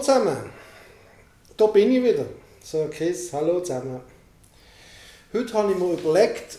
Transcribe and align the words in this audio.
Zusammen, 0.00 0.38
da 1.58 1.66
bin 1.66 1.92
ich 1.92 2.02
wieder. 2.02 2.24
So, 2.64 2.88
Chris, 2.90 3.30
hallo 3.34 3.60
zusammen. 3.60 4.00
Heute 5.30 5.52
habe 5.52 5.72
ich 5.72 5.78
mir 5.78 5.92
überlegt, 5.92 6.58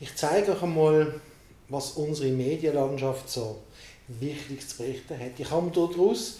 ich 0.00 0.16
zeige 0.16 0.52
euch 0.52 0.62
einmal, 0.62 1.20
was 1.68 1.90
unsere 1.92 2.30
Medienlandschaft 2.30 3.28
so 3.28 3.60
wichtig 4.08 4.66
zu 4.66 4.78
berichten 4.78 5.20
hat. 5.20 5.38
Ich 5.38 5.50
habe 5.50 5.70
daraus 5.72 6.38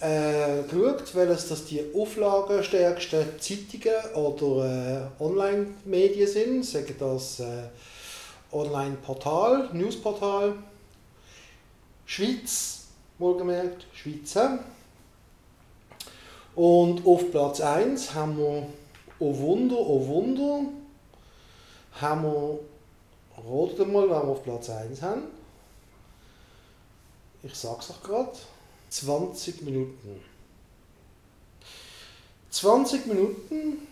äh, 0.00 0.62
geschaut, 0.64 1.14
welches 1.14 1.48
das 1.48 1.64
die 1.64 1.82
auflagenstärksten 1.94 3.40
Zeitungen 3.40 4.14
oder 4.14 5.10
äh, 5.18 5.22
Online-Medien 5.22 6.28
sind. 6.28 6.66
Sagen 6.66 6.94
das 6.98 7.40
äh, 7.40 7.62
Online-Portal, 8.52 9.70
Newsportal, 9.72 10.52
Schweiz, 12.04 12.88
wohlgemerkt, 13.18 13.86
Schweizer. 13.94 14.58
Und 16.54 17.06
auf 17.06 17.30
Platz 17.30 17.60
1 17.60 18.14
haben 18.14 18.36
wir, 18.36 18.66
oh 19.18 19.38
Wunder, 19.38 19.78
oh 19.78 20.06
Wunder, 20.06 20.60
haben 22.00 22.22
wir, 22.24 22.58
rotet 23.42 23.90
mal, 23.90 24.02
wenn 24.02 24.10
wir 24.10 24.24
auf 24.24 24.42
Platz 24.42 24.68
1 24.68 25.00
haben. 25.00 25.22
Ich 27.42 27.54
sag's 27.54 27.90
euch 27.90 28.02
gerade, 28.02 28.32
20 28.90 29.62
Minuten. 29.62 30.20
20 32.50 33.06
Minuten, 33.06 33.86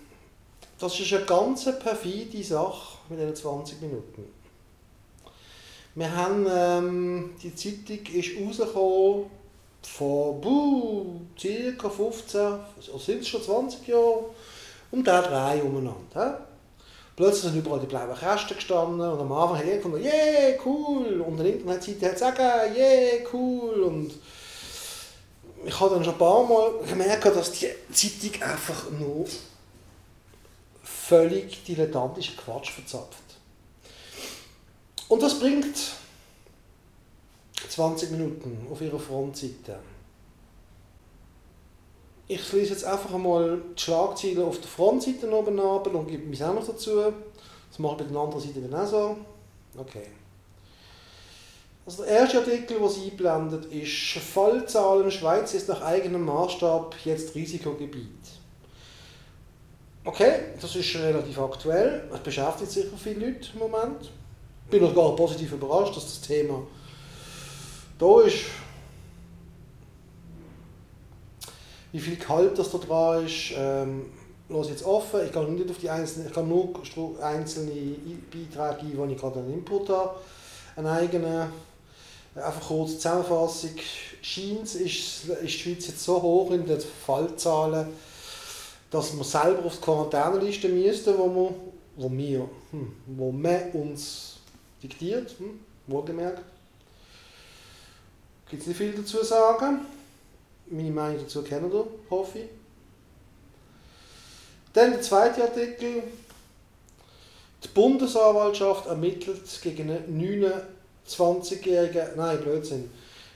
das 0.79 1.01
ist 1.01 1.13
eine 1.15 1.25
ganz 1.25 1.65
perfide 1.65 2.45
Sache 2.45 2.99
mit 3.09 3.19
diesen 3.19 3.35
20 3.35 3.81
Minuten. 3.81 4.27
Wir 5.95 6.15
haben, 6.15 6.47
ähm, 6.49 7.31
die 7.43 7.55
Zeitung 7.55 8.07
ist 8.15 8.31
rausgekommen 8.39 9.40
vor 9.83 10.41
buh, 10.41 11.21
ca. 11.37 11.89
15, 11.89 12.41
also 12.41 12.99
sind 12.99 13.21
es 13.21 13.29
schon 13.29 13.43
20 13.43 13.87
Jahre, 13.87 14.25
um 14.91 15.05
den 15.05 15.23
Dreh 15.23 15.61
umeinander. 15.63 16.47
Plötzlich 17.17 17.53
sind 17.53 17.57
überall 17.57 17.81
die 17.81 17.87
blauen 17.87 18.17
Kästen 18.19 18.57
gestanden 18.57 19.01
und 19.01 19.21
am 19.21 19.33
Anfang 19.33 19.59
hat 19.59 19.65
jeder 19.65 19.77
gefunden, 19.77 20.03
yeah, 20.03 20.57
cool. 20.65 21.21
Und 21.21 21.39
die 21.39 21.51
Internetseite 21.51 22.07
hat 22.07 22.13
gesagt, 22.13 22.77
yeah, 22.77 23.27
cool. 23.33 23.83
Und 23.83 24.13
ich 25.65 25.81
habe 25.81 25.95
dann 25.95 26.05
schon 26.05 26.15
ein 26.15 26.19
paar 26.19 26.45
Mal 26.45 26.73
gemerkt, 26.89 27.27
dass 27.27 27.53
die 27.53 27.69
Zeitung 27.93 28.43
einfach 28.43 28.91
nur 28.99 29.27
völlig 30.83 31.63
dilettantischen 31.65 32.37
Quatsch 32.37 32.71
verzapft. 32.71 33.19
Und 35.09 35.23
das 35.23 35.39
bringt 35.39 35.77
20 37.69 38.11
Minuten 38.13 38.67
auf 38.71 38.81
ihrer 38.81 38.99
Frontseite. 38.99 39.79
Ich 42.29 42.53
lese 42.53 42.73
jetzt 42.73 42.85
einfach 42.85 43.13
einmal 43.13 43.61
die 43.77 43.81
Schlagzeilen 43.83 44.43
auf 44.43 44.61
der 44.61 44.69
Frontseite 44.69 45.31
oben 45.33 45.59
ab 45.59 45.87
und 45.93 46.07
gebe 46.07 46.27
mich 46.27 46.43
auch 46.45 46.55
noch 46.55 46.67
dazu. 46.67 47.13
Das 47.69 47.79
mache 47.79 47.95
ich 47.95 48.07
bei 48.07 48.13
der 48.13 48.21
anderen 48.21 48.41
Seite 48.41 48.61
dann 48.61 48.81
auch 48.81 48.87
so. 48.87 49.17
Okay. 49.77 50.07
Also 51.87 52.05
der 52.05 52.13
erste 52.13 52.39
Artikel, 52.39 52.79
den 52.79 52.89
sie 52.89 53.11
einblendet, 53.11 53.65
ist 53.73 54.23
Fallzahlen 54.23 55.11
Schweiz 55.11 55.55
ist 55.55 55.69
nach 55.69 55.83
eigenem 55.83 56.25
Maßstab 56.25 56.95
jetzt 57.05 57.35
Risikogebiet. 57.35 58.07
Okay, 60.05 60.41
das 60.61 60.77
ist 60.77 60.95
relativ 60.97 61.39
aktuell. 61.39 62.09
Es 62.15 62.21
beschäftigt 62.21 62.71
sicher 62.71 62.97
viele 62.97 63.27
Leute 63.27 63.49
im 63.55 63.59
Moment. 63.59 64.11
Ich 64.67 64.71
bin 64.71 64.83
noch 64.83 64.95
gar 64.95 65.17
positiv 65.17 65.53
überrascht, 65.53 65.97
dass 65.97 66.05
das 66.05 66.21
Thema 66.21 66.63
da 68.01 68.21
ist. 68.23 68.47
Wie 71.93 71.99
viel 71.99 72.17
Gehalt 72.17 72.59
das 72.59 72.71
da 72.71 72.79
dran 72.79 73.27
ist, 73.27 73.53
ähm, 73.57 74.07
lasse 74.49 74.71
jetzt 74.71 74.85
offen. 74.85 75.21
Ich 75.27 75.33
kann 75.33 75.55
nicht 75.55 75.71
auf 75.71 75.79
die 75.79 75.91
einzelnen, 75.91 76.29
ich 76.29 76.33
kann 76.33 76.49
nur 76.49 76.73
einzelne 77.21 77.73
Beiträge 77.73 79.03
ein, 79.03 79.09
die 79.09 79.15
ich 79.15 79.21
gerade 79.21 79.41
einen 79.41 79.55
Input 79.55 79.89
habe. 79.89 80.17
Eine 80.77 80.93
eigene, 80.93 81.51
einfach 82.35 82.69
kurz 82.69 82.95
Zusammenfassung. 82.95 83.73
Scheint 84.23 84.63
ist, 84.63 84.77
ist 84.77 85.25
die 85.43 85.49
Schweiz 85.49 85.87
jetzt 85.89 86.05
so 86.05 86.21
hoch 86.23 86.51
in 86.53 86.67
den 86.67 86.81
Fallzahlen, 86.81 87.89
dass 88.91 89.17
wir 89.17 89.25
selber 89.25 89.65
auf 89.65 89.77
die 89.77 89.83
Quarantäneliste 89.83 90.69
müssten, 90.69 91.19
wo 91.19 91.29
wir, 91.35 91.55
wo 91.97 92.11
wir, 92.11 92.49
hm, 92.71 92.93
wo 93.07 93.33
man 93.33 93.71
uns 93.73 94.37
diktiert, 94.83 95.35
hm, 95.39 95.61
wohlgemerkt. 95.87 96.43
Gibt 98.51 98.63
es 98.63 98.69
nicht 98.69 98.79
viel 98.79 98.93
dazu 98.93 99.19
zu 99.19 99.25
sagen. 99.25 99.81
Meine 100.67 100.91
Meinung 100.91 101.21
dazu 101.23 101.43
kennen 101.43 101.71
ihr, 101.73 101.87
hoffe 102.11 102.41
ich. 102.41 102.49
Dann 104.73 104.91
der 104.91 105.03
zweite 105.03 105.43
Artikel. 105.43 106.03
Die 107.63 107.69
Bundesanwaltschaft 107.69 108.87
ermittelt 108.87 109.43
gegen 109.63 109.91
einen 109.91 110.57
29-jährigen, 111.07 112.09
nein, 112.17 112.41
Blödsinn, 112.41 112.91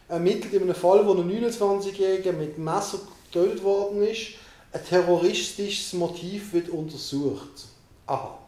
ermittelt 0.08 0.54
in 0.54 0.62
einem 0.62 0.74
Fall, 0.74 1.06
wo 1.06 1.12
ein 1.12 1.30
29-jähriger 1.30 2.32
mit 2.32 2.58
Messer 2.58 2.98
getötet 3.30 3.62
worden 3.62 4.02
ist, 4.02 4.30
ein 4.72 4.84
terroristisches 4.84 5.92
Motiv 5.92 6.52
wird 6.52 6.70
untersucht. 6.70 7.66
Aha. 8.06 8.38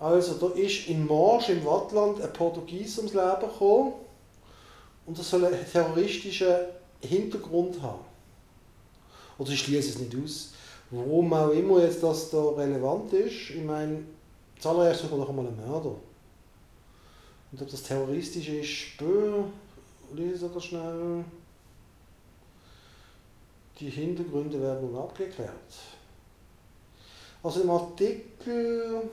Also, 0.00 0.34
da 0.34 0.54
ist 0.54 0.88
in 0.88 1.06
Marsch 1.06 1.48
im 1.48 1.64
Wattland 1.64 2.20
ein 2.20 2.32
Portugies 2.32 2.98
ums 2.98 3.14
Leben 3.14 3.40
gekommen 3.40 3.94
und 5.08 5.18
das 5.18 5.30
soll 5.30 5.46
einen 5.46 5.64
terroristischen 5.72 6.54
Hintergrund 7.00 7.80
haben. 7.80 8.04
Oder 9.38 9.50
ich 9.52 9.60
schließe 9.60 9.88
es 9.88 9.98
nicht 9.98 10.14
aus. 10.22 10.52
Warum 10.90 11.32
auch 11.32 11.50
immer 11.50 11.80
jetzt 11.80 12.02
das 12.02 12.28
da 12.28 12.50
relevant 12.50 13.10
ist, 13.14 13.50
ich 13.50 13.64
meine, 13.64 14.04
zuallererst 14.58 15.00
suchen 15.00 15.12
wir 15.12 15.24
doch 15.24 15.30
einmal 15.30 15.46
einen 15.46 15.66
Mörder. 15.66 15.94
Und 17.50 17.62
ob 17.62 17.70
das 17.70 17.82
terroristisch 17.82 18.48
ist, 18.48 18.98
bö, 18.98 19.44
lese 20.12 20.50
das 20.52 20.64
schnell. 20.64 21.24
Die 23.80 23.88
Hintergründe 23.88 24.60
werden 24.60 24.90
nun 24.90 25.00
abgeklärt. 25.00 25.52
Also 27.42 27.62
im 27.62 27.70
Artikel. 27.70 29.08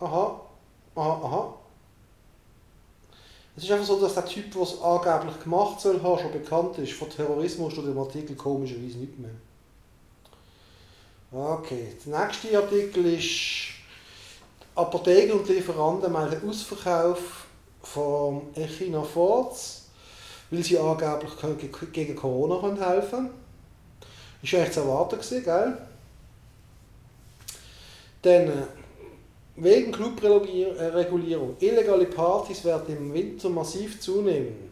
Aha, 0.00 0.40
aha, 0.94 1.12
aha. 1.24 1.58
Es 3.58 3.64
ist 3.64 3.72
einfach 3.72 3.86
so, 3.86 4.00
dass 4.00 4.14
der 4.14 4.24
Typ, 4.24 4.52
der 4.52 4.62
es 4.62 4.80
angeblich 4.80 5.40
gemacht 5.42 5.80
soll 5.80 6.00
schon 6.00 6.30
bekannt 6.30 6.78
ist. 6.78 6.92
Von 6.92 7.10
Terrorismus 7.10 7.72
steht 7.72 7.86
im 7.86 7.98
Artikel 7.98 8.36
komischerweise 8.36 8.98
nicht 8.98 9.18
mehr. 9.18 9.32
Okay, 11.32 11.96
der 12.06 12.20
nächste 12.20 12.56
Artikel 12.56 13.04
ist 13.06 13.70
Apotheker 14.76 15.34
und 15.34 15.48
Lieferanten 15.48 16.12
melden 16.12 16.48
Ausverkauf 16.48 17.46
von 17.82 18.42
Echinaforts, 18.54 19.88
weil 20.52 20.62
sie 20.62 20.78
angeblich 20.78 21.32
gegen 21.92 22.14
Corona 22.14 22.62
helfen 22.62 23.10
können. 23.10 23.30
Ist 24.40 24.54
eigentlich 24.54 24.70
zu 24.70 24.80
erwarten 24.82 25.18
gell? 25.42 25.78
Dann 28.22 28.48
äh, 28.48 28.77
Wegen 29.60 29.90
Clubregulierung. 29.90 31.56
Illegale 31.58 32.06
Partys 32.06 32.64
werden 32.64 32.96
im 32.96 33.12
Winter 33.12 33.48
massiv 33.48 34.00
zunehmen. 34.00 34.70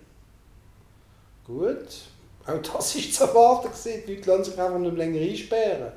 Gut. 1.44 2.02
Auch 2.47 2.62
das 2.62 2.94
ist 2.94 3.14
zu 3.14 3.24
erwarten. 3.24 3.69
Die 3.84 4.14
Leute 4.14 4.30
lassen 4.30 4.44
sich 4.44 4.60
einfach 4.60 4.78
nicht 4.78 4.97
länger 4.97 5.20
einsperren. 5.20 5.92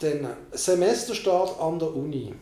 Dann 0.00 0.36
Semesterstart 0.50 1.60
an 1.60 1.78
der 1.78 1.94
Uni. 1.94 2.34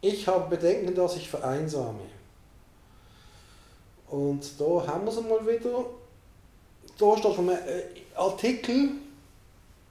Ich 0.00 0.26
habe 0.26 0.56
Bedenken, 0.56 0.94
dass 0.94 1.16
ich 1.16 1.28
vereinsame. 1.28 2.00
Und 4.08 4.58
da 4.58 4.86
haben 4.86 5.04
wir 5.04 5.12
es 5.12 5.20
mal 5.20 5.46
wieder. 5.46 5.84
Da 6.98 7.16
steht 7.16 7.34
von 7.34 7.50
einem 7.50 7.60
Artikel, 8.16 8.90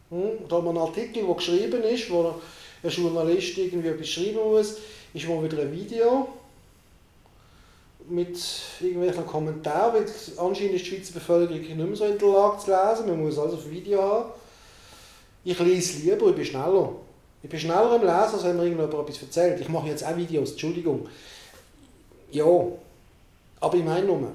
hm, 0.09 0.47
da 0.47 0.55
haben 0.57 0.65
wir 0.65 0.69
einen 0.69 0.79
Artikel, 0.79 1.25
der 1.25 1.35
geschrieben 1.35 1.83
ist, 1.83 2.09
wo 2.09 2.33
ein 2.83 2.89
Journalist 2.89 3.57
irgendwie 3.57 3.89
etwas 3.89 4.09
schreiben 4.09 4.39
muss, 4.43 4.77
ist 5.13 5.27
mal 5.27 5.43
wieder 5.43 5.61
ein 5.61 5.71
Video 5.71 6.27
mit 8.09 8.37
irgendwelchen 8.79 9.25
Kommentaren, 9.25 9.95
weil 9.95 10.05
anscheinend 10.37 10.75
ist 10.75 10.85
die 10.85 10.89
Schweizer 10.89 11.13
Bevölkerung 11.13 11.59
nicht 11.59 11.77
mehr 11.77 11.95
so 11.95 12.05
in 12.05 12.17
der 12.17 12.27
Lage 12.29 12.57
zu 12.59 12.71
lesen, 12.71 13.07
man 13.07 13.21
muss 13.21 13.37
also 13.37 13.57
ein 13.57 13.71
Video 13.71 14.01
haben. 14.01 14.31
Ich 15.43 15.59
lese 15.59 15.99
lieber, 15.99 16.29
ich 16.29 16.35
bin 16.35 16.45
schneller. 16.45 16.93
Ich 17.43 17.49
bin 17.49 17.59
schneller 17.59 17.95
im 17.95 18.01
Lesen, 18.01 18.11
als 18.11 18.43
wenn 18.43 18.57
mir 18.57 18.63
irgendjemand 18.63 19.09
etwas 19.09 19.21
erzählt. 19.21 19.61
Ich 19.61 19.69
mache 19.69 19.87
jetzt 19.87 20.05
auch 20.05 20.15
Videos, 20.15 20.51
Entschuldigung. 20.51 21.07
Ja, 22.31 22.45
aber 23.59 23.77
ich 23.77 23.83
meine 23.83 24.05
nur, 24.05 24.31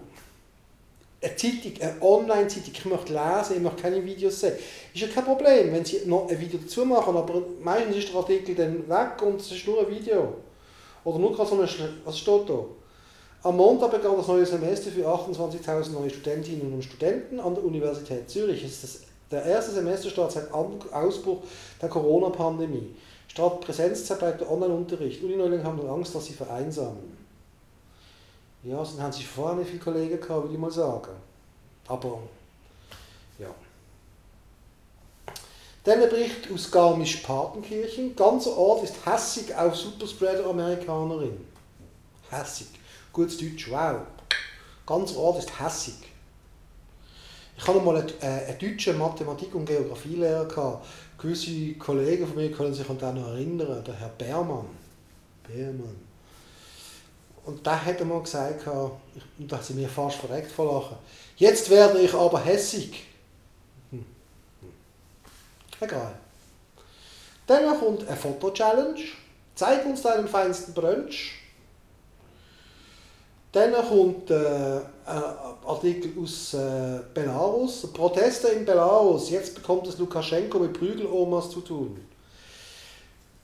eine 1.22 1.36
Zeitung, 1.36 1.72
eine 1.80 2.02
Online-Zeitung, 2.02 2.72
ich 2.72 2.84
möchte 2.84 3.12
lesen, 3.12 3.56
ich 3.56 3.62
möchte 3.62 3.82
keine 3.82 4.04
Videos 4.04 4.40
sehen. 4.40 4.54
Ist 4.92 5.00
ja 5.00 5.08
kein 5.08 5.24
Problem, 5.24 5.72
wenn 5.72 5.84
sie 5.84 6.02
noch 6.06 6.28
ein 6.28 6.40
Video 6.40 6.58
dazu 6.60 6.84
machen, 6.84 7.16
aber 7.16 7.42
meistens 7.62 7.96
ist 7.96 8.08
der 8.08 8.16
Artikel 8.16 8.54
dann 8.54 8.88
weg 8.88 9.22
und 9.22 9.40
es 9.40 9.52
ist 9.52 9.66
nur 9.66 9.80
ein 9.80 9.90
Video. 9.90 10.34
Oder 11.04 11.18
nur 11.18 11.34
gerade 11.34 11.48
so 11.48 11.60
ein, 11.60 11.68
was 12.04 12.18
steht 12.18 12.48
da? 12.48 12.64
Am 13.44 13.56
Montag 13.56 13.90
begann 13.90 14.16
das 14.16 14.28
neue 14.28 14.46
Semester 14.46 14.90
für 14.90 15.06
28.000 15.06 15.90
neue 15.90 16.10
Studentinnen 16.10 16.72
und 16.72 16.84
Studenten 16.84 17.40
an 17.40 17.54
der 17.54 17.64
Universität 17.64 18.30
Zürich. 18.30 18.64
Es 18.64 18.72
ist 18.72 18.84
das, 18.84 19.00
der 19.30 19.44
erste 19.44 19.72
Semesterstart 19.72 20.32
seit 20.32 20.52
Ausbruch 20.52 21.42
der 21.80 21.88
Corona-Pandemie. 21.88 22.94
Statt 23.26 23.60
Präsenzzeit 23.60 24.18
bleibt 24.18 24.40
der 24.42 24.50
Online-Unterricht. 24.50 25.22
Unineulinge 25.24 25.64
haben 25.64 25.88
Angst, 25.88 26.14
dass 26.14 26.26
sie 26.26 26.34
vereinsamen. 26.34 27.21
Ja, 28.64 28.82
dann 28.82 29.02
haben 29.02 29.12
sie 29.12 29.24
vorher 29.24 29.56
nicht 29.56 29.70
viele 29.70 29.82
Kollegen 29.82 30.20
gehabt, 30.20 30.42
würde 30.42 30.54
ich 30.54 30.60
mal 30.60 30.70
sagen. 30.70 31.10
Aber, 31.88 32.20
ja. 33.38 33.48
Dann 35.84 36.00
ein 36.00 36.08
Bericht 36.08 36.48
aus 36.52 36.70
Garmisch-Partenkirchen. 36.70 38.14
Ganzer 38.14 38.56
Ort 38.56 38.84
ist 38.84 39.04
hässig 39.04 39.52
auf 39.54 39.74
Superspreader-Amerikanerin. 39.74 41.44
Hässig. 42.30 42.68
Gutes 43.12 43.36
Deutsch, 43.36 43.68
wow. 43.70 44.02
Ganzer 44.86 45.18
Ort 45.18 45.40
ist 45.40 45.60
hässig. 45.60 45.94
Ich 47.56 47.66
hatte 47.66 47.80
mal 47.80 47.96
einen, 47.96 48.08
äh, 48.20 48.46
einen 48.46 48.58
deutschen 48.58 48.96
Mathematik- 48.96 49.54
und 49.54 49.66
Geografielehrer. 49.66 50.46
Gehabt. 50.46 50.86
Gewisse 51.18 51.74
Kollegen 51.74 52.26
von 52.26 52.36
mir 52.36 52.50
können 52.50 52.74
sich 52.74 52.88
an 52.88 52.98
den 52.98 53.14
noch 53.16 53.28
erinnern, 53.28 53.84
der 53.84 53.94
Herr 53.94 54.08
Bermann. 54.08 54.66
Bermann. 55.46 56.11
Und 57.44 57.66
da 57.66 57.84
hat 57.84 57.98
er 57.98 58.04
mal 58.04 58.22
gesagt, 58.22 58.66
und 58.66 59.50
da 59.50 59.56
hat 59.56 59.64
sie 59.64 59.74
mir 59.74 59.88
fast 59.88 60.16
verreckt 60.16 60.52
vor 60.52 60.80
Lachen, 60.80 60.96
jetzt 61.36 61.68
werde 61.70 61.98
ich 61.98 62.14
aber 62.14 62.40
hässig. 62.40 63.04
Hm. 63.90 64.04
Hm. 64.60 64.72
Egal. 65.80 66.14
Dann 67.46 67.78
kommt 67.78 68.06
eine 68.06 68.16
Foto-Challenge. 68.16 69.00
Zeig 69.54 69.84
uns 69.84 70.02
deinen 70.02 70.28
feinsten 70.28 70.72
Brunch. 70.72 71.42
Dann 73.50 73.74
kommt 73.86 74.30
äh, 74.30 74.80
ein 75.04 75.22
Artikel 75.66 76.12
aus 76.22 76.54
äh, 76.54 77.00
Belarus. 77.12 77.92
Proteste 77.92 78.48
in 78.48 78.64
Belarus. 78.64 79.28
Jetzt 79.28 79.54
bekommt 79.54 79.86
es 79.88 79.98
Lukaschenko 79.98 80.58
mit 80.58 80.72
Prügelomas 80.72 81.50
zu 81.50 81.60
tun. 81.60 82.00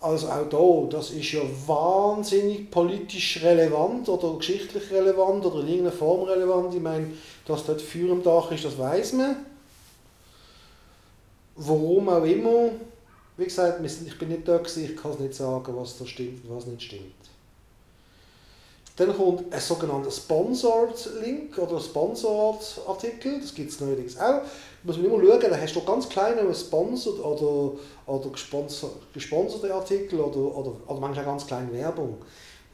Also 0.01 0.29
auch 0.29 0.49
da, 0.49 0.97
das 0.97 1.11
ist 1.11 1.33
ja 1.33 1.41
wahnsinnig 1.67 2.71
politisch 2.71 3.43
relevant 3.43 4.09
oder 4.09 4.37
geschichtlich 4.39 4.93
relevant 4.93 5.45
oder 5.45 5.61
in 5.61 5.69
irgendeiner 5.69 5.97
Form 5.97 6.23
relevant. 6.23 6.73
Ich 6.73 6.81
meine, 6.81 7.11
dass 7.47 7.67
dort 7.67 7.83
Feuer 7.83 8.11
im 8.11 8.23
Dach 8.23 8.53
ist, 8.53 8.65
das 8.65 8.79
weiß 8.79 9.15
man. 9.15 9.45
Warum 11.57 12.09
auch 12.09 12.23
immer. 12.23 12.71
Wie 13.37 13.45
gesagt, 13.45 13.81
ich 13.85 14.19
bin 14.19 14.29
nicht 14.29 14.47
da, 14.47 14.61
ich 14.61 14.97
kann 14.97 15.13
es 15.13 15.19
nicht 15.19 15.35
sagen, 15.35 15.77
was 15.77 15.99
da 15.99 16.07
stimmt 16.07 16.45
und 16.45 16.57
was 16.57 16.67
nicht 16.67 16.83
stimmt. 16.83 17.15
Dann 18.99 19.17
kommt 19.17 19.55
ein 19.55 19.61
sogenannter 19.61 20.11
Sponsored 20.11 21.09
Link 21.23 21.57
oder 21.57 21.79
Sponsored 21.79 22.81
Artikel, 22.89 23.41
das 23.41 23.55
gibt 23.55 23.71
es 23.71 23.81
neuerdings 23.81 24.17
auch. 24.17 24.43
Da 24.43 24.43
muss 24.83 24.97
man 24.97 25.07
immer 25.07 25.25
schauen, 25.25 25.41
da 25.41 25.57
hast 25.57 25.77
du 25.77 25.85
ganz 25.85 26.09
kleine 26.09 26.53
Sponsored 26.53 27.21
oder, 27.21 27.79
oder 28.07 28.31
gesponserte 29.13 29.73
Artikel 29.73 30.19
oder, 30.19 30.39
oder, 30.39 30.73
oder 30.89 31.01
manchmal 31.01 31.25
ganz 31.25 31.47
kleine 31.47 31.73
Werbung. 31.73 32.19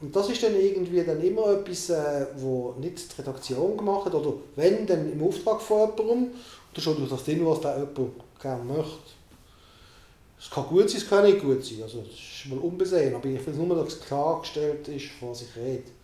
Und 0.01 0.15
das 0.15 0.27
ist 0.29 0.41
dann 0.41 0.59
irgendwie 0.59 1.03
dann 1.03 1.21
immer 1.21 1.59
etwas, 1.59 1.91
äh, 1.91 2.25
wo 2.37 2.73
nicht 2.79 2.97
die 2.97 3.21
Redaktion 3.21 3.77
gemacht 3.77 4.05
hat 4.05 4.15
oder 4.15 4.33
wenn, 4.55 4.87
dann 4.87 5.11
im 5.11 5.23
Auftrag 5.23 5.61
von 5.61 5.91
jemandem 5.95 6.31
oder 6.73 6.81
schon 6.81 6.97
durch 6.97 7.09
das 7.11 7.23
Ding, 7.23 7.45
was 7.45 7.61
da 7.61 7.77
jemand 7.77 8.13
gerne 8.41 8.63
möchte. 8.63 9.13
Es 10.39 10.49
kann 10.49 10.65
gut 10.67 10.89
sein, 10.89 11.01
es 11.01 11.07
kann 11.07 11.23
nicht 11.23 11.39
gut 11.39 11.63
sein, 11.63 11.83
also 11.83 11.99
das 11.99 12.09
ist 12.09 12.49
mal 12.49 12.57
unbesehen, 12.57 13.13
aber 13.13 13.25
ich 13.27 13.45
will 13.45 13.53
nur, 13.53 13.75
dass 13.77 13.93
es 13.93 14.01
klargestellt 14.01 14.87
ist, 14.87 15.05
was 15.21 15.43
ich 15.43 15.55
rede. 15.55 15.94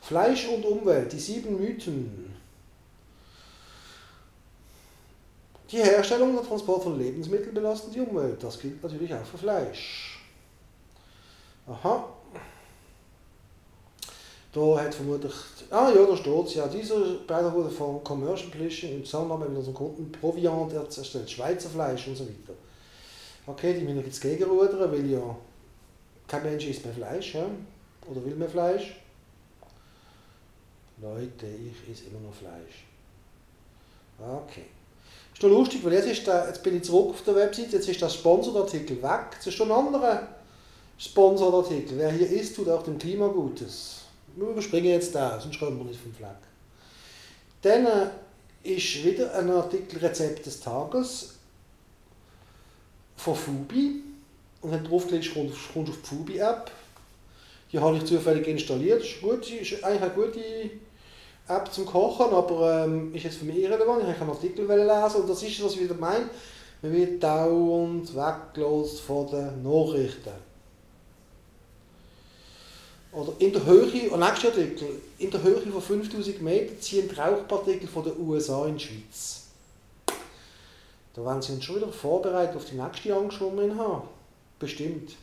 Fleisch 0.00 0.48
und 0.48 0.64
Umwelt, 0.64 1.12
die 1.12 1.18
sieben 1.18 1.58
Mythen. 1.58 2.34
Die 5.70 5.78
Herstellung 5.78 6.30
und 6.30 6.36
der 6.36 6.48
Transport 6.48 6.82
von 6.82 6.98
Lebensmitteln 6.98 7.54
belasten 7.54 7.92
die 7.92 8.00
Umwelt. 8.00 8.42
Das 8.42 8.58
gilt 8.58 8.82
natürlich 8.82 9.14
auch 9.14 9.24
für 9.24 9.38
Fleisch. 9.38 10.18
Aha. 11.66 12.08
Da 14.52 14.80
hat 14.80 14.92
vermutlich, 14.92 15.32
ah 15.70 15.92
ja, 15.94 16.04
da 16.04 16.16
steht 16.16 16.56
ja, 16.56 16.66
dieser 16.66 16.98
Beitrag 17.24 17.54
wurde 17.54 17.70
von 17.70 18.02
Commercial 18.02 18.50
Publishing 18.50 18.96
in 18.96 19.04
Zusammenarbeit 19.04 19.50
mit 19.50 19.58
unseren 19.58 19.74
Kunden 19.74 20.10
Proviant 20.10 20.72
erstellt, 20.72 21.30
Schweizer 21.30 21.70
Fleisch 21.70 22.08
und 22.08 22.16
so 22.16 22.24
weiter. 22.24 22.58
Okay, 23.46 23.74
die 23.74 23.84
müssen 23.84 24.04
jetzt 24.04 24.20
gegenrudern, 24.20 24.90
weil 24.90 25.08
ja 25.08 25.36
kein 26.26 26.42
Mensch 26.42 26.66
isst 26.66 26.84
mehr 26.84 26.94
Fleisch, 26.94 27.34
ja? 27.34 27.46
oder 28.10 28.24
will 28.24 28.34
mehr 28.34 28.48
Fleisch. 28.48 28.99
Leute, 31.02 31.46
ich 31.46 31.90
esse 31.90 32.08
immer 32.08 32.20
noch 32.20 32.34
Fleisch. 32.34 32.84
Okay. 34.18 34.66
Ist 35.32 35.42
doch 35.42 35.48
lustig, 35.48 35.82
weil 35.82 35.94
jetzt, 35.94 36.08
ist 36.08 36.26
der, 36.26 36.46
jetzt 36.48 36.62
bin 36.62 36.76
ich 36.76 36.82
zurück 36.82 37.10
auf 37.10 37.22
der 37.22 37.34
Website, 37.34 37.72
jetzt 37.72 37.88
ist 37.88 38.02
der 38.02 38.10
Sponsorartikel 38.10 39.02
weg. 39.02 39.28
Jetzt 39.34 39.46
ist 39.46 39.54
schon 39.54 39.72
ein 39.72 39.86
anderer 39.86 40.28
Sponsorartikel. 40.98 41.96
Wer 41.96 42.12
hier 42.12 42.28
isst, 42.28 42.56
tut 42.56 42.68
auch 42.68 42.82
dem 42.82 42.98
Klima 42.98 43.28
Gutes. 43.28 44.02
Wir 44.36 44.48
überspringen 44.48 44.90
jetzt 44.90 45.14
da, 45.14 45.40
sonst 45.40 45.58
kommen 45.58 45.78
wir 45.78 45.84
nicht 45.84 46.00
vom 46.00 46.12
Fleck. 46.12 46.28
Dann 47.62 47.86
äh, 47.86 48.74
ist 48.74 49.02
wieder 49.02 49.34
ein 49.34 49.50
Artikel 49.50 49.98
Rezept 49.98 50.44
des 50.44 50.60
Tages 50.60 51.36
von 53.16 53.34
Fubi. 53.34 54.02
Und 54.60 54.72
wenn 54.72 54.84
du 54.84 54.90
draufklickst, 54.90 55.32
kommst 55.32 55.56
auf 55.74 55.84
die 55.86 56.06
Fubi-App. 56.06 56.70
Die 57.72 57.78
habe 57.78 57.96
ich 57.96 58.04
zufällig 58.04 58.46
installiert. 58.46 59.02
Ist, 59.02 59.22
gut, 59.22 59.50
ist 59.50 59.82
eigentlich 59.82 60.02
eine 60.02 60.10
gute 60.10 60.40
App 61.50 61.72
zum 61.72 61.84
Kochen, 61.86 62.32
aber 62.32 62.84
ähm, 62.84 63.14
ist 63.14 63.24
jetzt 63.24 63.38
für 63.38 63.44
mich 63.44 63.58
irrelevant. 63.58 64.02
Ich 64.08 64.18
kann 64.18 64.28
Artikel 64.28 64.66
lesen 64.66 65.20
und 65.20 65.28
das 65.28 65.42
ist, 65.42 65.62
was 65.62 65.74
ich 65.74 65.82
wieder 65.82 65.94
meine. 65.94 66.30
Man 66.82 66.92
wird 66.92 67.22
dauernd 67.22 68.14
weggelost 68.14 69.00
von 69.00 69.26
den 69.26 69.62
Nachrichten. 69.62 70.50
Oder 73.12 73.32
in 73.38 73.52
der 73.52 73.66
Höhe, 73.66 74.10
und 74.10 74.20
nächster 74.20 74.48
Artikel, 74.48 75.00
in 75.18 75.30
der 75.30 75.42
Höhe 75.42 75.60
von 75.60 75.82
5000 75.82 76.40
Metern 76.42 76.80
ziehen 76.80 77.10
Rauchpartikel 77.10 77.88
von 77.88 78.04
den 78.04 78.20
USA 78.20 78.66
in 78.66 78.76
die 78.76 78.84
Schweiz. 78.84 79.42
Da 81.14 81.24
werden 81.24 81.42
sie 81.42 81.52
uns 81.52 81.64
schon 81.64 81.76
wieder 81.76 81.88
vorbereitet 81.88 82.56
auf 82.56 82.64
die 82.66 82.76
nächste 82.76 83.14
Angst, 83.14 83.38
die 83.40 83.58
wir 83.58 83.76
haben. 83.76 84.08
Bestimmt. 84.60 85.16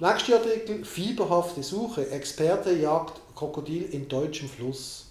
Nächster 0.00 0.36
Artikel, 0.36 0.84
fieberhafte 0.84 1.62
Suche. 1.62 2.08
Experte 2.10 2.72
jagt 2.72 3.20
Krokodil 3.34 3.82
in 3.90 4.08
deutschem 4.08 4.48
Fluss. 4.48 5.06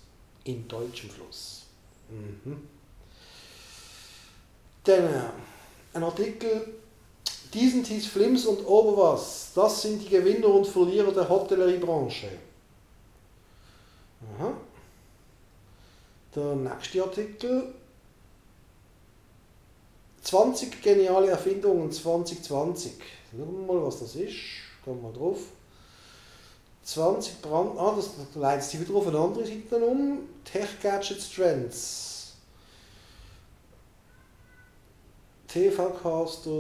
In 0.45 0.65
deutschem 0.67 1.09
Fluss. 1.09 1.63
Mhm. 2.09 2.67
Dann 4.85 5.03
äh, 5.03 5.21
ein 5.93 6.03
Artikel, 6.03 6.75
diesen 7.53 7.83
Tis 7.83 8.07
Flims 8.07 8.45
und 8.45 8.65
Oberwas, 8.65 9.51
das 9.53 9.81
sind 9.81 10.01
die 10.01 10.09
Gewinner 10.09 10.47
und 10.47 10.65
Verlierer 10.65 11.11
der 11.11 11.27
Hotelleriebranche. 11.27 12.29
Aha. 14.39 14.53
Der 16.33 16.55
nächste 16.55 17.03
Artikel, 17.03 17.73
20 20.21 20.81
geniale 20.81 21.27
Erfindungen 21.27 21.91
2020. 21.91 22.93
Schauen 23.31 23.67
wir 23.67 23.73
mal, 23.73 23.85
was 23.85 23.99
das 23.99 24.15
ist. 24.15 24.66
Gehen 24.87 25.03
wir 25.03 25.11
drauf. 25.11 25.39
20 26.83 27.41
Brand. 27.41 27.77
Ah, 27.77 27.93
das 27.93 28.11
leitet 28.35 28.63
sich 28.63 28.79
wieder 28.79 28.95
auf 28.95 29.07
eine 29.07 29.19
andere 29.19 29.45
Seite 29.45 29.75
um. 29.85 30.19
Tech 30.45 30.79
Gadgets 30.81 31.29
Trends. 31.29 32.13
TV-Caster, 35.49 36.51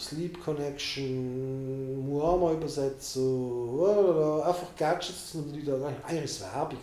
Sleep 0.00 0.42
Connection, 0.42 2.08
Muama 2.08 2.52
Übersetzung, 2.52 4.42
einfach 4.44 4.74
Gadgets, 4.76 5.32
die 5.34 5.64
da, 5.64 5.74
eigentlich 6.06 6.24
ist 6.24 6.40
Werbung, 6.40 6.78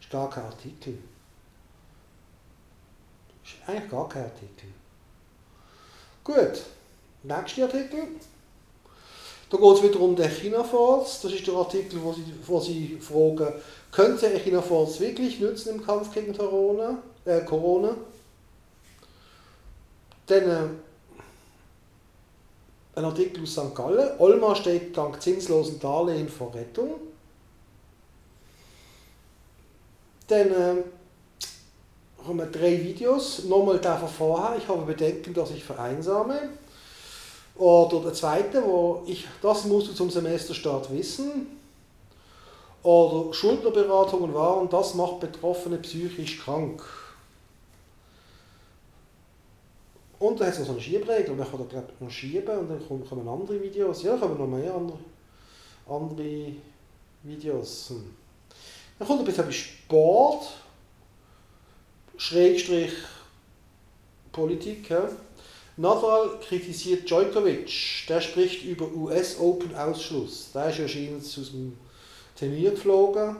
ist 0.00 0.10
gar 0.10 0.28
kein 0.28 0.44
Artikel. 0.44 0.98
Ist 3.44 3.54
eigentlich 3.68 3.90
gar 3.90 4.08
kein 4.08 4.24
Artikel. 4.24 4.68
Gut, 6.24 6.62
nächster 7.22 7.62
Artikel. 7.64 8.08
Da 9.50 9.56
geht 9.56 9.76
es 9.76 9.82
wieder 9.82 10.00
um 10.00 10.14
den 10.14 10.30
China-Force. 10.30 11.22
Das 11.22 11.32
ist 11.32 11.46
der 11.46 11.54
Artikel, 11.54 12.02
wo 12.02 12.12
Sie, 12.12 12.24
wo 12.46 12.60
Sie 12.60 12.98
fragen, 13.00 13.54
könnte 13.90 14.28
der 14.28 14.40
China-Force 14.40 15.00
wirklich 15.00 15.40
nützen 15.40 15.76
im 15.76 15.84
Kampf 15.84 16.12
gegen 16.12 16.36
Corona? 16.36 16.98
Äh, 17.24 17.40
Corona? 17.40 17.96
Dann 20.26 20.42
äh, 20.42 20.68
ein 22.96 23.04
Artikel 23.04 23.42
aus 23.42 23.52
St. 23.52 23.74
Gallen. 23.74 24.10
Olma 24.18 24.54
steht 24.54 24.94
dank 24.96 25.22
zinslosen 25.22 25.80
Darlehen 25.80 26.28
vor 26.28 26.54
Rettung. 26.54 27.00
Dann 30.26 30.50
äh, 30.50 30.84
haben 32.26 32.38
wir 32.38 32.46
drei 32.46 32.82
Videos. 32.82 33.44
Nochmal 33.44 33.78
der 33.78 33.96
von 33.96 34.08
vorher. 34.08 34.58
Ich 34.58 34.68
habe 34.68 34.84
Bedenken, 34.84 35.32
dass 35.32 35.50
ich 35.52 35.64
vereinsame. 35.64 36.50
Oder 37.58 38.00
der 38.00 38.14
zweite, 38.14 38.64
wo 38.64 39.02
ich, 39.06 39.26
das 39.42 39.64
musst 39.64 39.88
du 39.88 39.92
zum 39.92 40.10
Semesterstart 40.10 40.92
wissen. 40.92 41.58
Oder 42.84 43.34
Schuldnerberatungen 43.34 44.32
waren, 44.32 44.68
das 44.70 44.94
macht 44.94 45.20
Betroffene 45.20 45.78
psychisch 45.78 46.38
krank. 46.38 46.82
Und 50.20 50.40
da 50.40 50.46
hat 50.46 50.52
es 50.52 50.60
noch 50.60 50.66
so 50.66 50.72
eine 50.72 50.80
Schiebregel, 50.80 51.34
man 51.34 51.48
kann 51.48 51.60
da 51.60 51.64
glaube 51.64 51.92
noch 52.00 52.10
schieben 52.10 52.58
und 52.58 52.68
dann 52.68 53.08
kommen 53.08 53.28
andere 53.28 53.60
Videos. 53.60 54.02
Ja, 54.02 54.16
kommen 54.16 54.38
noch 54.38 54.46
mehr 54.46 54.74
andere, 54.74 54.98
andere 55.88 56.52
Videos. 57.22 57.90
Hm. 57.90 58.14
Dann 58.98 59.06
kommt 59.06 59.20
ein 59.20 59.24
bisschen 59.24 59.52
Sport, 59.52 60.48
Schrägstrich 62.16 62.92
Politik. 64.32 64.90
Ja. 64.90 65.08
Nadal 65.78 66.40
kritisiert 66.40 67.08
Djokovic, 67.08 68.04
der 68.08 68.20
spricht 68.20 68.64
über 68.64 68.90
US-Open-Ausschluss. 68.92 70.50
Der 70.52 70.70
ist 70.70 70.78
ja 70.78 70.82
erschienen 70.82 71.18
aus 71.20 71.34
dem 71.52 71.78
Turnier 72.36 72.72
geflogen. 72.72 73.36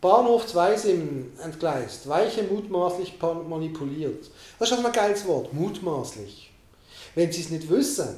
Bahnhof 0.00 0.46
Zweisimmen 0.46 1.32
entgleist, 1.42 2.08
Weiche 2.08 2.44
mutmaßlich 2.44 3.20
manipuliert. 3.20 4.30
Das 4.58 4.70
ist 4.70 4.78
auch 4.78 4.84
ein 4.84 4.92
geiles 4.92 5.26
Wort, 5.26 5.52
mutmaßlich. 5.52 6.52
Wenn 7.16 7.32
Sie 7.32 7.40
es 7.40 7.50
nicht 7.50 7.68
wissen, 7.68 8.16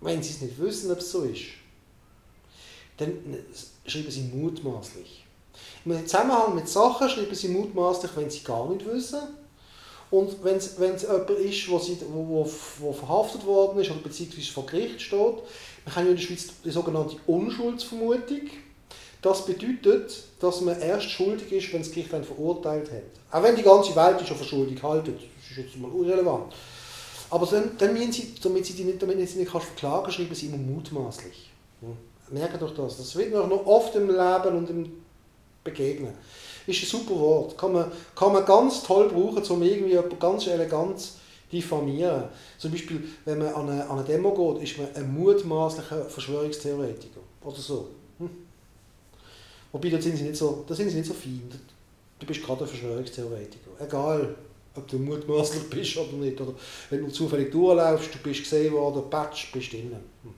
wenn 0.00 0.22
Sie 0.22 0.30
es 0.30 0.40
nicht 0.40 0.58
wissen, 0.60 0.92
ob 0.92 0.98
es 0.98 1.10
so 1.10 1.22
ist, 1.24 1.46
dann 2.96 3.12
schreiben 3.84 4.10
Sie 4.10 4.22
mutmaßlich. 4.22 5.24
Im 5.84 6.06
Zusammenhang 6.06 6.54
mit 6.54 6.68
Sachen 6.68 7.10
schreiben 7.10 7.34
Sie 7.34 7.48
mutmaßlich, 7.48 8.12
wenn 8.14 8.30
Sie 8.30 8.44
gar 8.44 8.70
nicht 8.70 8.86
wissen. 8.86 9.37
Und 10.10 10.42
wenn 10.42 10.56
es 10.56 10.76
jemand 10.78 11.30
ist, 11.30 11.68
wo, 11.70 11.78
sie, 11.78 11.98
wo, 12.10 12.48
wo, 12.78 12.92
verhaftet 12.92 13.44
worden 13.44 13.78
ist 13.80 13.90
oder 13.90 14.00
beziehungsweise 14.00 14.50
vor 14.52 14.64
Gericht 14.66 15.02
steht, 15.02 15.20
wir 15.84 15.96
haben 15.96 16.04
ja 16.04 16.10
in 16.10 16.16
der 16.16 16.22
Schweiz 16.22 16.48
die 16.64 16.70
sogenannte 16.70 17.16
Unschuldsvermutung. 17.26 18.42
Das 19.20 19.44
bedeutet, 19.44 20.24
dass 20.40 20.60
man 20.60 20.80
erst 20.80 21.10
schuldig 21.10 21.52
ist, 21.52 21.72
wenn 21.72 21.82
das 21.82 21.90
Gericht 21.90 22.14
einen 22.14 22.24
verurteilt 22.24 22.90
hat. 22.90 23.02
Auch 23.30 23.42
wenn 23.42 23.56
die 23.56 23.62
ganze 23.62 23.94
Welt 23.96 24.26
schon 24.26 24.36
für 24.36 24.44
schuldig 24.44 24.82
halten, 24.82 25.14
das 25.14 25.50
ist 25.50 25.56
jetzt 25.56 25.76
mal 25.76 25.90
irrelevant. 25.90 26.54
Aber 27.30 27.46
dann, 27.46 27.76
dann 27.76 27.92
müssen 27.92 28.12
sie, 28.12 28.34
damit 28.42 28.64
sie 28.64 28.74
die 28.74 28.84
nicht, 28.84 29.02
damit 29.02 29.28
sie 29.28 29.38
nicht 29.38 29.50
verklagen 29.50 30.10
schreiben 30.10 30.34
sie 30.34 30.46
immer 30.46 30.56
mutmaßlich. 30.56 31.50
Ja. 31.82 31.88
Merkt 32.30 32.62
euch 32.62 32.74
das. 32.74 32.96
Das 32.96 33.16
wird 33.16 33.32
noch 33.32 33.66
oft 33.66 33.94
im 33.96 34.08
Leben 34.08 34.56
und 34.56 34.70
im 34.70 34.92
Begegnen. 35.64 36.14
Ist 36.68 36.82
ein 36.82 36.86
super 36.86 37.18
Wort. 37.18 37.56
Kann 37.56 37.72
man, 37.72 37.90
kann 38.14 38.30
man 38.30 38.44
ganz 38.44 38.82
toll 38.82 39.08
brauchen, 39.08 39.42
um 39.42 39.62
irgendwie 39.62 39.98
ganz 40.20 40.46
elegant 40.46 41.12
diffamieren. 41.50 42.24
Zum 42.58 42.70
Beispiel, 42.70 43.02
wenn 43.24 43.38
man 43.38 43.48
an 43.54 43.70
eine, 43.70 43.84
an 43.88 43.98
eine 43.98 44.04
Demo 44.06 44.32
geht, 44.32 44.64
ist 44.64 44.78
man 44.78 44.94
ein 44.94 45.14
mutmaßlicher 45.14 46.04
Verschwörungstheoretiker. 46.04 47.20
Oder 47.42 47.56
so. 47.56 47.88
Hm. 48.18 48.28
Wobei, 49.72 49.88
da 49.88 49.98
sind 49.98 50.18
sie 50.18 50.24
nicht 50.24 50.36
so, 50.36 50.62
da 50.68 50.74
sind 50.74 50.90
sie 50.90 50.96
nicht 50.96 51.08
so 51.08 51.14
fein. 51.14 51.48
Du 52.18 52.26
bist 52.26 52.42
gerade 52.42 52.64
ein 52.64 52.68
Verschwörungstheoretiker. 52.68 53.70
Egal, 53.80 54.34
ob 54.74 54.86
du 54.88 54.98
mutmaßlich 54.98 55.62
bist 55.70 55.96
oder 55.96 56.18
nicht. 56.18 56.38
Oder 56.38 56.52
wenn 56.90 57.06
du 57.06 57.10
zufällig 57.10 57.50
durchlaufst, 57.50 58.14
du 58.14 58.18
bist 58.18 58.42
gesehen 58.42 58.74
worden, 58.74 59.08
patsch, 59.08 59.50
bist 59.54 59.72
drin. 59.72 59.96
Hm. 60.22 60.34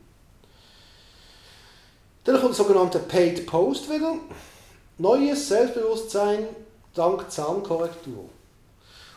Dann 2.23 2.37
kommt 2.37 2.57
der 2.57 2.65
sogenannte 2.65 3.01
Paid 3.01 3.45
Post 3.47 3.91
wieder. 3.91 4.15
Neues 5.01 5.49
Selbstbewusstsein 5.49 6.47
dank 6.95 7.31
Zahnkorrektur. 7.31 8.29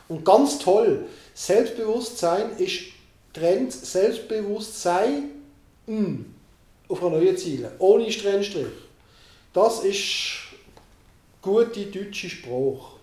Und 0.07 0.23
ganz 0.23 0.57
toll, 0.57 1.07
Selbstbewusstsein 1.33 2.55
ist 2.57 2.83
Trend 3.33 3.73
Selbstbewusstsein 3.73 5.31
mm, 5.85 6.21
auf 6.87 7.03
eine 7.03 7.17
neue 7.17 7.35
Ziele, 7.35 7.73
ohne 7.79 8.07
Trennstrich. 8.07 8.67
Das 9.51 9.83
ist 9.83 10.53
gute 11.41 11.85
deutsche 11.87 12.29
Sprache. 12.29 12.93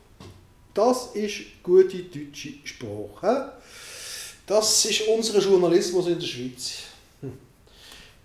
Das 0.72 1.14
ist 1.14 1.62
gute 1.62 1.98
deutsche 2.04 2.54
Sprache. 2.64 3.52
Das 4.46 4.86
ist 4.86 5.02
unser 5.06 5.38
Journalismus 5.38 6.06
in 6.06 6.18
der 6.18 6.26
Schweiz. 6.26 6.89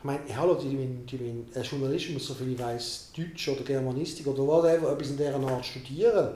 Meine, 0.06 0.38
hallo, 0.38 0.54
die, 0.54 0.70
die, 0.70 1.18
die, 1.18 1.60
Journalismus, 1.62 2.28
so 2.28 2.36
viel 2.36 2.54
ich 2.54 2.60
weiß, 2.60 3.10
Deutsch 3.18 3.48
oder 3.48 3.64
Germanistik 3.64 4.28
oder 4.28 4.46
whatever, 4.46 4.92
etwas 4.92 5.10
in 5.10 5.18
dieser 5.18 5.34
Art 5.34 5.66
studieren 5.66 6.36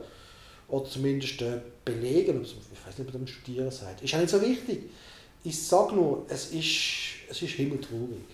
oder 0.69 0.89
zumindest 0.89 1.39
äh, 1.43 1.59
belegen, 1.85 2.41
ich 2.41 2.87
weiß 2.87 2.97
nicht, 2.97 3.07
ob 3.07 3.13
man 3.13 3.27
studieren 3.27 3.69
sagt, 3.69 4.01
ist 4.01 4.15
auch 4.15 4.19
nicht 4.21 4.31
so 4.31 4.41
wichtig. 4.41 4.89
Ich 5.43 5.61
sage 5.61 5.93
nur, 5.93 6.25
es 6.29 6.47
ist, 6.47 7.29
es 7.29 7.43
ist 7.43 7.51
himmeltraurig. 7.51 8.25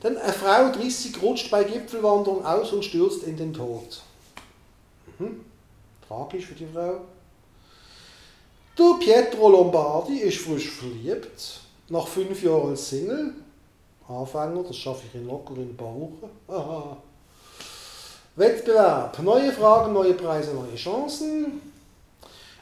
Dann 0.00 0.16
eine 0.16 0.32
Frau 0.32 0.70
30 0.70 1.20
rutscht 1.20 1.50
bei 1.50 1.64
Gipfelwanderung 1.64 2.44
aus 2.44 2.72
und 2.72 2.84
stürzt 2.84 3.24
in 3.24 3.36
den 3.36 3.52
Tod. 3.52 4.00
Mhm. 5.18 5.40
Tragisch 6.06 6.46
für 6.46 6.54
die 6.54 6.68
Frau. 6.72 7.00
Du 8.76 8.96
Pietro 9.00 9.48
Lombardi 9.48 10.18
ist 10.18 10.38
frisch 10.38 10.70
verliebt, 10.70 11.62
nach 11.88 12.06
fünf 12.06 12.42
Jahren 12.42 12.70
als 12.70 12.88
Single. 12.88 13.34
Anfänger, 14.08 14.62
das 14.62 14.76
schaffe 14.76 15.02
ich 15.06 15.14
in 15.14 15.26
locker 15.26 15.54
in 15.56 15.70
ein 15.70 15.76
paar 15.76 15.94
Wochen. 15.94 16.30
Aha. 16.48 16.96
Wettbewerb. 18.36 19.18
Neue 19.22 19.52
Fragen, 19.52 19.92
neue 19.92 20.14
Preise, 20.14 20.54
neue 20.54 20.76
Chancen. 20.76 21.60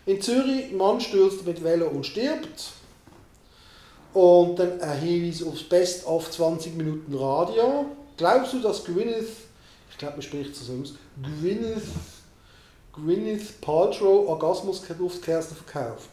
In 0.07 0.21
Zürich, 0.21 0.73
Mann 0.73 1.01
stürzt 1.01 1.47
mit 1.47 1.63
Velo 1.63 1.89
und 1.89 2.07
stirbt. 2.07 2.73
Und 4.13 4.59
dann 4.59 4.81
ein 4.81 4.99
Hinweis 4.99 5.43
aufs 5.43 5.65
Best 5.65 6.07
of 6.07 6.31
20 6.31 6.77
Minuten 6.77 7.15
Radio. 7.15 7.87
Glaubst 8.17 8.55
du, 8.55 8.61
dass 8.61 8.85
Gwyneth, 8.85 9.29
ich 9.91 9.99
glaube, 9.99 10.15
man 10.15 10.23
spricht 10.23 10.57
so 10.57 10.73
aus, 10.73 10.95
Gwyneth, 11.23 11.83
Gwyneth 12.93 13.61
Paltrow 13.61 14.29
Orgasmuskerzen 14.29 15.57
verkauft? 15.57 16.09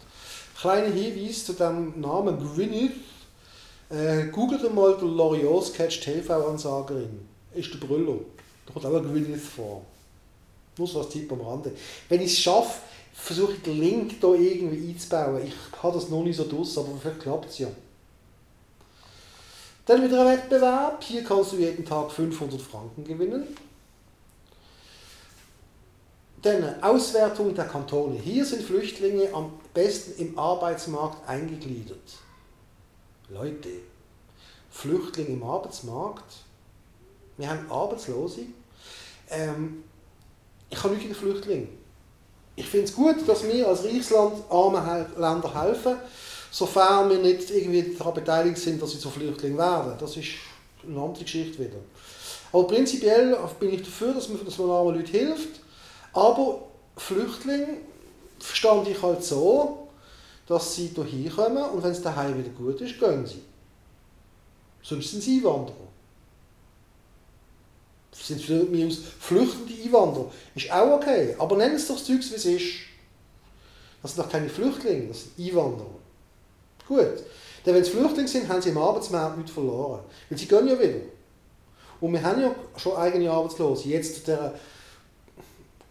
Kleiner 0.59 0.93
Hinweis 0.93 1.45
zu 1.45 1.53
dem 1.53 1.99
Namen 1.99 2.37
Gwyneth. 2.37 2.93
Äh, 3.89 4.27
googelt 4.31 4.73
mal 4.73 4.97
den 4.97 5.09
L'Oreal 5.09 5.61
Sketch 5.61 6.01
TV-Ansagerin. 6.01 7.27
Ist 7.53 7.73
der 7.73 7.79
Brüller. 7.79 8.17
Da 8.65 8.73
kommt 8.73 8.85
auch 8.85 9.01
Gwyneth 9.01 9.41
vor. 9.41 9.83
Nur 10.77 10.87
so 10.87 10.99
als 10.99 11.09
Tipp 11.09 11.31
am 11.31 11.41
Rande. 11.41 11.71
Wenn 12.09 12.21
ich 12.21 12.33
es 12.33 12.39
schaffe, 12.39 12.79
versuche 13.13 13.53
ich 13.53 13.61
den 13.61 13.79
Link 13.79 14.15
hier 14.19 14.33
irgendwie 14.33 14.89
einzubauen. 14.89 15.45
Ich 15.45 15.53
habe 15.81 15.93
das 15.93 16.09
noch 16.09 16.23
nicht 16.23 16.37
so 16.37 16.47
draus, 16.47 16.77
aber 16.77 16.89
vielleicht 16.99 17.19
klappt 17.19 17.49
es 17.49 17.59
ja. 17.59 17.67
Dann 19.85 20.03
wieder 20.03 20.25
ein 20.25 20.37
Wettbewerb. 20.37 21.03
Hier 21.03 21.23
kannst 21.23 21.51
du 21.51 21.57
jeden 21.57 21.85
Tag 21.85 22.11
500 22.11 22.59
Franken 22.59 23.03
gewinnen. 23.03 23.47
Dann 26.43 26.83
Auswertung 26.83 27.55
der 27.55 27.65
Kantone. 27.65 28.19
Hier 28.19 28.45
sind 28.45 28.61
Flüchtlinge 28.61 29.33
am 29.33 29.53
besten 29.73 30.21
im 30.21 30.37
Arbeitsmarkt 30.37 31.27
eingegliedert. 31.27 31.97
Leute, 33.29 33.69
Flüchtlinge 34.69 35.29
im 35.29 35.43
Arbeitsmarkt. 35.43 36.35
Wir 37.37 37.49
haben 37.49 37.71
Arbeitslose. 37.71 38.41
Ähm, 39.29 39.83
ich 40.69 40.77
habe 40.77 40.89
nichts 40.89 41.03
gegen 41.03 41.15
Flüchtlinge. 41.15 41.67
Ich 42.55 42.67
finde 42.67 42.85
es 42.85 42.93
gut, 42.93 43.27
dass 43.27 43.43
wir 43.43 43.67
als 43.67 43.83
Reichsland 43.83 44.43
armen 44.51 45.07
Länder 45.17 45.61
helfen 45.63 45.97
sofern 46.53 47.09
wir 47.09 47.17
nicht 47.17 47.49
irgendwie 47.49 47.95
daran 47.97 48.13
beteiligt 48.13 48.57
sind, 48.59 48.81
dass 48.81 48.91
sie 48.91 48.99
zu 48.99 49.09
Flüchtlingen 49.09 49.57
werden. 49.57 49.93
Das 49.99 50.15
ist 50.15 50.27
eine 50.87 51.01
andere 51.01 51.23
Geschichte 51.23 51.59
wieder. 51.59 51.79
Aber 52.51 52.67
prinzipiell 52.67 53.35
bin 53.59 53.73
ich 53.73 53.81
dafür, 53.81 54.13
dass 54.13 54.29
man, 54.29 54.45
dass 54.45 54.57
man 54.59 54.69
armen 54.69 54.95
Leuten 54.95 55.07
hilft. 55.07 55.62
Aber 56.13 56.61
Flüchtlinge 56.95 57.77
verstand 58.39 58.87
ich 58.87 59.01
halt 59.01 59.23
so, 59.23 59.87
dass 60.47 60.75
sie 60.75 60.87
hierher 60.87 61.31
kommen 61.31 61.63
und 61.63 61.83
wenn 61.83 61.91
es 61.91 62.01
daheim 62.01 62.37
wieder 62.37 62.49
gut 62.49 62.79
ist, 62.81 62.99
gehen 62.99 63.25
sie. 63.25 63.41
Sonst 64.81 65.11
sind 65.11 65.23
sie 65.23 65.37
Einwanderer. 65.39 65.75
Sind 68.11 68.41
für 68.41 68.63
mich 68.63 68.85
aus 68.85 68.99
flüchtende 69.19 69.73
Einwanderer. 69.73 70.31
Ist 70.53 70.71
auch 70.71 70.97
okay. 70.97 71.35
Aber 71.39 71.57
nennen 71.57 71.75
es 71.75 71.87
doch 71.87 71.95
das 71.95 72.05
Zeug, 72.05 72.19
wie 72.19 72.35
es 72.35 72.45
ist. 72.45 72.65
Das 74.01 74.13
sind 74.13 74.23
doch 74.23 74.31
keine 74.31 74.49
Flüchtlinge, 74.49 75.07
das 75.07 75.23
sind 75.23 75.47
Einwanderer. 75.49 75.95
Gut. 76.87 77.23
Denn 77.65 77.73
wenn 77.73 77.81
es 77.81 77.89
Flüchtlinge 77.89 78.27
sind, 78.27 78.47
haben 78.49 78.61
sie 78.61 78.69
im 78.69 78.77
Arbeitsmarkt 78.77 79.37
nichts 79.37 79.53
verloren. 79.53 80.01
Weil 80.29 80.37
sie 80.37 80.45
gehen 80.45 80.67
ja 80.67 80.79
wieder. 80.79 80.99
Und 82.01 82.11
wir 82.11 82.21
haben 82.21 82.41
ja 82.41 82.53
schon 82.75 82.97
eigene 82.97 83.31
Arbeitslose. 83.31 83.87
Jetzt 83.87 84.27
der 84.27 84.53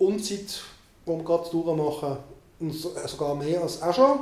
Unzeit, 0.07 0.61
die 1.07 1.11
wir 1.11 1.25
gerade 1.25 1.51
durchmachen, 1.51 2.17
und 2.61 2.73
sogar 2.73 3.35
mehr 3.35 3.61
als 3.63 3.83
auch 3.83 3.95
schon. 3.95 4.21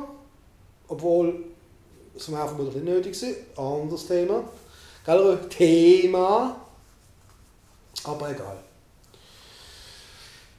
Obwohl 0.89 1.45
es 2.17 2.29
am 2.29 2.35
Anfang 2.37 2.65
nicht 2.65 2.85
nötig 2.85 3.13
ist. 3.23 3.37
Anderes 3.57 4.07
Thema. 4.07 4.45
Gell? 5.05 5.39
Thema. 5.49 6.57
Aber 8.05 8.31
egal. 8.31 8.57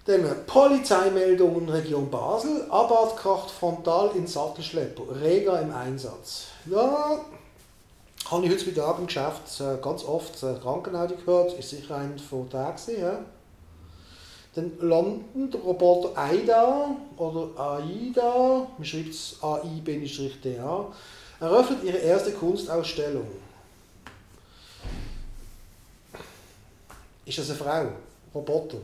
Dann 0.05 0.45
Polizeimeldungen 0.47 1.69
Region 1.69 2.09
Basel, 2.09 2.65
Abartkraft 2.69 3.51
frontal 3.51 4.11
in 4.15 4.25
Sattelschlepper, 4.25 5.03
Rega 5.21 5.59
im 5.59 5.71
Einsatz. 5.73 6.47
Ja, 6.65 7.19
habe 8.29 8.45
ich 8.45 8.51
heutzutage 8.51 8.99
im 8.99 9.07
Geschäft 9.07 9.59
äh, 9.59 9.77
ganz 9.81 10.03
oft 10.03 10.41
äh, 10.41 10.55
Krankenaudio 10.59 11.17
gehört, 11.17 11.53
ist 11.53 11.69
sicher 11.69 11.97
ein 11.97 12.17
von 12.17 12.49
Tagen. 12.49 12.99
Ja. 12.99 13.19
Dann 14.53 14.71
landen 14.81 15.49
der 15.49 15.61
Roboter 15.61 16.17
AIDA 16.17 16.95
oder 17.15 17.57
AIDA, 17.57 18.67
man 18.77 18.85
schreibt 18.85 19.11
es 19.11 19.37
AI-DA, 19.41 20.93
eröffnet 21.39 21.83
ihre 21.83 21.97
erste 21.97 22.33
Kunstausstellung. 22.33 23.27
Ist 27.25 27.37
das 27.37 27.49
eine 27.49 27.59
Frau? 27.59 27.87
Roboter? 28.35 28.79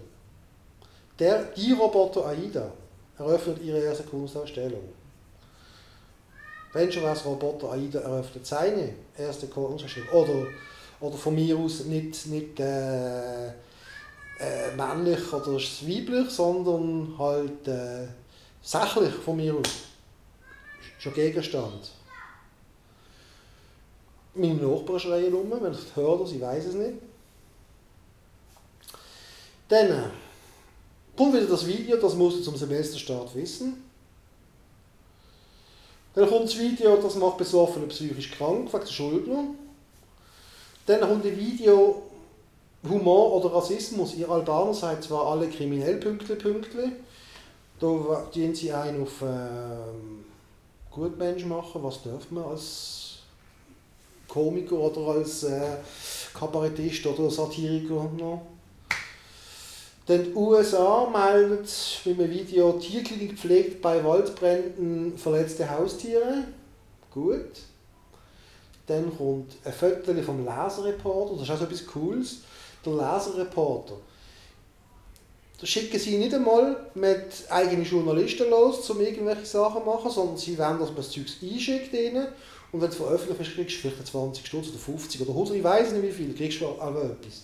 Der, 1.20 1.44
die 1.56 1.74
Roboter 1.74 2.28
AIDA 2.28 2.72
eröffnet 3.18 3.62
ihre 3.62 3.80
erste 3.80 4.04
Kunstausstellung. 4.04 4.84
Wenn 6.72 6.92
schon 6.92 7.04
was 7.04 7.26
Roboter 7.26 7.72
AIDA 7.74 8.00
eröffnet 8.00 8.46
seine 8.46 8.94
erste 9.18 9.48
Kunstausstellung. 9.48 10.10
Oder, 10.10 10.48
oder 11.02 11.18
von 11.18 11.36
mir 11.36 11.58
aus 11.58 11.84
nicht, 11.84 12.28
nicht 12.28 12.58
äh, 12.62 13.52
äh, 14.40 14.76
männlich 14.76 15.32
oder 15.34 15.54
weiblich, 15.54 16.30
sondern 16.30 17.16
halt 17.18 17.68
äh, 17.68 18.08
sachlich 18.62 19.14
von 19.14 19.38
mir 19.38 19.56
aus. 19.56 19.70
Schon 21.00 21.14
Gegenstand. 21.14 21.92
Meine 24.34 24.56
Nachbarn 24.56 25.00
schreien 25.00 25.34
rum, 25.34 25.52
wenn 25.60 25.72
ich 25.72 25.80
es 25.80 25.96
höre, 25.96 26.26
sie 26.28 26.40
weiß 26.40 26.66
es 26.66 26.76
nicht. 26.76 26.94
Dann 29.68 29.92
äh, 29.92 30.10
kommt 31.16 31.34
wieder 31.34 31.48
das 31.48 31.66
Video, 31.66 31.98
das 31.98 32.14
musst 32.14 32.38
du 32.38 32.44
zum 32.44 32.56
Semesterstart 32.56 33.34
wissen. 33.36 33.84
Dann 36.14 36.30
kommt 36.30 36.46
das 36.46 36.58
Video, 36.58 36.98
das 36.98 37.16
macht 37.16 37.38
Besoffene 37.38 37.88
psychisch 37.88 38.32
krank, 38.32 38.72
wegen 38.72 38.86
der 38.86 38.92
Schuldner. 38.92 39.44
Dann 40.86 41.02
kommt 41.02 41.26
ein 41.26 41.38
Video, 41.38 42.04
Humor 42.84 43.34
oder 43.34 43.56
Rassismus. 43.56 44.16
Ihr 44.16 44.30
Albaner 44.30 44.74
seid 44.74 45.04
zwar 45.04 45.28
alle 45.28 45.48
kriminell, 45.48 45.98
Pünktli, 45.98 46.36
Pünktli. 46.36 46.92
Da 47.80 48.28
dienen 48.34 48.56
sie 48.56 48.72
einen 48.72 49.04
auf 49.04 49.22
äh, 49.22 50.92
Gutmensch 50.92 51.46
machen. 51.46 51.84
Was 51.84 52.02
dürfen 52.02 52.36
man 52.36 52.46
als 52.46 53.20
Komiker 54.28 54.78
oder 54.78 55.18
als 55.18 55.44
äh, 55.44 55.78
Kabarettist 56.34 57.06
oder 57.06 57.30
Satiriker 57.30 58.10
noch? 58.18 58.42
Dann 60.08 60.24
die 60.24 60.34
USA 60.34 61.06
meldet 61.12 61.70
mit 62.06 62.20
einem 62.20 62.32
Video, 62.32 62.72
Tierklinik 62.74 63.38
pflegt 63.38 63.82
bei 63.82 64.02
Waldbränden 64.04 65.18
verletzte 65.18 65.70
Haustiere. 65.70 66.46
Gut. 67.14 67.60
Dann 68.86 69.16
kommt 69.18 69.58
ein 69.66 69.74
Foto 69.74 70.14
vom 70.24 70.46
Leserreporter, 70.46 71.34
das 71.34 71.44
ist 71.44 71.52
auch 71.52 71.58
so 71.58 71.66
etwas 71.66 71.86
Cooles 71.86 72.38
der 72.88 73.14
Leserreporter. 73.14 73.96
Da 75.60 75.66
schicken 75.66 76.00
sie 76.00 76.18
nicht 76.18 76.34
einmal 76.36 76.90
mit 76.94 77.46
eigenen 77.50 77.84
Journalisten 77.84 78.50
los, 78.50 78.88
um 78.90 79.02
irgendwelche 79.02 79.46
Sachen 79.46 79.82
zu 79.82 79.90
machen, 79.90 80.12
sondern 80.12 80.38
sie 80.38 80.58
wollen, 80.58 80.80
dass 80.80 80.90
man 80.90 80.98
das 80.98 81.10
Zeug 81.10 81.26
einschickt 81.42 81.94
ihnen 81.94 82.28
und 82.72 82.82
wenn 82.82 82.90
du 82.90 82.96
veröffentlicht 82.96 83.56
kriegst 83.56 83.78
du 83.78 83.90
vielleicht 83.90 84.08
20 84.08 84.46
Stutz 84.46 84.70
oder 84.70 84.78
50 84.78 85.22
oder 85.22 85.32
100, 85.32 85.56
ich 85.56 85.64
weiß 85.64 85.92
nicht 85.94 86.04
wie 86.04 86.12
viel, 86.12 86.36
kriegst 86.36 86.62
du 86.62 86.68
aber 86.80 87.06
etwas. 87.06 87.44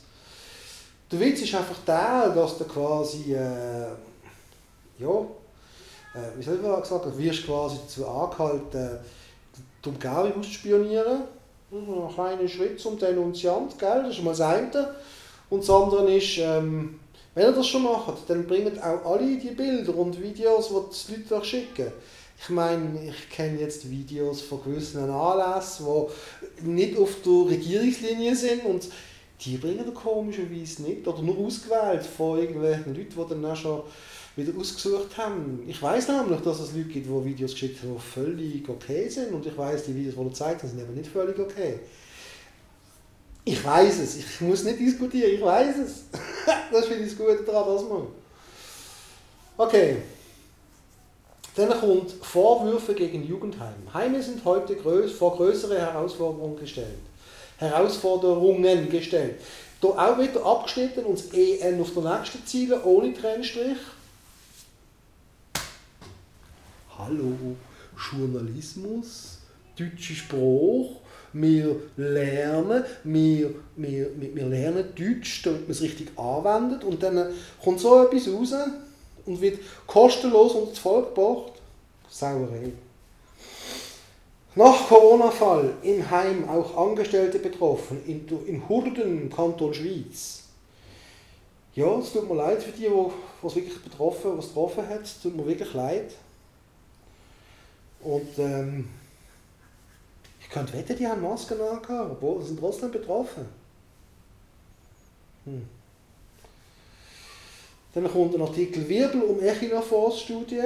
Der 1.12 1.20
Witz 1.20 1.42
ist 1.42 1.56
einfach 1.56 1.78
der, 1.86 2.30
dass 2.36 2.58
du 2.58 2.66
quasi, 2.66 3.34
äh, 3.34 3.88
ja, 5.00 5.20
äh, 6.14 6.38
wie 6.38 6.44
soll 6.44 6.60
ich 6.60 6.86
sagen, 6.86 7.12
du 7.12 7.18
wirst 7.18 7.46
quasi 7.46 7.78
dazu 7.84 8.08
angehalten, 8.08 9.00
die 9.84 9.90
Umgebung 9.90 10.40
auszuspionieren. 10.40 11.22
Ein 11.72 12.14
kleiner 12.14 12.48
Schritt 12.48 12.80
zum 12.80 13.00
Denunziant, 13.00 13.78
gell? 13.80 14.04
das 14.04 14.18
ist 14.18 14.24
mal 14.24 14.32
das 14.32 14.42
eine. 14.42 14.96
Und 15.50 15.62
das 15.62 15.70
andere 15.70 16.16
ist, 16.16 16.38
ähm, 16.40 17.00
wenn 17.36 17.48
ihr 17.48 17.52
das 17.52 17.67
schon 17.67 17.84
macht, 17.84 18.30
dann 18.30 18.46
bringt 18.46 18.82
auch 18.82 19.06
alle 19.06 19.38
die 19.38 19.52
Bilder 19.52 19.96
und 19.96 20.22
Videos, 20.22 20.70
die 21.08 21.15
die 21.24 21.30
Leute 21.30 21.46
schicken. 21.46 21.91
Ich 22.39 22.50
meine, 22.50 23.08
ich 23.08 23.30
kenne 23.30 23.60
jetzt 23.60 23.89
Videos 23.89 24.41
von 24.41 24.63
gewissen 24.63 25.10
Anlässen, 25.10 25.86
die 26.62 26.67
nicht 26.67 26.98
auf 26.98 27.22
der 27.24 27.56
Regierungslinie 27.56 28.36
sind 28.36 28.65
und 28.65 28.89
die 29.41 29.58
bringen 29.58 29.94
komischerweise 29.94 30.84
nicht 30.84 31.08
oder 31.08 31.22
nur 31.22 31.38
ausgewählt 31.38 32.06
von 32.06 32.39
irgendwelchen 32.39 32.96
Leuten, 32.96 33.10
die 33.15 33.30
dann 33.30 33.46
auch 33.46 33.56
schon 33.56 33.82
wieder 34.36 34.58
ausgesucht 34.60 35.17
haben. 35.17 35.63
Ich 35.67 35.82
weiß 35.82 36.08
nämlich, 36.10 36.41
dass 36.41 36.60
es 36.60 36.74
Leute 36.74 36.89
gibt, 36.89 37.08
die 37.08 37.26
Videos 37.26 37.52
geschickt 37.52 37.82
haben, 37.84 37.96
die 37.96 38.00
völlig 38.00 38.70
okay 38.70 39.08
sind 39.08 39.34
und 39.34 39.46
ich 39.46 39.58
weiß, 39.58 39.86
die 39.86 39.96
Videos, 39.96 40.15
die 40.15 40.44
er 40.44 40.50
haben, 40.50 40.67
sind 40.67 40.80
eben 40.80 40.94
nicht 40.94 41.10
völlig 41.10 41.38
okay. 41.39 41.80
Ich 43.45 43.63
weiß 43.63 43.99
es, 43.99 44.17
ich 44.17 44.41
muss 44.41 44.63
nicht 44.63 44.79
diskutieren, 44.79 45.34
ich 45.34 45.41
weiß 45.41 45.77
es. 45.77 46.03
das 46.71 46.86
finde 46.86 47.03
ich 47.03 47.10
das 47.10 47.17
Gute 47.17 47.43
daran, 47.43 47.75
dass 47.75 47.84
man. 47.84 48.08
Okay. 49.58 49.97
Dann 51.56 51.69
kommt 51.69 52.12
Vorwürfe 52.12 52.95
gegen 52.95 53.27
Jugendheim. 53.27 53.75
Heime 53.93 54.23
sind 54.23 54.43
heute 54.43 54.75
vor 55.08 55.36
größere 55.36 55.79
Herausforderungen 55.79 56.58
gestellt. 56.58 56.97
Herausforderungen 57.58 58.89
gestellt. 58.89 59.39
Da 59.79 59.89
auch 59.89 60.17
wieder 60.17 60.43
abgeschnitten 60.43 61.06
und 61.06 61.19
das 61.19 61.34
EN 61.34 61.79
auf 61.79 61.93
der 61.93 62.03
nächsten 62.03 62.45
Ziele 62.45 62.84
ohne 62.84 63.13
Trennstrich. 63.13 63.77
Hallo, 66.97 67.36
Journalismus, 68.12 69.39
deutsche 69.77 70.13
Spruch, 70.13 71.01
wir 71.34 71.76
lernen, 71.98 72.84
wir, 73.04 73.56
wir, 73.76 74.10
wir 74.17 74.46
lernen 74.46 74.86
Deutsch, 74.96 75.41
damit 75.43 75.62
man 75.63 75.72
es 75.72 75.82
richtig 75.82 76.17
anwendet 76.17 76.84
und 76.84 77.02
dann 77.02 77.34
kommt 77.62 77.80
so 77.80 78.04
etwas 78.04 78.28
raus 78.32 78.54
und 79.26 79.41
wird 79.41 79.60
kostenlos 79.88 80.54
unter 80.54 80.69
das 80.69 80.80
Volk 80.80 81.15
gebracht. 81.15 81.54
Sauerei. 82.10 82.72
Nach 84.56 84.88
Corona-Fall 84.88 85.74
im 85.82 86.12
Heim 86.12 86.48
auch 86.48 86.78
Angestellte 86.78 87.39
betroffen, 87.39 88.02
in, 88.06 88.28
in 88.46 88.69
Hurden 88.69 89.24
im 89.24 89.30
Kanton 89.34 89.74
Schweiz. 89.74 90.43
Ja, 91.74 91.98
es 91.98 92.13
tut 92.13 92.30
mir 92.30 92.36
leid 92.36 92.62
für 92.62 92.72
die, 92.72 92.82
die 92.82 93.48
es 93.48 93.56
wirklich 93.56 93.82
betroffen, 93.82 94.38
was 94.38 94.48
betroffen 94.48 94.88
hat. 94.88 95.02
Es 95.02 95.19
tut 95.19 95.36
mir 95.36 95.48
wirklich 95.48 95.74
leid. 95.74 96.13
Und 98.02 98.38
ähm, 98.38 98.89
könnte 100.54 100.74
wetten, 100.74 100.96
die 100.98 101.08
haben 101.08 101.22
Masken 101.22 101.58
obwohl 101.60 102.42
sie 102.42 102.48
sind 102.50 102.60
trotzdem 102.60 102.92
betroffen. 102.92 103.46
Hm. 105.46 105.68
Dann 107.94 108.12
kommt 108.12 108.36
ein 108.36 108.42
Artikel 108.42 108.88
Wirbel 108.88 109.22
um 109.22 109.42
Echinafors-Studie. 109.42 110.62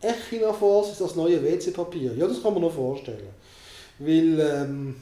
Echinafors 0.00 0.92
ist 0.92 1.00
das 1.00 1.14
neue 1.14 1.42
WC-Papier. 1.42 2.14
Ja, 2.14 2.26
das 2.26 2.42
kann 2.42 2.52
man 2.52 2.62
noch 2.62 2.74
vorstellen. 2.74 3.28
Weil 3.98 4.40
ähm, 4.40 4.96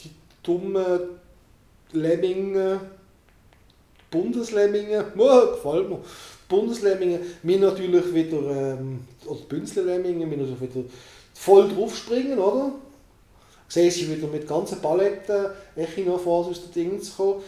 die 0.00 0.10
dummen 0.42 1.00
Lemminge, 1.92 2.80
Bundeslemmingen, 4.10 5.04
oh, 5.16 5.52
gefällt 5.52 5.88
mir, 5.88 6.00
Bundeslemmingen, 6.48 7.20
mir 7.42 7.58
natürlich 7.58 8.12
wieder, 8.12 8.38
ähm, 8.38 9.00
oder 9.24 9.40
Bünzle-Lemmingen, 9.48 10.28
mir 10.28 10.38
natürlich 10.38 10.74
wieder 10.74 10.84
voll 11.34 11.68
draufspringen, 11.68 12.38
oder? 12.38 12.72
Sehen 13.68 13.90
sie 13.90 14.14
wieder 14.14 14.28
mit 14.28 14.46
ganzen 14.46 14.80
Paletten 14.80 15.46
Echinofas 15.76 16.48
aus 16.48 16.62
den 16.64 16.72
Dingen 16.72 17.02
zu 17.02 17.12
kommen, 17.12 17.42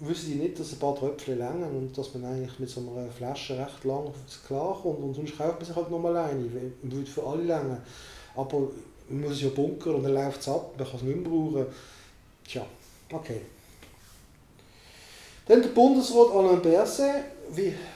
wissen 0.00 0.32
die 0.32 0.38
nicht, 0.38 0.58
dass 0.58 0.72
ein 0.72 0.78
paar 0.78 0.96
Tröpfchen 0.96 1.38
länger 1.38 1.68
und 1.68 1.96
dass 1.96 2.12
man 2.14 2.24
eigentlich 2.24 2.58
mit 2.58 2.68
so 2.68 2.80
einer 2.80 3.10
Flasche 3.10 3.58
recht 3.58 3.84
lang 3.84 4.12
klarkommt 4.46 5.02
und 5.02 5.14
sonst 5.14 5.36
kauft 5.36 5.58
man 5.58 5.64
sich 5.64 5.76
halt 5.76 5.90
nochmal 5.90 6.16
eine, 6.16 6.44
und 6.82 6.92
würde 6.92 7.10
für 7.10 7.24
alle 7.24 7.42
länger. 7.42 7.80
Aber 8.34 8.68
man 9.08 9.20
muss 9.20 9.32
es 9.32 9.42
ja 9.42 9.48
bunkern 9.50 9.96
und 9.96 10.02
dann 10.04 10.14
läuft 10.14 10.40
es 10.40 10.48
ab, 10.48 10.72
man 10.76 10.86
kann 10.86 10.96
es 10.96 11.02
nicht 11.02 11.16
mehr 11.16 11.30
brauchen. 11.30 11.66
Tja, 12.48 12.66
okay. 13.12 13.42
Dann 15.46 15.62
der 15.62 15.68
Bundesrat 15.70 16.30
Alain 16.32 16.62
Berset 16.62 17.24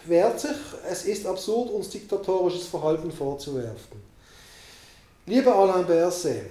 wehrt 0.06 0.40
sich, 0.40 0.56
es 0.90 1.04
ist 1.04 1.26
absurd, 1.26 1.70
uns 1.70 1.88
diktatorisches 1.88 2.66
Verhalten 2.66 3.10
vorzuwerfen. 3.10 4.13
Lieber 5.26 5.54
Alain 5.54 5.86
Berset, 5.86 6.50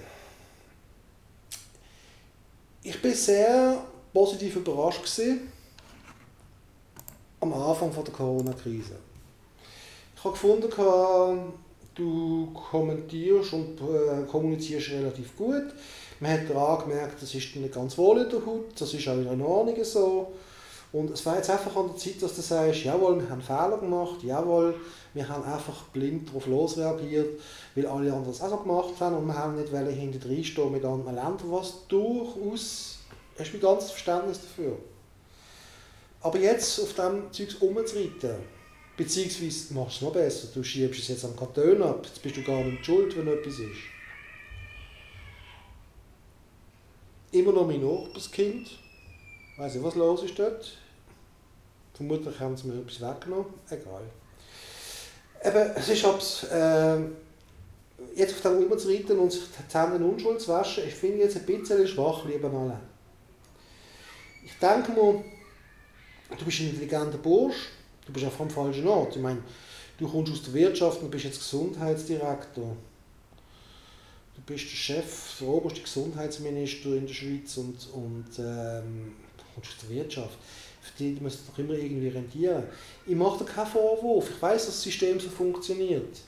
ich 2.82 3.00
bin 3.00 3.14
sehr 3.14 3.84
positiv 4.12 4.56
überrascht 4.56 5.00
gewesen, 5.00 5.52
am 7.38 7.52
Anfang 7.52 7.92
der 7.94 8.12
Corona-Krise. 8.12 8.96
Ich 10.16 10.24
habe 10.24 10.32
gefunden, 10.32 10.68
du 11.94 12.50
kommentierst 12.52 13.52
und 13.52 13.80
äh, 13.80 14.26
kommunizierst 14.28 14.90
relativ 14.90 15.36
gut. 15.36 15.72
Man 16.18 16.32
hat 16.32 16.50
daran 16.50 16.88
gemerkt, 16.88 17.22
das 17.22 17.32
ist 17.32 17.54
nicht 17.54 17.74
ganz 17.74 17.96
wohl 17.96 18.22
in 18.22 18.28
der 18.28 18.44
Haut, 18.44 18.72
das 18.76 18.92
ist 18.92 19.06
auch 19.06 19.14
in 19.14 19.40
Ordnung 19.40 19.84
so. 19.84 20.32
Und 20.94 21.10
es 21.10 21.26
war 21.26 21.34
jetzt 21.34 21.50
einfach 21.50 21.74
an 21.74 21.88
der 21.88 21.96
Zeit, 21.96 22.22
dass 22.22 22.36
du 22.36 22.40
sagst, 22.40 22.84
jawohl, 22.84 23.20
wir 23.20 23.28
haben 23.28 23.42
Fehler 23.42 23.78
gemacht, 23.78 24.22
jawohl, 24.22 24.76
wir 25.12 25.28
haben 25.28 25.42
einfach 25.42 25.82
blind 25.86 26.28
darauf 26.28 26.46
losreagiert, 26.46 27.40
weil 27.74 27.86
alle 27.88 28.12
anderen 28.12 28.30
es 28.30 28.40
auch 28.40 28.50
so 28.50 28.58
gemacht 28.58 28.94
haben 29.00 29.16
und 29.16 29.26
wir 29.26 29.34
haben 29.34 29.56
nicht 29.56 29.72
hinter 29.72 30.44
stehen 30.44 30.70
mit 30.70 30.84
anderen 30.84 31.16
Ländern, 31.16 31.50
was 31.50 31.88
durchaus, 31.88 32.98
hast 33.36 33.52
du 33.52 33.56
mein 33.56 33.60
ganzes 33.60 33.90
Verständnis 33.90 34.40
dafür. 34.42 34.78
Aber 36.20 36.38
jetzt 36.38 36.78
auf 36.78 36.94
diesem 36.94 37.32
Zeug 37.32 37.60
rumzureiten, 37.60 38.36
beziehungsweise 38.96 39.74
machst 39.74 40.00
du 40.00 40.06
es 40.06 40.12
noch 40.12 40.12
besser, 40.12 40.48
du 40.54 40.62
schiebst 40.62 41.00
es 41.00 41.08
jetzt 41.08 41.24
am 41.24 41.34
Kanton 41.34 41.82
ab, 41.82 42.06
jetzt 42.06 42.22
bist 42.22 42.36
du 42.36 42.44
gar 42.44 42.62
nicht 42.62 42.86
schuld, 42.86 43.16
wenn 43.16 43.26
etwas 43.26 43.54
ist. 43.54 43.82
Immer 47.32 47.50
noch 47.50 47.66
mein 47.66 47.82
Nachbarskind, 47.82 48.78
weiß 49.56 49.74
nicht, 49.74 49.82
was 49.84 49.96
los 49.96 50.22
ist 50.22 50.38
dort. 50.38 50.78
Vermutlich 51.94 52.38
haben 52.40 52.56
sie 52.56 52.66
mir 52.66 52.80
etwas 52.80 53.00
weggenommen, 53.00 53.46
egal. 53.70 54.02
Eben, 55.44 55.70
es 55.76 55.88
ist 55.88 56.04
abs, 56.04 56.44
äh, 56.44 56.98
jetzt 58.16 58.34
auf 58.34 58.40
dem 58.40 58.64
rumzureiten 58.64 59.18
und 59.18 59.30
sich 59.30 59.44
die 59.44 59.68
Zähne 59.68 60.04
unschuld 60.04 60.40
zu 60.40 60.48
waschen, 60.48 60.84
ich 60.86 60.94
finde 60.94 61.18
jetzt 61.18 61.36
ein 61.36 61.46
bisschen 61.46 61.86
schwach, 61.86 62.24
lieber 62.24 62.50
Alain. 62.50 62.80
Ich 64.44 64.58
denke 64.58 64.92
mir, 64.92 65.24
du 66.36 66.44
bist 66.44 66.60
ein 66.60 66.70
intelligenter 66.70 67.18
Bursch, 67.18 67.68
du 68.06 68.12
bist 68.12 68.26
auch 68.26 68.40
am 68.40 68.50
falschen 68.50 68.86
Ort. 68.88 69.16
Ich 69.16 69.22
meine, 69.22 69.42
du 69.98 70.08
kommst 70.08 70.32
aus 70.32 70.42
der 70.42 70.54
Wirtschaft 70.54 71.00
und 71.00 71.10
bist 71.10 71.24
jetzt 71.24 71.38
Gesundheitsdirektor. 71.38 72.76
Du 74.34 74.42
bist 74.44 74.64
der 74.64 74.76
Chef, 74.76 75.38
der 75.40 75.48
oberste 75.48 75.80
Gesundheitsminister 75.80 76.96
in 76.96 77.06
der 77.06 77.14
Schweiz 77.14 77.56
und, 77.56 77.88
und 77.92 78.38
ähm, 78.38 79.14
du 79.36 79.44
kommst 79.54 79.70
aus 79.70 79.78
der 79.82 79.90
Wirtschaft. 79.90 80.38
Für 80.84 80.98
die 80.98 81.18
muss 81.18 81.38
doch 81.46 81.58
immer 81.58 81.72
irgendwie 81.72 82.08
rentieren. 82.08 82.64
Ich 83.06 83.16
mache 83.16 83.42
dir 83.42 83.50
keinen 83.50 83.66
Vorwurf, 83.66 84.28
ich 84.28 84.42
weiß, 84.42 84.66
dass 84.66 84.74
das 84.74 84.82
System 84.82 85.18
so 85.18 85.30
funktioniert. 85.30 86.20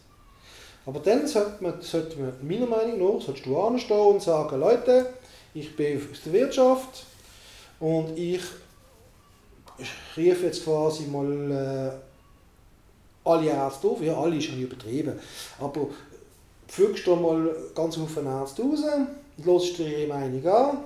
Aber 0.86 1.00
dann 1.00 1.26
sollte 1.26 1.62
man, 1.62 1.82
sollte 1.82 2.16
man 2.18 2.32
meiner 2.40 2.66
Meinung 2.66 3.16
nach, 3.16 3.22
solltest 3.22 3.44
du 3.44 3.60
anstehen 3.60 3.98
und 3.98 4.22
sagen, 4.22 4.58
Leute, 4.58 5.12
ich 5.52 5.76
bin 5.76 5.98
aus 5.98 6.22
der 6.24 6.32
Wirtschaft 6.32 7.04
und 7.80 8.16
ich 8.16 8.40
rufe 10.16 10.46
jetzt 10.46 10.64
quasi 10.64 11.04
mal 11.04 11.50
äh, 11.50 13.28
alle 13.28 13.50
Ärzte 13.50 13.88
auf, 13.88 14.00
ja, 14.00 14.16
alle 14.16 14.36
ist 14.36 14.48
ja 14.48 14.56
übertrieben, 14.56 15.18
aber 15.60 15.88
fügst 16.66 17.06
du 17.06 17.14
mal 17.16 17.54
ganz 17.74 17.96
viele 17.96 18.30
Ärzte 18.30 18.62
raus, 18.62 18.80
lässt 19.44 19.78
dir 19.78 19.98
ihre 19.98 20.08
Meinung 20.08 20.46
an 20.46 20.78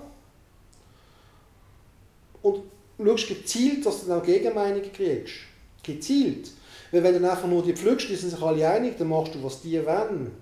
und 2.43 2.63
schaust 3.07 3.29
gezielt, 3.29 3.85
dass 3.85 4.01
du 4.01 4.09
dann 4.09 4.21
auch 4.21 4.25
Gegenmeinungen 4.25 4.93
kriegst. 4.93 5.35
Gezielt. 5.83 6.51
Weil 6.93 7.03
wenn 7.03 7.23
du 7.23 7.31
einfach 7.31 7.49
nur 7.49 7.63
die 7.63 7.75
pflückst, 7.75 8.09
die 8.09 8.17
sind 8.17 8.31
sich 8.31 8.43
alle 8.43 8.69
einig, 8.69 8.97
dann 8.99 9.09
machst 9.09 9.35
du, 9.35 9.43
was 9.43 9.63
die 9.63 9.85
wollen. 9.85 10.33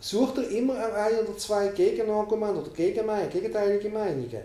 Such 0.00 0.34
dir 0.34 0.42
immer 0.48 0.74
ein 0.74 1.18
oder 1.18 1.36
zwei 1.38 1.68
Gegenargumente 1.68 2.60
oder 2.60 2.70
Gegenmeinungen, 2.70 3.30
gegenteilige 3.30 3.88
Meinungen. 3.88 4.42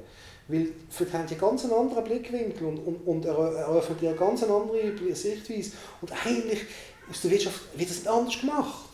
Weil 0.47 0.67
für 0.89 1.05
die 1.05 1.13
haben 1.13 1.27
die 1.27 1.35
ganz 1.35 1.63
einen 1.63 1.73
anderen 1.73 2.03
Blickwinkel 2.03 2.65
und, 2.65 2.79
und, 2.79 2.95
und 3.05 3.25
eröffnen 3.25 3.99
dir 3.99 4.09
eine 4.09 4.17
ganz 4.17 4.41
andere 4.41 5.13
Sichtweise. 5.13 5.71
Und 6.01 6.11
eigentlich 6.25 6.61
aus 7.09 7.21
der 7.21 7.31
Wirtschaft 7.31 7.59
wird 7.75 7.89
das 7.89 7.97
nicht 7.97 8.07
anders 8.07 8.39
gemacht. 8.39 8.89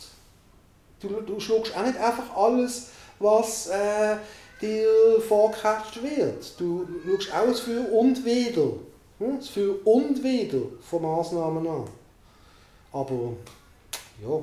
Du, 1.00 1.08
du 1.22 1.40
schluckst 1.40 1.76
auch 1.78 1.86
nicht 1.86 1.98
einfach 1.98 2.36
alles, 2.36 2.88
was 3.20 3.68
äh, 3.68 4.18
dir 4.62 5.22
vorgeherrscht 5.28 6.02
wird. 6.02 6.60
Du 6.60 6.88
schaust 7.20 7.34
auch 7.34 7.48
das 7.48 7.60
Für 7.62 7.82
und 7.92 8.24
Wider. 8.26 8.74
Hm? 9.20 9.38
Das 9.38 9.50
Für 9.50 9.76
und 9.86 10.24
Wider 10.24 10.62
von 10.82 11.02
Massnahmen 11.02 11.68
an. 11.68 11.86
Aber, 12.92 13.34
ja. 14.22 14.42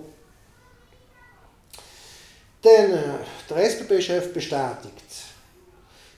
Dann, 2.62 2.92
äh, 2.92 3.18
der 3.48 3.56
SBB-Chef 3.56 4.32
bestätigt, 4.32 4.92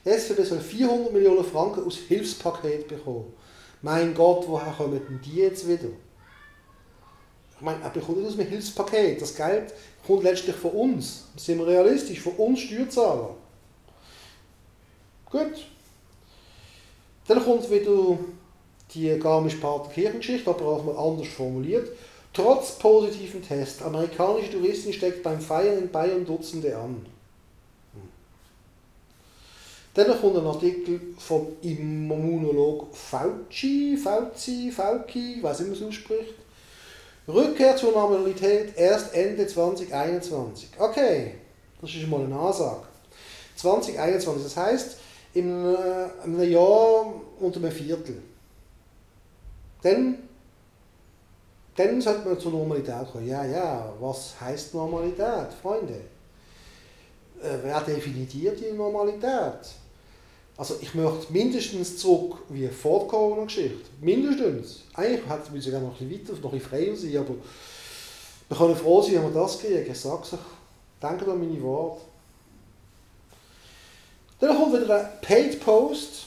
die 0.05 0.09
SVP 0.11 0.43
soll 0.43 0.59
400 0.59 1.11
Millionen 1.11 1.43
Franken 1.43 1.83
aus 1.85 1.97
Hilfspaket 1.97 2.87
bekommen. 2.87 3.33
Mein 3.81 4.13
Gott, 4.13 4.45
woher 4.47 4.71
kommen 4.73 5.01
denn 5.07 5.19
die 5.23 5.37
jetzt 5.37 5.67
wieder? 5.67 5.89
Ich 7.55 7.61
meine, 7.61 7.81
er 7.81 7.89
bekommt 7.89 8.19
nicht 8.19 8.27
aus 8.27 8.37
einem 8.37 8.49
Hilfspaket. 8.49 9.21
Das 9.21 9.35
Geld 9.35 9.73
kommt 10.05 10.23
letztlich 10.23 10.55
von 10.55 10.71
uns. 10.71 11.23
Sind 11.35 11.57
wir 11.57 11.67
realistisch? 11.67 12.19
Von 12.19 12.33
uns 12.33 12.59
Steuerzahler. 12.59 13.35
Gut. 15.35 15.65
Dann 17.27 17.43
kommt 17.43 17.69
wieder 17.69 18.17
die 18.93 19.19
Garmisch-Partenkirchen-Geschichte, 19.19 20.49
aber 20.49 20.65
auch 20.65 21.11
anders 21.11 21.27
formuliert. 21.27 21.89
Trotz 22.31 22.79
positiven 22.79 23.45
Test, 23.45 23.81
amerikanische 23.81 24.51
Touristen 24.51 24.93
steckt 24.93 25.23
beim 25.23 25.41
Feiern 25.41 25.79
in 25.79 25.91
Bayern 25.91 26.25
Dutzende 26.25 26.77
an. 26.77 27.05
Dann 29.93 30.21
kommt 30.21 30.37
ein 30.37 30.45
Artikel 30.45 31.01
vom 31.17 31.47
Immunolog 31.61 32.95
Fauci, 32.95 33.97
Fauci, 34.01 34.71
Fauci, 34.71 35.39
weiß 35.41 35.59
man 35.61 35.71
es 35.73 35.83
ausspricht. 35.83 36.35
Rückkehr 37.27 37.75
zur 37.75 37.91
Normalität 37.91 38.77
erst 38.77 39.13
Ende 39.13 39.45
2021. 39.45 40.69
Okay, 40.77 41.35
das 41.81 41.93
ist 41.93 42.07
mal 42.07 42.23
eine 42.23 42.37
Ansage. 42.37 42.83
2021, 43.57 44.43
das 44.43 44.57
heißt, 44.57 44.97
in 45.35 45.65
äh, 45.65 46.23
einem 46.23 46.49
Jahr 46.49 47.13
unter 47.39 47.59
einem 47.59 47.71
Viertel. 47.71 48.21
Dann, 49.83 50.17
dann 51.75 52.01
sollte 52.01 52.27
man 52.27 52.39
zur 52.39 52.51
Normalität 52.51 53.11
kommen. 53.11 53.27
Ja, 53.27 53.45
ja, 53.45 53.93
was 53.99 54.39
heißt 54.39 54.73
Normalität, 54.73 55.53
Freunde? 55.61 55.93
Äh, 57.41 57.57
wer 57.61 57.81
definiert 57.81 58.59
die 58.59 58.71
Normalität? 58.71 59.75
Also 60.57 60.77
ich 60.81 60.95
möchte 60.95 61.33
mindestens 61.33 61.97
zurück 61.97 62.37
wie 62.47 62.67
vor 62.69 63.01
der 63.01 63.07
Corona-Geschichte. 63.09 63.89
Mindestens. 63.99 64.83
Eigentlich 64.93 65.29
hätte 65.29 65.53
wir 65.53 65.61
sogar 65.61 65.81
noch 65.81 65.99
ein 65.99 66.07
bisschen 66.07 66.29
weiter, 66.29 66.41
noch 66.41 66.53
ein 66.53 66.59
bisschen 66.59 66.69
freier 66.69 66.95
sein, 66.95 67.17
aber 67.17 67.35
wir 68.47 68.57
können 68.57 68.75
froh 68.75 69.01
sein, 69.01 69.15
wenn 69.15 69.33
wir 69.33 69.41
das 69.41 69.59
kriegen. 69.59 69.91
Ich 69.91 69.99
sage 69.99 70.21
es 70.23 70.39
Denke 71.01 71.29
an 71.29 71.39
meine 71.39 71.61
Worte. 71.61 72.01
Dann 74.39 74.55
kommt 74.55 74.73
wieder 74.73 74.99
ein 74.99 75.07
Paid 75.21 75.59
Post. 75.63 76.25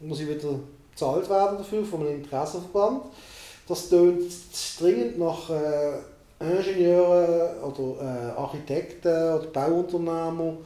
Muss 0.00 0.20
ich 0.20 0.28
wieder 0.28 0.58
bezahlt 0.90 1.28
werden 1.28 1.58
dafür 1.58 1.84
von 1.84 2.00
einem 2.00 2.22
Interessenverband. 2.22 3.04
Das 3.68 3.88
tönt 3.88 4.32
dringend 4.78 5.18
nach 5.18 5.50
äh, 5.50 5.98
Ingenieuren 6.40 7.62
oder 7.62 8.02
äh, 8.02 8.38
Architekten 8.38 9.08
oder 9.08 9.46
Bauunternehmern 9.52 10.58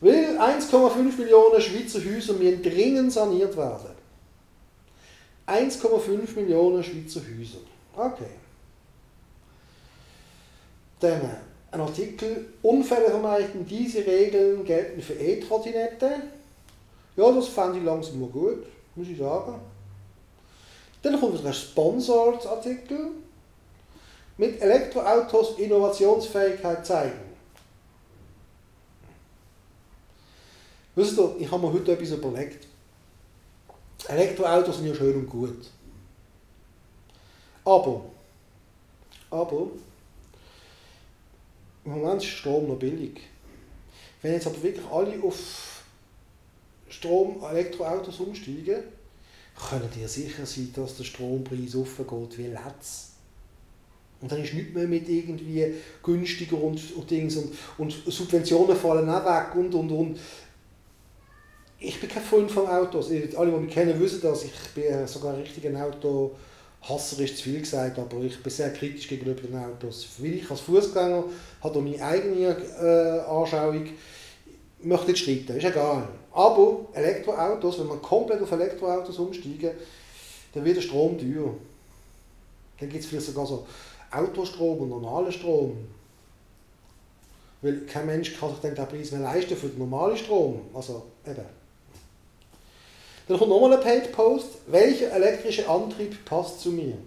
Weil 0.00 0.38
1,5 0.38 1.18
Millionen 1.18 1.60
Schweizer 1.60 1.98
Häuser 1.98 2.34
müssen 2.34 2.62
dringend 2.62 3.12
saniert 3.12 3.56
werden. 3.56 3.90
1,5 5.46 6.36
Millionen 6.36 6.82
Schweizer 6.82 7.20
Häuser. 7.20 7.58
Okay. 7.96 8.30
Dann 11.00 11.20
ein 11.72 11.80
Artikel, 11.80 12.52
Unfälle 12.62 13.10
vermeiden, 13.10 13.66
diese 13.66 14.06
Regeln 14.06 14.64
gelten 14.64 15.00
für 15.00 15.14
E-Trottinette. 15.14 16.22
Ja, 17.16 17.32
das 17.32 17.48
fand 17.48 17.76
ich 17.76 17.82
langsam 17.82 18.20
mal 18.20 18.28
gut, 18.28 18.66
muss 18.94 19.08
ich 19.08 19.18
sagen. 19.18 19.58
Dann 21.02 21.18
kommt 21.18 21.44
ein 21.44 21.52
Sponsored-Artikel 21.52 23.10
mit 24.36 24.60
Elektroautos 24.60 25.58
Innovationsfähigkeit 25.58 26.86
zeigen. 26.86 27.32
Wisst 30.94 31.18
ihr, 31.18 31.36
ich 31.38 31.50
habe 31.50 31.66
mir 31.66 31.72
heute 31.72 31.92
etwas 31.92 32.10
überlegt. 32.10 32.66
Elektroautos 34.08 34.76
sind 34.76 34.88
ja 34.88 34.94
schön 34.94 35.16
und 35.16 35.26
gut. 35.26 35.70
Aber, 37.64 38.02
aber, 39.30 39.68
im 41.84 41.92
Moment 41.92 42.22
ist 42.22 42.28
Strom 42.30 42.68
noch 42.68 42.78
billig. 42.78 43.20
Wenn 44.20 44.34
jetzt 44.34 44.46
aber 44.46 44.62
wirklich 44.62 44.86
alle 44.86 45.22
auf 45.22 45.82
Strom, 46.88 47.42
Elektroautos 47.50 48.20
umsteigen, 48.20 48.82
können 49.68 49.88
ihr 50.00 50.08
sicher 50.08 50.46
sein, 50.46 50.72
dass 50.74 50.96
der 50.96 51.04
Strompreis 51.04 51.74
aufgeht 51.74 52.38
wie 52.38 52.46
Letz. 52.46 53.12
Und 54.20 54.30
dann 54.30 54.42
ist 54.42 54.54
nichts 54.54 54.74
mehr 54.74 54.86
mit 54.86 55.08
irgendwie 55.08 55.74
günstiger 56.02 56.62
und, 56.62 56.80
und 56.94 57.10
Dings 57.10 57.36
und, 57.36 57.52
und 57.78 57.90
Subventionen 58.06 58.76
fallen 58.76 59.08
auch 59.08 59.24
weg 59.24 59.54
und 59.56 59.74
und 59.74 59.90
und 59.90 60.18
ich 61.80 62.00
bin 62.00 62.08
kein 62.08 62.22
Freund 62.22 62.48
von 62.48 62.68
Autos. 62.68 63.10
Alle, 63.36 63.50
die 63.50 63.58
mich 63.58 63.74
kennen, 63.74 63.98
wissen 63.98 64.20
das. 64.22 64.44
Ich 64.44 64.52
bin 64.72 65.04
sogar 65.08 65.34
ein 65.34 65.44
Autohasser, 66.82 67.22
ist 67.22 67.36
zu 67.38 67.44
viel 67.44 67.60
gesagt, 67.60 67.98
aber 67.98 68.18
ich 68.18 68.42
bin 68.42 68.52
sehr 68.52 68.72
kritisch 68.72 69.08
gegenüber 69.08 69.40
den 69.40 69.56
Autos. 69.56 70.08
Weil 70.18 70.34
ich 70.34 70.50
als 70.50 70.60
Fußgänger 70.60 71.24
habe 71.62 71.80
meine 71.80 72.02
eigene 72.02 72.48
äh, 72.48 73.20
Anschauung. 73.20 73.88
möchte 74.82 75.10
nicht 75.10 75.22
streiten, 75.22 75.56
ist 75.56 75.64
egal. 75.64 76.08
Aber 76.32 76.86
Elektroautos, 76.92 77.78
wenn 77.78 77.86
man 77.86 78.02
komplett 78.02 78.42
auf 78.42 78.50
Elektroautos 78.50 79.18
umsteigen, 79.18 79.70
dann 80.52 80.64
wird 80.64 80.76
der 80.76 80.82
Strom 80.82 81.18
teuer. 81.18 81.54
Dann 82.80 82.88
gibt 82.88 83.04
es 83.04 83.08
vielleicht 83.08 83.26
sogar 83.26 83.46
so 83.46 83.66
Autostrom 84.10 84.78
und 84.78 84.88
normalen 84.88 85.30
Strom. 85.30 85.76
Weil 87.60 87.82
kein 87.86 88.06
Mensch 88.06 88.36
kann 88.38 88.50
sich 88.50 88.58
den 88.58 88.74
Preis 88.74 89.12
mehr 89.12 89.20
leisten 89.20 89.56
für 89.56 89.68
den 89.68 89.78
normalen 89.78 90.16
Strom. 90.16 90.62
Also 90.74 91.06
eben. 91.24 91.61
Dann 93.32 93.38
kommt 93.38 93.50
nochmal 93.50 93.72
ein 93.72 93.80
Paid 93.80 94.12
Post. 94.12 94.58
Welcher 94.66 95.10
elektrische 95.10 95.66
Antrieb 95.66 96.22
passt 96.26 96.60
zu 96.60 96.68
mir? 96.68 96.98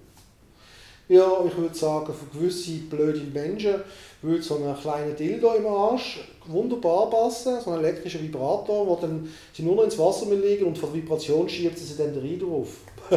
Ja, 1.08 1.46
ich 1.46 1.56
würde 1.56 1.76
sagen, 1.76 2.12
für 2.12 2.36
gewisse 2.36 2.80
blöde 2.90 3.22
Menschen 3.32 3.76
würde 4.24 4.42
so 4.42 4.56
ein 4.56 4.76
kleiner 4.76 5.14
Dildo 5.14 5.54
im 5.54 5.68
Arsch 5.68 6.28
wunderbar 6.48 7.12
passen, 7.12 7.62
so 7.64 7.70
ein 7.70 7.78
elektrischer 7.78 8.20
Vibrator, 8.24 8.88
wo 8.88 8.96
dann 8.96 9.32
sie 9.54 9.62
nur 9.62 9.76
noch 9.76 9.84
ins 9.84 10.00
Wasser 10.00 10.26
liegen 10.34 10.66
und 10.66 10.80
von 10.80 10.92
der 10.92 11.04
Vibration 11.04 11.48
schiebt 11.48 11.78
sie 11.78 11.96
dann 11.96 12.16
den 12.16 12.40
drauf. 12.40 12.70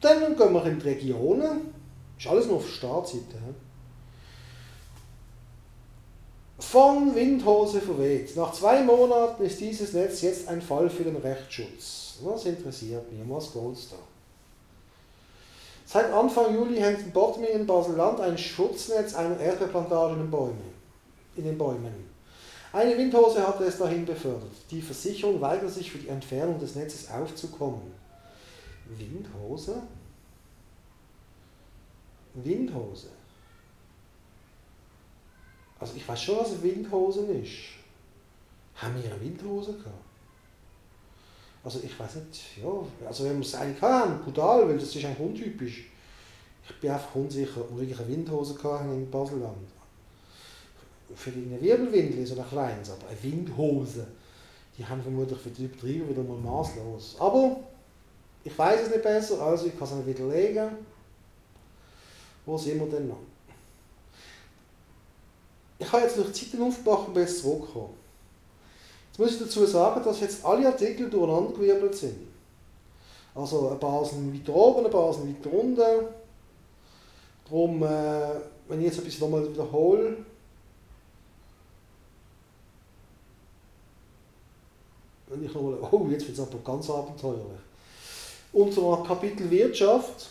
dann 0.00 0.34
gehen 0.34 0.54
wir 0.54 0.64
in 0.64 0.78
die 0.78 0.88
Regionen. 0.88 1.74
Ist 2.18 2.26
alles 2.26 2.46
noch 2.46 2.54
auf 2.54 2.64
der 2.64 2.72
Startseite. 2.72 3.36
Von 6.70 7.14
Windhose 7.14 7.80
verweht. 7.80 8.36
Nach 8.36 8.52
zwei 8.52 8.82
Monaten 8.82 9.42
ist 9.42 9.60
dieses 9.60 9.92
Netz 9.92 10.22
jetzt 10.22 10.48
ein 10.48 10.62
Fall 10.62 10.88
für 10.88 11.02
den 11.02 11.16
Rechtsschutz. 11.16 12.18
Was 12.22 12.46
interessiert 12.46 13.10
mich? 13.10 13.20
Was 13.28 13.52
geht's 13.52 13.90
da? 13.90 13.96
Seit 15.84 16.10
Anfang 16.12 16.54
Juli 16.54 16.78
hängt 16.78 17.00
in 17.00 17.12
Bottmingen, 17.12 17.66
Basel-Land 17.66 18.20
ein 18.20 18.38
Schutznetz 18.38 19.14
einer 19.14 19.38
Erdbeerplantage 19.38 20.14
in 20.14 20.20
den 20.20 20.30
Bäumen. 20.30 20.72
In 21.36 21.44
den 21.44 21.58
Bäumen. 21.58 22.08
Eine 22.72 22.96
Windhose 22.96 23.46
hatte 23.46 23.64
es 23.64 23.76
dahin 23.76 24.06
befördert. 24.06 24.52
Die 24.70 24.80
Versicherung 24.80 25.40
weigert 25.40 25.70
sich 25.70 25.90
für 25.90 25.98
die 25.98 26.08
Entfernung 26.08 26.58
des 26.58 26.74
Netzes 26.74 27.10
aufzukommen. 27.10 27.92
Windhose? 28.86 29.82
Windhose. 32.34 33.08
Also 35.82 35.94
ich 35.96 36.06
weiß 36.06 36.22
schon, 36.22 36.38
was 36.38 36.52
eine 36.52 36.62
Windhose 36.62 37.22
ist. 37.32 37.50
Haben 38.76 39.02
wir 39.02 39.10
eine 39.10 39.20
Windhose 39.20 39.72
gehabt? 39.72 39.96
Also 41.64 41.80
ich 41.82 41.98
weiß 41.98 42.14
nicht, 42.16 42.58
ja, 42.62 42.70
also 43.04 43.24
wenn 43.24 43.40
wir 43.40 43.44
es 43.44 43.54
eigentlich 43.56 43.82
haben, 43.82 44.20
brutal, 44.20 44.68
weil 44.68 44.78
das 44.78 44.94
ist 44.94 45.04
eigentlich 45.04 45.18
untypisch. 45.18 45.90
Ich 46.68 46.80
bin 46.80 46.88
einfach 46.88 47.12
unsicher, 47.16 47.62
ob 47.62 47.72
wir 47.72 47.80
wirklich 47.80 47.98
eine 47.98 48.08
Windhose 48.08 48.62
hatten 48.62 48.92
in 48.92 49.10
Baselland. 49.10 49.56
Für 51.16 51.30
eine 51.30 51.60
Wirbelwindel, 51.60 52.24
so 52.24 52.40
ein 52.40 52.48
kleines, 52.48 52.90
aber 52.90 53.08
eine 53.08 53.20
Windhose, 53.20 54.06
die 54.78 54.86
haben 54.86 55.02
vermutlich 55.02 55.40
für 55.40 55.50
die 55.50 55.66
Betriebe 55.66 56.08
wieder 56.08 56.22
mal 56.22 56.38
maßlos. 56.38 57.16
Aber 57.18 57.56
ich 58.44 58.56
weiß 58.56 58.82
es 58.82 58.88
nicht 58.90 59.02
besser, 59.02 59.42
also 59.42 59.66
ich 59.66 59.76
kann 59.76 59.88
es 59.88 59.94
nicht 59.94 60.06
widerlegen. 60.06 60.70
Wo 62.46 62.56
sind 62.56 62.78
wir 62.78 62.86
denn 62.86 63.08
noch? 63.08 63.31
Ich 65.82 65.92
habe 65.92 66.04
jetzt 66.04 66.16
noch 66.16 66.32
Zeiten 66.32 66.62
aufgemacht 66.62 67.08
und 67.08 67.14
bin 67.14 67.26
zurückgekommen. 67.26 67.94
Jetzt 69.08 69.18
muss 69.18 69.32
ich 69.32 69.38
dazu 69.40 69.66
sagen, 69.66 70.02
dass 70.04 70.20
jetzt 70.20 70.44
alle 70.44 70.68
Artikel 70.68 71.10
durcheinandergewirbelt 71.10 71.94
sind. 71.94 72.28
Also 73.34 73.70
ein 73.70 73.80
paar 73.80 74.04
sind 74.04 74.32
weiter 74.32 74.54
oben, 74.54 74.86
ein 74.86 74.92
paar 74.92 75.12
sind 75.12 75.28
weiter 75.28 75.52
unten. 75.52 76.06
Darum, 77.44 77.82
äh, 77.82 78.40
wenn 78.68 78.78
ich 78.78 78.86
jetzt 78.86 79.04
bisschen 79.04 79.28
nochmal 79.28 79.52
wiederhole, 79.52 80.18
wenn 85.26 85.44
ich 85.44 85.52
nochmal, 85.52 85.78
oh, 85.90 86.06
jetzt 86.10 86.28
wird 86.28 86.38
es 86.38 86.40
aber 86.40 86.58
ganz 86.64 86.88
abenteuerlich. 86.88 87.60
Unter 88.52 89.02
Kapitel 89.04 89.50
Wirtschaft, 89.50 90.30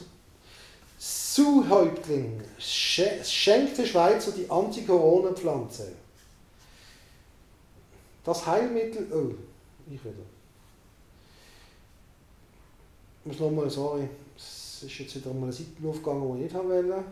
Zuhäuptling 1.01 2.39
schenkte 2.59 3.87
Schweizer 3.87 4.33
die 4.33 4.47
Anti-Corona-Pflanze. 4.47 5.93
Das 8.23 8.45
Heilmittel. 8.45 9.07
Oh, 9.11 9.33
ich 9.91 10.03
wieder. 10.05 10.13
Ich 13.21 13.31
muss 13.31 13.39
nochmal, 13.39 13.67
sorry, 13.67 14.07
es 14.37 14.83
ist 14.83 14.99
jetzt 14.99 15.15
wieder 15.15 15.33
mal 15.33 15.45
eine 15.45 15.53
Seite 15.53 15.69
die 15.71 15.87
ich 15.87 16.43
nicht 16.43 16.53
haben 16.53 16.69
wollte. 16.69 17.03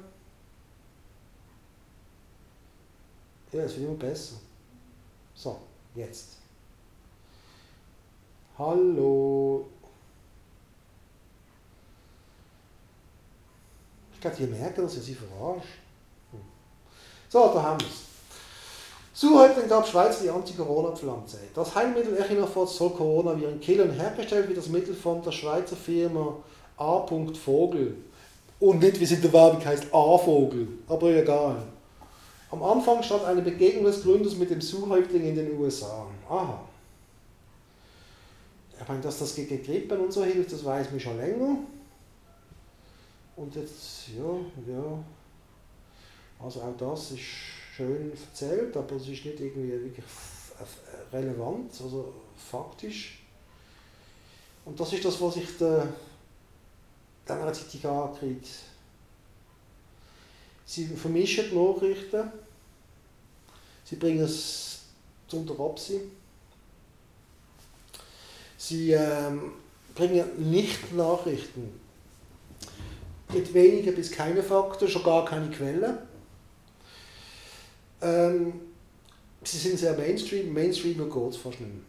Ja, 3.51 3.63
es 3.63 3.75
wird 3.75 3.87
immer 3.87 3.97
besser. 3.97 4.35
So, 5.33 5.59
jetzt. 5.95 6.37
Hallo. 8.55 9.67
Die 14.23 14.47
merken, 14.47 14.81
dass 14.81 14.95
ihr 14.95 15.01
sie 15.01 15.15
verarscht. 15.15 15.79
Hm. 16.31 16.39
So, 17.29 17.51
da 17.53 17.63
haben 17.63 17.79
wir 17.79 17.87
es. 17.87 18.09
Zuhältling 19.13 19.67
gab 19.67 19.87
Schweiz 19.87 20.21
die 20.21 20.29
Anti-Corona-Pflanze. 20.29 21.39
Das 21.53 21.75
Heilmittel 21.75 22.17
Echinofort 22.17 22.69
soll 22.69 22.91
Coronaviren 22.91 23.59
killen. 23.59 23.91
Hergestellt 23.91 24.47
wird 24.47 24.57
das 24.57 24.69
Mittel 24.69 24.93
von 24.93 25.21
der 25.21 25.31
Schweizer 25.31 25.75
Firma 25.75 26.37
A. 26.77 27.05
Vogel. 27.05 27.97
Und 28.59 28.79
nicht, 28.79 28.99
wie 28.99 29.03
es 29.03 29.11
in 29.11 29.21
der 29.21 29.31
Werbung 29.31 29.63
heißt, 29.63 29.85
A-Vogel. 29.93 30.67
Aber 30.87 31.09
egal. 31.09 31.57
Am 32.51 32.63
Anfang 32.63 33.03
stand 33.03 33.25
eine 33.25 33.41
Begegnung 33.41 33.85
des 33.85 34.01
Gründers 34.03 34.35
mit 34.35 34.49
dem 34.49 34.59
Zuhäuptling 34.59 35.23
in 35.23 35.35
den 35.35 35.59
USA. 35.59 36.07
Aha. 36.29 36.61
Ich 38.81 38.87
meine, 38.87 39.01
dass 39.01 39.19
das 39.19 39.35
gegen 39.35 39.61
Grippe 39.63 39.97
und 39.97 40.11
so 40.11 40.23
hilft, 40.23 40.51
das 40.51 40.63
weiß 40.65 40.91
man 40.91 40.99
schon 40.99 41.17
länger. 41.17 41.57
Und 43.39 43.55
jetzt, 43.55 44.09
ja, 44.17 44.73
ja. 44.73 45.03
Also 46.43 46.61
auch 46.61 46.75
das 46.77 47.11
ist 47.11 47.21
schön 47.21 48.11
erzählt, 48.11 48.75
aber 48.75 48.97
es 48.97 49.03
ist 49.03 49.23
nicht 49.23 49.39
irgendwie 49.39 49.71
wirklich 49.71 50.05
relevant, 51.13 51.71
also 51.81 52.13
faktisch. 52.35 53.19
Und 54.65 54.77
das 54.77 54.91
ist 54.91 55.05
das, 55.05 55.21
was 55.21 55.37
ich 55.37 55.57
der 55.57 55.87
längerer 57.27 57.53
Zeit 57.53 57.85
ankriege. 57.85 58.47
Sie 60.65 60.87
vermischen 60.87 61.49
die 61.49 61.55
Nachrichten, 61.55 62.31
sie 63.85 63.95
bringen 63.95 64.25
es 64.25 64.81
zum 65.29 65.49
Absehen. 65.61 66.11
Sie 68.57 68.91
ähm, 68.91 69.53
bringen 69.95 70.51
nicht 70.51 70.91
Nachrichten 70.93 71.88
mit 73.33 73.53
weniger 73.53 73.91
bis 73.91 74.11
keine 74.11 74.43
Fakten, 74.43 74.87
schon 74.87 75.03
gar 75.03 75.25
keine 75.25 75.49
Quellen. 75.49 75.97
Ähm, 78.01 78.53
sie 79.43 79.57
sind 79.57 79.77
sehr 79.77 79.93
Mainstream, 79.93 80.53
Mainstream 80.53 80.97
geht 80.97 81.29
es 81.29 81.37
fast 81.37 81.59
nicht 81.59 81.73
mehr. 81.73 81.83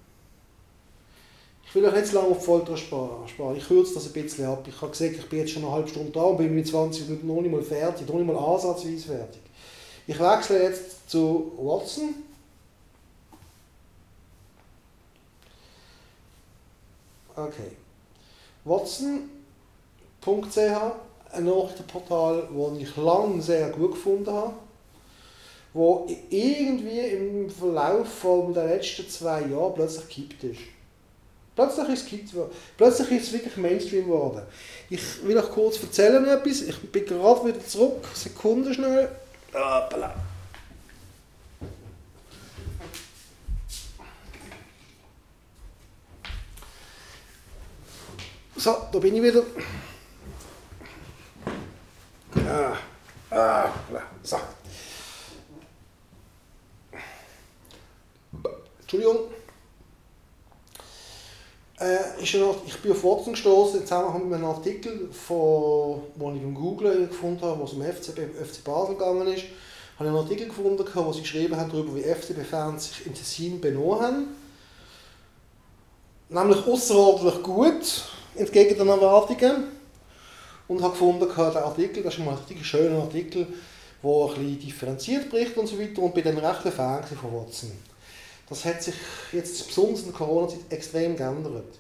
Ich 1.70 1.74
will 1.76 1.84
euch 1.84 2.04
zu 2.04 2.16
lange 2.16 2.28
auf 2.28 2.38
die 2.38 2.44
Folter 2.44 2.76
sparen. 2.76 3.56
Ich 3.56 3.68
kürze 3.68 3.94
das 3.94 4.06
ein 4.06 4.12
bisschen 4.12 4.44
ab. 4.46 4.66
Ich 4.66 4.80
habe 4.82 4.90
gesagt, 4.90 5.12
ich 5.12 5.28
bin 5.28 5.38
jetzt 5.38 5.52
schon 5.52 5.62
eine 5.62 5.70
halbe 5.70 5.88
Stunde 5.88 6.10
da 6.10 6.22
und 6.22 6.38
bin 6.38 6.52
mit 6.52 6.66
20 6.66 7.08
Minuten 7.08 7.28
noch 7.28 7.40
nicht 7.40 7.52
mal 7.52 7.62
fertig, 7.62 8.08
noch 8.08 8.16
nicht 8.16 8.26
mal 8.26 8.36
ansatzweise 8.36 9.06
fertig. 9.06 9.40
Ich 10.08 10.18
wechsle 10.18 10.64
jetzt 10.64 11.08
zu 11.08 11.52
Watson. 11.56 12.16
Okay. 17.36 17.76
Watson.ch, 18.64 19.30
ein 21.32 21.44
Nachrichtenportal, 21.44 22.48
das 22.50 22.78
ich 22.78 22.96
lange 22.96 23.40
sehr 23.42 23.70
gut 23.70 23.92
gefunden 23.92 24.32
habe 24.32 24.54
wo 25.72 26.06
irgendwie 26.30 26.98
im 26.98 27.50
Verlauf 27.50 28.08
von 28.08 28.52
der 28.52 28.66
letzten 28.66 29.08
zwei 29.08 29.42
Jahre 29.42 29.72
plötzlich 29.74 30.08
gekippt 30.08 30.44
ist. 30.44 30.60
Plötzlich 31.54 31.88
ist 31.88 32.02
es 32.04 32.10
gekippt 32.10 32.34
worden. 32.34 32.50
Plötzlich 32.76 33.10
ist 33.12 33.26
es 33.26 33.32
wirklich 33.32 33.56
Mainstream 33.56 34.06
geworden. 34.06 34.42
Ich 34.88 35.24
will 35.24 35.36
euch 35.36 35.50
kurz 35.50 35.80
erzählen 35.82 36.26
etwas. 36.26 36.62
Ich 36.62 36.78
bin 36.90 37.04
gerade 37.04 37.46
wieder 37.46 37.64
zurück. 37.64 38.04
Sekunde 38.14 38.72
schnell. 38.72 39.08
Hoppala. 39.52 40.14
So, 48.56 48.76
da 48.92 48.98
bin 48.98 49.16
ich 49.16 49.22
wieder. 49.22 49.42
Ah, 52.50 52.76
ah, 53.30 53.70
so. 54.24 54.36
Entschuldigung. 58.80 59.18
Äh, 61.78 62.20
ist 62.20 62.34
noch, 62.34 62.56
ich 62.66 62.76
bin 62.78 62.90
auf 62.90 63.04
Watson 63.04 63.34
gestoßen, 63.34 63.88
haben 63.88 64.28
wir 64.28 64.36
einen 64.36 64.44
Artikel, 64.44 65.08
von, 65.12 66.00
den 66.16 66.36
ich 66.36 66.42
im 66.42 66.54
Google 66.56 67.06
gefunden 67.06 67.40
habe, 67.42 67.60
wo 67.60 67.64
es 67.64 67.72
um 67.72 67.82
FCB, 67.82 68.18
FC 68.34 68.64
Basel 68.64 68.96
gegangen 68.96 69.28
ist. 69.28 69.44
habe 69.96 70.08
einen 70.08 70.18
Artikel 70.18 70.48
gefunden, 70.48 70.84
wo 70.92 71.12
sie 71.12 71.20
geschrieben 71.20 71.56
haben 71.56 71.70
darüber, 71.70 71.94
wie 71.94 72.02
FCB-Fans 72.02 72.88
sich 72.88 73.06
in 73.06 73.14
Tessin 73.14 73.60
benommen 73.60 74.00
haben. 74.00 74.26
Nämlich 76.28 76.66
außerordentlich 76.66 77.42
gut, 77.44 78.04
entgegen 78.34 78.76
den 78.76 78.88
Erwartungen. 78.88 79.79
Und 80.70 80.82
habe 80.82 80.92
gefunden, 80.92 81.26
der 81.36 81.64
Artikel, 81.64 82.00
das 82.04 82.14
ist 82.14 82.20
ein 82.20 82.28
richtig 82.28 82.64
schöner 82.64 83.02
Artikel, 83.02 83.44
der 84.04 84.08
ein 84.08 84.28
bisschen 84.28 84.60
differenziert 84.60 85.28
bricht 85.28 85.56
und 85.56 85.66
so 85.66 85.76
weiter 85.80 86.00
und 86.00 86.14
bei 86.14 86.20
den 86.20 86.38
rechten 86.38 86.70
Fan 86.70 87.02
von 87.02 87.34
Watson. 87.34 87.72
Das 88.48 88.64
hat 88.64 88.80
sich 88.80 88.94
jetzt 89.32 89.66
besonders 89.66 90.02
in 90.02 90.06
der 90.06 90.14
Corona-Zeit 90.14 90.60
extrem 90.70 91.16
geändert. 91.16 91.74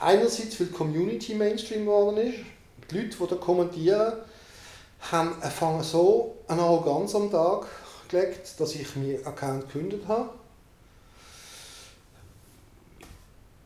Einerseits, 0.00 0.58
weil 0.58 0.66
die 0.66 0.72
Community 0.72 1.36
Mainstream 1.36 1.84
geworden 1.84 2.16
ist. 2.16 2.38
Die 2.90 2.96
Leute, 2.96 3.16
die 3.16 3.26
da 3.28 3.36
kommentieren, 3.36 4.14
haben 5.12 5.40
fangen 5.42 5.84
so 5.84 6.34
eine 6.48 6.62
Arroganz 6.62 7.14
am 7.14 7.30
Tag 7.30 7.66
gelegt, 8.08 8.58
dass 8.58 8.74
ich 8.74 8.96
meinen 8.96 9.24
Account 9.24 9.72
gekündigt 9.72 10.08
habe. 10.08 10.30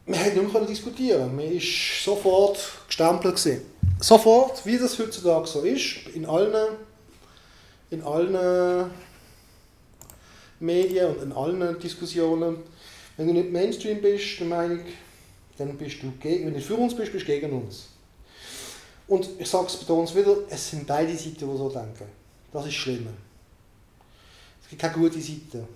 Wir 0.05 0.19
konnten 0.19 0.41
nicht 0.43 0.53
mehr 0.53 0.65
diskutieren. 0.67 1.35
Man 1.35 1.51
war 1.51 1.61
sofort 2.05 2.59
gestempelt. 2.87 3.37
Gewesen. 3.37 3.80
Sofort, 4.01 4.65
wie 4.65 4.79
das 4.79 4.99
heutzutage 4.99 5.47
so 5.47 5.61
ist, 5.61 6.09
in 6.15 6.25
allen, 6.25 6.77
in 7.91 8.03
allen 8.03 8.91
Medien 10.59 11.15
und 11.15 11.23
in 11.23 11.33
allen 11.33 11.79
Diskussionen. 11.79 12.59
Wenn 13.17 13.27
du 13.27 13.35
nicht 13.35 13.53
Mainstream 13.53 14.01
bist, 14.01 14.41
der 14.41 14.47
Meinung, 14.47 14.81
dann 15.59 15.77
bist 15.77 16.03
du 16.03 16.11
gegen, 16.13 16.47
wenn 16.47 16.55
du 16.55 16.61
für 16.61 16.77
uns 16.77 16.97
bist, 16.97 17.13
bist 17.13 17.29
du 17.29 17.31
gegen 17.31 17.53
uns. 17.53 17.89
Und 19.07 19.29
ich 19.39 19.49
sage 19.49 19.67
es 19.67 19.77
bei 19.77 19.93
uns 19.93 20.15
wieder, 20.15 20.35
es 20.49 20.71
sind 20.71 20.87
beide 20.87 21.15
Seiten, 21.15 21.35
die 21.35 21.59
so 21.59 21.69
denken. 21.69 22.07
Das 22.53 22.65
ist 22.67 22.75
schlimm. 22.75 23.07
Es 24.63 24.69
gibt 24.71 24.81
keine 24.81 24.95
gute 24.95 25.21
Seite. 25.21 25.67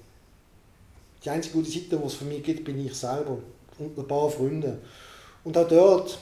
Die 1.22 1.28
einzige 1.28 1.56
gute 1.58 1.70
Seite, 1.70 1.98
die 1.98 2.06
es 2.06 2.14
für 2.14 2.24
mich 2.24 2.42
gibt, 2.42 2.64
bin 2.64 2.86
ich 2.86 2.94
selber 2.94 3.38
und 3.78 3.98
ein 3.98 4.08
paar 4.08 4.30
Freunde. 4.30 4.78
Und 5.42 5.58
auch 5.58 5.68
dort, 5.68 6.18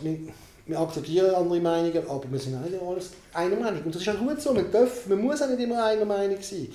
wir, 0.66 0.79
akzeptieren 0.79 1.35
andere 1.35 1.61
Meinungen, 1.61 2.09
aber 2.09 2.31
wir 2.31 2.38
sind 2.38 2.57
auch 2.57 2.68
nicht 2.68 2.83
alles 2.83 3.11
einer 3.33 3.57
Meinung. 3.57 3.83
Und 3.85 3.94
das 3.94 4.03
ist 4.03 4.09
auch 4.09 4.18
gut 4.18 4.40
so, 4.40 4.53
man, 4.53 4.70
darf, 4.70 5.07
man 5.07 5.20
muss 5.20 5.42
auch 5.42 5.48
nicht 5.48 5.61
immer 5.61 5.85
einer 5.85 6.05
Meinung 6.05 6.38
sein. 6.40 6.68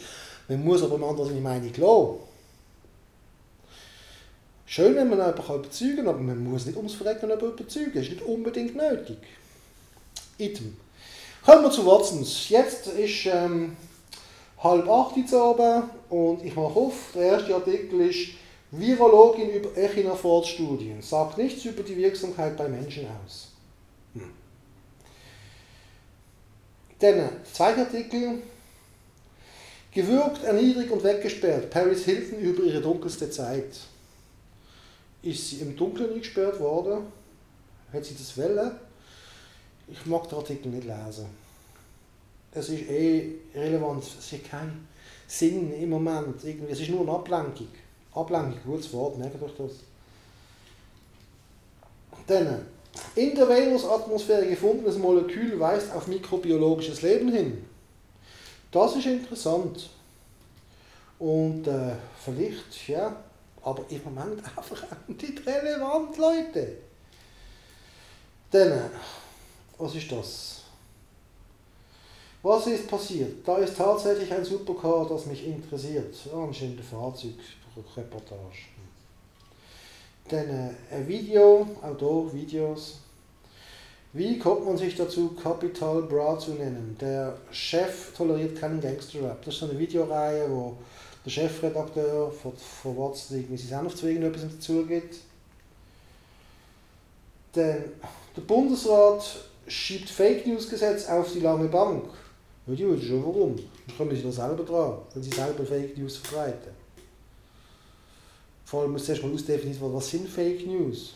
Man 0.48 0.64
muss 0.64 0.84
aber 0.84 0.98
dem 0.98 1.04
anderen 1.04 1.30
seine 1.30 1.42
Meinung 1.42 1.72
lassen. 1.76 2.28
Schön, 4.66 4.96
wenn 4.96 5.10
man 5.10 5.20
jemanden 5.20 5.42
überzeugen 5.42 5.96
kann, 5.98 6.08
aber 6.10 6.20
man 6.20 6.44
muss 6.44 6.66
nicht 6.66 6.76
ums 6.76 6.94
Verrecken 6.94 7.32
überzeugen. 7.32 7.92
Das 7.94 8.04
ist 8.04 8.12
nicht 8.12 8.22
unbedingt 8.24 8.76
nötig. 8.76 9.18
Item. 10.38 10.76
Kommen 11.46 11.64
wir 11.64 11.72
zu 11.72 11.86
Watsons. 11.86 12.50
Jetzt 12.50 12.88
ist 12.88 13.26
ähm, 13.28 13.78
halb 14.62 14.90
acht 14.90 15.16
Uhr 15.16 15.52
oben 15.52 15.84
und 16.10 16.44
ich 16.44 16.54
mache 16.56 16.76
auf. 16.76 17.12
Der 17.16 17.24
erste 17.24 17.56
Artikel 17.56 18.02
ist 18.02 18.32
Virologin 18.72 19.50
über 19.52 19.76
Echinophorid-Studien. 19.78 21.02
Sagt 21.02 21.38
nichts 21.38 21.64
über 21.64 21.84
die 21.84 21.96
Wirksamkeit 21.96 22.58
bei 22.58 22.68
Menschen 22.68 23.08
aus. 23.26 23.48
Hm. 24.14 24.32
Dann, 27.00 27.16
der 27.16 27.44
zweite 27.52 27.82
Artikel. 27.82 28.42
Gewürgt, 29.92 30.44
erniedrigt 30.44 30.92
und 30.92 31.04
weggesperrt. 31.04 31.70
Paris 31.70 32.06
Hilton 32.06 32.40
über 32.40 32.64
ihre 32.64 32.82
dunkelste 32.82 33.30
Zeit. 33.30 33.80
Ist 35.24 35.50
sie 35.50 35.58
im 35.58 35.76
Dunkeln 35.76 36.14
eingesperrt 36.14 36.60
worden? 36.60 37.08
Hat 37.92 38.06
sie 38.06 38.16
das 38.16 38.38
wollen? 38.38 38.72
Ich 39.88 40.06
mag 40.06 40.28
den 40.30 40.38
Artikel 40.38 40.70
nicht 40.70 40.86
lesen. 40.86 41.26
Es 42.52 42.70
ist 42.70 42.90
eh 42.90 43.36
relevant. 43.56 44.04
Es 44.04 44.32
hat 44.32 44.50
keinen 44.50 44.88
Sinn 45.28 45.74
im 45.74 45.90
Moment. 45.90 46.44
Irgendwie. 46.44 46.72
Es 46.72 46.80
ist 46.80 46.90
nur 46.90 47.02
eine 47.02 47.12
Ablenkung. 47.12 47.70
Ablenkung, 48.14 48.60
gutes 48.66 48.92
Wort, 48.94 49.18
merkt 49.18 49.42
euch 49.42 49.52
das. 49.58 49.72
Dann, 52.26 52.66
in 53.16 53.36
der 53.36 53.48
Venusatmosphäre 53.48 54.48
gefundenes 54.48 54.98
Molekül 54.98 55.60
weist 55.60 55.94
auf 55.94 56.08
mikrobiologisches 56.08 57.02
Leben 57.02 57.32
hin. 57.32 57.66
Das 58.72 58.96
ist 58.96 59.06
interessant. 59.06 59.90
Und 61.20 61.68
äh, 61.68 61.94
vielleicht, 62.24 62.88
ja, 62.88 63.16
aber 63.64 63.84
im 63.90 64.04
Moment 64.04 64.44
einfach 64.58 64.86
nicht 65.08 65.46
relevant, 65.46 66.18
Leute. 66.18 66.78
Dann, 68.52 68.90
was 69.78 69.96
ist 69.96 70.12
das? 70.12 70.62
Was 72.44 72.68
ist 72.68 72.88
passiert? 72.88 73.46
Da 73.48 73.58
ist 73.58 73.76
tatsächlich 73.76 74.32
ein 74.32 74.46
Supercar, 74.46 75.08
das 75.10 75.26
mich 75.26 75.46
interessiert. 75.46 76.16
Anscheinend 76.34 76.80
eine 76.80 76.84
Fahrzeugreportage. 76.84 78.78
Dann 80.30 80.50
äh, 80.50 80.96
ein 80.96 81.08
Video, 81.08 81.68
auch 81.82 81.98
hier 81.98 82.42
Videos. 82.42 83.00
Wie 84.14 84.40
kommt 84.40 84.66
man 84.66 84.78
sich 84.78 84.96
dazu, 84.96 85.36
Capital 85.42 86.02
Bra 86.04 86.38
zu 86.40 86.52
nennen? 86.52 86.98
Der 87.00 87.38
Chef 87.52 88.14
toleriert 88.16 88.60
keinen 88.60 88.82
Gangster-Rap. 88.82 89.44
Das 89.44 89.54
ist 89.54 89.60
so 89.60 89.70
eine 89.70 89.78
Videoreihe, 89.78 90.50
wo 90.50 90.76
der 91.24 91.30
Chefredakteur 91.30 92.32
von, 92.32 92.54
von 92.56 92.98
Watson 92.98 93.38
irgendwie 93.38 93.58
sein 93.58 93.82
Senf 93.82 93.96
zu 93.96 94.08
irgendetwas 94.08 94.44
dazu 94.44 94.86
gibt. 94.86 95.18
Dann 97.54 97.84
der 98.36 98.42
Bundesrat 98.42 99.24
schiebt 99.68 100.10
Fake 100.10 100.48
News 100.48 100.70
Gesetz 100.70 101.08
auf 101.08 101.32
die 101.32 101.40
lange 101.40 101.68
Bank. 101.68 102.06
Ja, 102.66 102.76
die 102.76 103.06
schon 103.06 103.26
warum. 103.26 103.56
Dann 103.56 103.98
kommen 103.98 104.16
sie 104.16 104.24
da 104.24 104.32
selber 104.32 104.64
dran, 104.64 105.00
wenn 105.14 105.24
sie 105.24 105.32
selber 105.32 105.66
Fake 105.66 105.98
News 105.98 106.18
verbreiten. 106.18 106.77
Vor 108.68 108.82
allem 108.82 108.92
muss 108.92 109.06
zuerst 109.06 109.24
mal 109.24 109.34
ausdefinieren, 109.34 109.94
was 109.94 110.10
sind 110.10 110.28
Fake 110.28 110.68
News. 110.68 111.14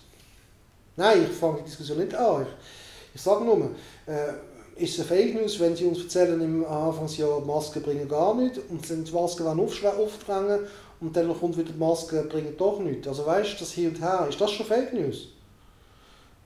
Nein, 0.95 1.27
ich 1.29 1.37
fange 1.37 1.57
die 1.57 1.65
Diskussion 1.65 1.97
nicht 1.97 2.15
an. 2.15 2.43
Ich, 2.43 3.15
ich 3.15 3.21
sage 3.21 3.43
nur, 3.43 3.71
äh, 4.05 4.81
ist 4.81 4.97
es 4.97 5.05
Fake 5.05 5.35
News, 5.35 5.59
wenn 5.59 5.75
sie 5.75 5.83
uns 5.83 5.99
erzählen, 5.99 6.39
im 6.39 6.65
Anfangsjahr 6.65 7.41
Masken 7.41 7.81
bringen 7.83 8.07
gar 8.07 8.33
nichts 8.35 8.57
und 8.69 8.85
sind 8.85 9.05
die 9.05 9.11
Masken 9.11 9.43
dann 9.43 9.59
aufdrängen 9.59 10.61
und 11.01 11.13
dann 11.13 11.37
kommt 11.37 11.57
wieder 11.57 11.73
die 11.73 11.77
Masken 11.77 12.29
bringen 12.29 12.55
doch 12.57 12.79
nichts. 12.79 13.05
Also 13.09 13.25
weißt 13.25 13.55
du, 13.55 13.57
das 13.59 13.73
hier 13.73 13.89
und 13.89 13.99
her, 13.99 14.27
ist 14.29 14.39
das 14.39 14.51
schon 14.51 14.65
Fake 14.65 14.93
News? 14.93 15.27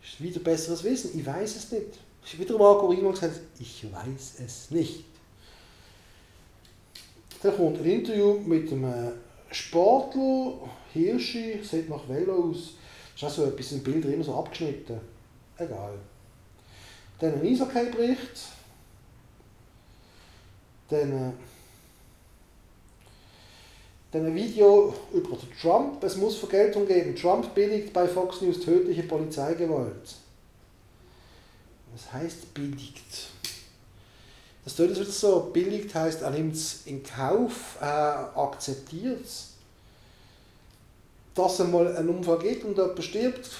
Ist 0.03 0.23
wieder 0.23 0.39
besseres 0.39 0.83
Wissen? 0.83 1.11
Ich 1.19 1.23
weiß 1.23 1.55
es 1.55 1.71
nicht. 1.71 1.99
Ich 2.25 2.39
wieder 2.39 2.57
Marco 2.57 2.87
gesagt, 2.87 3.41
ich 3.59 3.85
weiß 3.93 4.39
es 4.43 4.71
nicht. 4.71 5.05
Dann 7.43 7.55
kommt 7.55 7.77
ein 7.77 7.85
Interview 7.85 8.39
mit 8.39 8.71
einem 8.71 9.11
Sportler, 9.55 10.69
Hirschi, 10.91 11.63
sieht 11.63 11.89
nach 11.89 12.09
Velo 12.09 12.49
aus. 12.49 12.73
Das 13.13 13.31
ist 13.31 13.39
auch 13.39 13.43
so 13.43 13.45
etwas, 13.45 13.71
ein 13.71 13.83
Bild 13.83 14.03
immer 14.03 14.23
so 14.23 14.35
abgeschnitten. 14.35 14.99
Egal. 15.57 15.93
Dann 17.19 17.35
ein 17.35 17.41
Eishockey-Bericht. 17.41 18.49
Dann, 20.89 21.11
äh, 21.11 21.31
dann 24.11 24.25
ein 24.25 24.35
Video 24.35 24.93
über 25.13 25.37
Trump. 25.61 26.03
Es 26.03 26.17
muss 26.17 26.35
Vergeltung 26.35 26.85
geben. 26.85 27.15
Trump 27.15 27.55
billigt 27.55 27.93
bei 27.93 28.05
Fox 28.09 28.41
News 28.41 28.59
tödliche 28.59 29.03
Polizeigewalt. 29.03 30.15
Was 31.93 32.11
heißt 32.11 32.53
billigt? 32.53 33.29
Das 34.65 34.75
tut 34.75 34.89
es 34.89 34.99
wieder 34.99 35.11
so. 35.11 35.51
Billigt 35.53 35.95
heißt, 35.95 36.21
er 36.21 36.31
nimmt 36.31 36.55
es 36.55 36.81
in 36.85 37.03
Kauf, 37.03 37.77
er 37.79 38.35
akzeptiert 38.35 39.23
es. 39.23 39.51
Dass 41.33 41.59
es 41.59 41.67
mal 41.67 41.95
einen 41.95 42.09
Unfall 42.09 42.39
gibt 42.39 42.65
und 42.65 42.77
jemand 42.77 43.03
stirbt, 43.03 43.51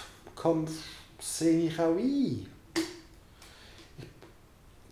sehe 1.20 1.68
ich 1.68 1.80
auch 1.80 1.96
ein 1.96 2.48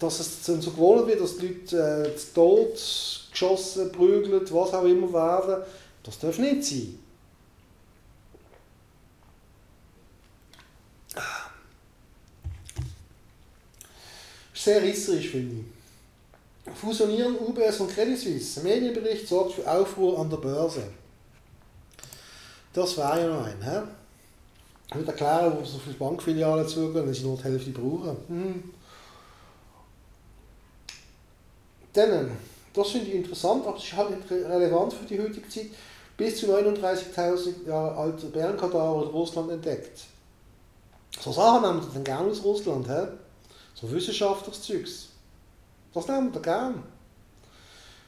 dass 0.03 0.19
es 0.19 0.45
so 0.45 0.71
gewohnt 0.71 1.07
wird, 1.07 1.21
dass 1.21 1.37
die 1.37 1.47
Leute 1.47 2.11
äh, 2.11 2.15
zu 2.15 2.73
geschossen, 3.31 3.91
prügelt, 3.91 4.53
was 4.53 4.73
auch 4.73 4.83
immer 4.83 5.11
werden, 5.13 5.63
das 6.03 6.19
darf 6.19 6.37
nicht 6.37 6.63
sein. 6.63 6.99
Sehr 14.53 14.81
risserisch, 14.81 15.29
finde 15.29 15.55
ich. 15.61 15.72
Fusionieren 16.71 17.35
UBS 17.35 17.79
und 17.81 17.93
Credit 17.93 18.17
Suisse. 18.17 18.61
Medienbericht 18.61 19.27
sorgt 19.27 19.53
für 19.53 19.69
Aufruhr 19.69 20.19
an 20.19 20.29
der 20.29 20.37
Börse. 20.37 20.83
Das 22.71 22.97
wäre 22.97 23.21
ja 23.21 23.27
noch 23.27 23.45
ein. 23.45 23.61
He? 23.61 23.79
Ich 24.89 24.95
würde 24.95 25.11
erklären, 25.11 25.57
wo 25.59 25.65
so 25.65 25.77
viele 25.77 25.95
Bankfilialen 25.95 26.67
zugehen, 26.67 27.05
wenn 27.05 27.13
sie 27.13 27.23
nur 27.23 27.37
die 27.37 27.43
Hälfte 27.43 27.71
brauchen. 27.71 28.17
Hm. 28.27 28.73
Dann, 31.91 32.31
das 32.73 32.89
finde 32.89 33.09
ich 33.09 33.15
interessant, 33.15 33.67
aber 33.67 33.77
es 33.77 33.83
ist 33.83 33.93
halt 33.93 34.17
relevant 34.29 34.93
für 34.93 35.05
die 35.05 35.19
heutige 35.19 35.47
Zeit, 35.47 35.67
bis 36.17 36.39
zu 36.39 36.47
39.000 36.47 37.67
Jahre 37.67 37.95
alter 37.95 38.27
Bärenkadaver 38.27 39.03
in 39.03 39.09
Russland 39.09 39.51
entdeckt. 39.51 40.01
So 41.19 41.31
Sachen 41.31 41.61
nehmen 41.61 41.81
wir 41.81 41.93
dann 41.93 42.03
gerne 42.03 42.31
aus 42.31 42.43
Russland, 42.43 42.87
he? 42.87 43.07
so 43.75 43.91
wissenschaftliches 43.91 44.61
Zeugs. 44.61 45.12
Das 45.93 46.07
nehmen 46.07 46.33
wir 46.33 46.41
gerne. 46.41 46.83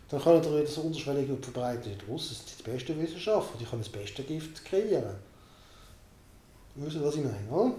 dann 0.09 0.21
können 0.21 0.43
ihr 0.43 0.63
das 0.63 0.77
unterschwellig 0.77 1.29
verbreiten. 1.41 1.97
Das 2.07 2.31
ist 2.31 2.59
die 2.59 2.63
beste 2.63 2.99
Wissenschaft, 2.99 3.49
die 3.59 3.65
kann 3.65 3.79
das 3.79 3.89
beste 3.89 4.23
Gift 4.23 4.63
kreieren. 4.65 5.15
Wisst 6.75 6.95
ihr, 6.95 7.03
was 7.03 7.15
ich 7.15 7.23
meine, 7.23 7.49
oder? 7.49 7.73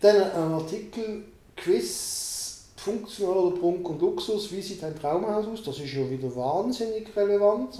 Dann 0.00 0.16
ein 0.16 0.52
Artikel 0.52 1.24
Quiz, 1.56 2.64
funktionaler 2.76 3.52
Prunk 3.52 3.88
und 3.88 4.00
Luxus, 4.00 4.52
wie 4.52 4.60
sieht 4.60 4.84
ein 4.84 4.98
Traumhaus 4.98 5.46
aus? 5.46 5.62
Das 5.62 5.78
ist 5.78 5.92
ja 5.94 6.08
wieder 6.10 6.34
wahnsinnig 6.34 7.14
relevant. 7.16 7.78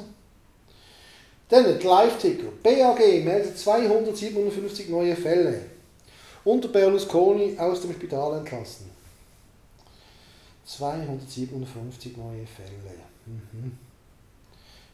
Dann 1.49 1.79
die 1.79 1.87
Live-Ticker. 1.87 2.49
BAG 2.63 2.99
meldet 3.25 3.59
257 3.59 4.89
neue 4.89 5.15
Fälle. 5.15 5.61
Unter 6.45 6.69
Berlusconi 6.69 7.59
aus 7.59 7.83
dem 7.83 7.93
Spital 7.93 8.39
entlassen. 8.39 8.94
257 10.65 12.17
neue 12.17 12.47
Fälle. 12.47 12.95
Mhm. 13.27 13.79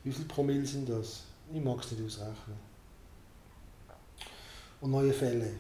Wie 0.03 0.13
viele 0.13 0.27
Promille 0.27 0.67
sind 0.67 0.89
das? 0.89 1.23
Ich 1.53 1.63
mag 1.63 1.81
es 1.81 1.93
nicht 1.93 2.05
ausrechnen. 2.05 2.57
Und 4.81 4.91
neue 4.91 5.13
Fälle. 5.13 5.53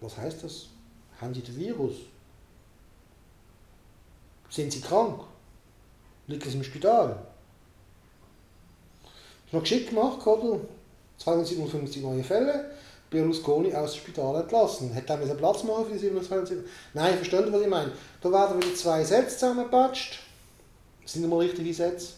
Was 0.00 0.16
heißt 0.16 0.44
das? 0.44 0.66
Haben 1.20 1.34
sie 1.34 1.40
den 1.40 1.56
Virus? 1.56 1.94
Sind 4.50 4.72
sie 4.72 4.80
krank? 4.80 5.22
Liegen 6.26 6.50
sie 6.50 6.56
im 6.56 6.64
Spital? 6.64 7.26
Ist 9.46 9.52
noch 9.52 9.62
geschickt 9.62 9.90
gemacht, 9.90 10.26
oder? 10.26 10.60
257 11.18 12.02
neue 12.02 12.24
Fälle. 12.24 12.72
Berlusconi 13.12 13.72
aus 13.74 13.92
dem 13.92 14.00
Spital 14.00 14.40
entlassen. 14.40 14.90
Hätte 14.92 15.12
er 15.12 15.20
einen 15.20 15.36
Platz 15.36 15.62
machen 15.62 15.86
für 15.86 15.92
die 15.92 15.98
27? 15.98 16.58
Nein, 16.94 17.16
versteht 17.16 17.46
ihr, 17.46 17.52
was 17.52 17.60
ich 17.60 17.68
meine? 17.68 17.92
Da 18.20 18.32
werden 18.32 18.60
wieder 18.60 18.74
zwei 18.74 19.04
Sätze 19.04 19.36
zusammengepatscht. 19.36 20.18
Das 21.02 21.12
sind 21.12 21.24
immer 21.24 21.38
richtige 21.38 21.72
Sätze. 21.72 22.14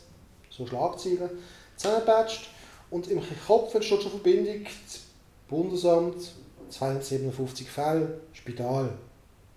So 0.51 0.67
Schlagzeilen. 0.67 1.31
Zusammengepatscht. 1.77 2.49
Und 2.91 3.09
im 3.09 3.21
Kopf 3.47 3.71
steht 3.71 3.85
schon 3.85 4.01
Verbindung. 4.01 4.67
Bundesamt, 5.49 6.31
257 6.71 7.69
Fälle, 7.69 8.21
Spital. 8.33 8.89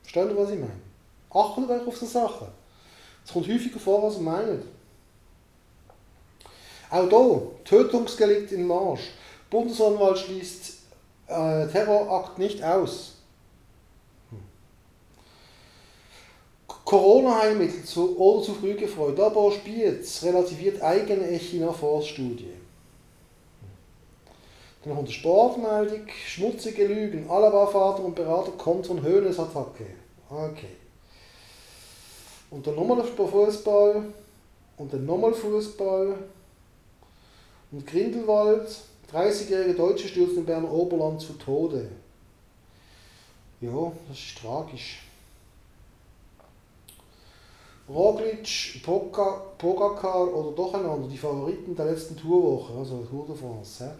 Versteht 0.01 0.29
ihr, 0.29 0.37
was 0.37 0.49
ich 0.49 0.59
meine? 0.59 0.71
Achtet 1.29 1.69
euch 1.69 1.87
auf 1.87 1.97
so 1.97 2.05
Sachen. 2.05 2.47
Es 3.25 3.31
kommt 3.31 3.47
häufiger 3.47 3.79
vor, 3.79 4.03
als 4.03 4.15
ihr 4.15 4.21
meint. 4.21 4.63
Auch 6.89 7.09
hier, 7.09 7.41
Tötungsdelikt 7.65 8.51
in 8.53 8.65
Marsch. 8.65 9.01
Bundesanwalt 9.49 10.17
schließt 10.17 10.76
äh, 11.27 11.67
Terrorakt 11.67 12.37
nicht 12.37 12.63
aus. 12.63 13.13
Corona-Heilmittel 16.87 17.83
zu, 17.83 18.17
oder 18.17 18.43
zu 18.43 18.53
früh 18.53 18.73
gefreut. 18.75 19.19
Aber 19.19 19.51
Spiez 19.51 20.23
relativiert 20.23 20.81
eigene 20.81 21.27
China-Force-Studie. 21.37 22.53
Dann 24.83 24.95
kommt 24.95 25.09
eine 25.09 25.13
Sportmeldung, 25.13 26.07
schmutzige 26.07 26.87
Lügen, 26.87 27.29
Alaba-Vater 27.29 28.05
und 28.05 28.15
Berater 28.15 28.51
kommt 28.51 28.87
von 28.87 29.01
Höhnes-Attacke. 29.01 29.85
Okay. 30.29 30.77
Und 32.49 32.65
dann 32.65 32.75
nochmal 32.75 33.03
Fußball 33.03 34.03
und 34.77 34.93
dann 34.93 35.05
nochmal 35.05 35.33
Fußball 35.33 36.15
und 37.73 37.85
Grindelwald 37.85 38.69
30-jährige 39.13 39.73
Deutsche 39.73 40.07
stürzt 40.07 40.37
im 40.37 40.45
Berner 40.45 40.71
Oberland 40.71 41.21
zu 41.21 41.33
Tode. 41.33 41.89
Ja, 43.61 43.91
das 44.07 44.17
ist 44.17 44.37
tragisch. 44.37 45.03
Roglic, 47.89 48.81
Pogacar 48.83 50.33
oder 50.33 50.55
doch 50.55 50.73
einander, 50.73 51.07
die 51.07 51.17
Favoriten 51.17 51.73
der 51.73 51.85
letzten 51.85 52.17
Tourwoche, 52.17 52.73
also 52.77 53.07
Tour 53.09 53.27
de 53.27 53.35
France. 53.35 53.85
He? 53.85 53.91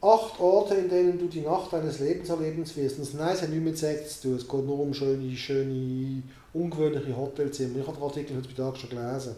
Acht 0.00 0.38
Orte, 0.38 0.74
in 0.74 0.88
denen 0.88 1.18
du 1.18 1.26
die 1.26 1.40
Nacht 1.40 1.72
deines 1.72 1.98
Lebens 1.98 2.28
erleben 2.28 2.64
wirst. 2.64 3.00
Das 3.00 3.14
Nein, 3.14 3.36
hat 3.36 3.48
nichts 3.48 3.64
mit 3.64 3.78
Sex 3.78 4.20
zu. 4.20 4.36
Es 4.36 4.46
geht 4.46 4.64
nur 4.64 4.78
um 4.78 4.94
schöne, 4.94 5.36
schöne, 5.36 6.22
ungewöhnliche 6.52 7.16
Hotelzimmer. 7.16 7.80
Ich 7.80 7.86
habe 7.86 7.96
den 7.96 8.04
Artikel 8.04 8.36
heute 8.36 8.48
Mittag 8.48 8.76
schon 8.76 8.90
gelesen. 8.90 9.34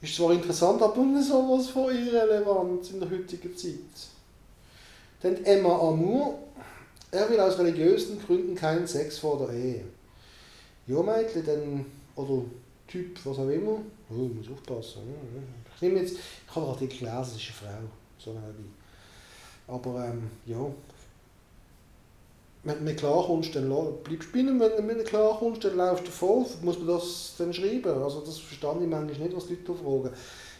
Ist 0.00 0.16
zwar 0.16 0.32
interessant, 0.32 0.82
aber 0.82 1.02
nicht 1.02 1.28
so 1.28 1.34
was 1.48 1.68
von 1.68 1.94
irrelevant 1.94 2.90
in 2.90 3.00
der 3.00 3.10
heutigen 3.10 3.56
Zeit. 3.56 3.74
Denn 5.22 5.44
Emma 5.44 5.74
Amour, 5.78 6.38
er 7.10 7.30
will 7.30 7.40
aus 7.40 7.58
religiösen 7.58 8.20
Gründen 8.24 8.54
keinen 8.54 8.86
Sex 8.86 9.18
vor 9.18 9.38
der 9.38 9.56
Ehe. 9.56 9.84
Ja, 10.86 11.02
Mädchen, 11.02 11.44
dann, 11.44 11.86
oder 12.14 12.42
Typ, 12.86 13.18
was 13.24 13.38
auch 13.38 13.48
immer, 13.48 13.78
oh, 14.10 14.28
ich 14.30 14.34
muss 14.34 14.56
aufpassen. 14.56 15.02
Ich 15.74 15.82
nehme 15.82 16.00
jetzt, 16.00 16.14
ich 16.14 16.54
habe 16.54 16.66
den 16.66 16.72
Artikel 16.74 16.98
gelesen, 16.98 17.20
es 17.22 17.36
ist 17.36 17.52
eine 17.62 17.72
Frau, 17.72 17.88
so 18.18 18.30
eine 18.30 18.42
Aber 19.66 20.04
ähm, 20.04 20.30
ja, 20.46 20.56
wenn 22.66 22.78
du 22.78 22.84
nicht 22.84 22.98
klarkommst, 22.98 23.54
dann 23.54 23.68
bleibst 24.02 24.28
du 24.28 24.32
binnen. 24.32 24.58
Wenn 24.58 24.88
du 24.88 24.94
nicht 24.94 25.08
klarkommst, 25.08 25.64
dann 25.64 25.76
laufst 25.76 26.04
du 26.04 26.10
davon. 26.10 26.44
Muss 26.62 26.78
man 26.78 26.88
das 26.88 27.34
dann 27.38 27.52
schreiben? 27.52 28.02
Also 28.02 28.20
das 28.20 28.38
verstehe 28.38 28.70
ich 28.70 28.88
manchmal 28.88 29.04
nicht, 29.04 29.36
was 29.36 29.46
die 29.46 29.54
Leute 29.54 29.74
fragen. 29.74 30.10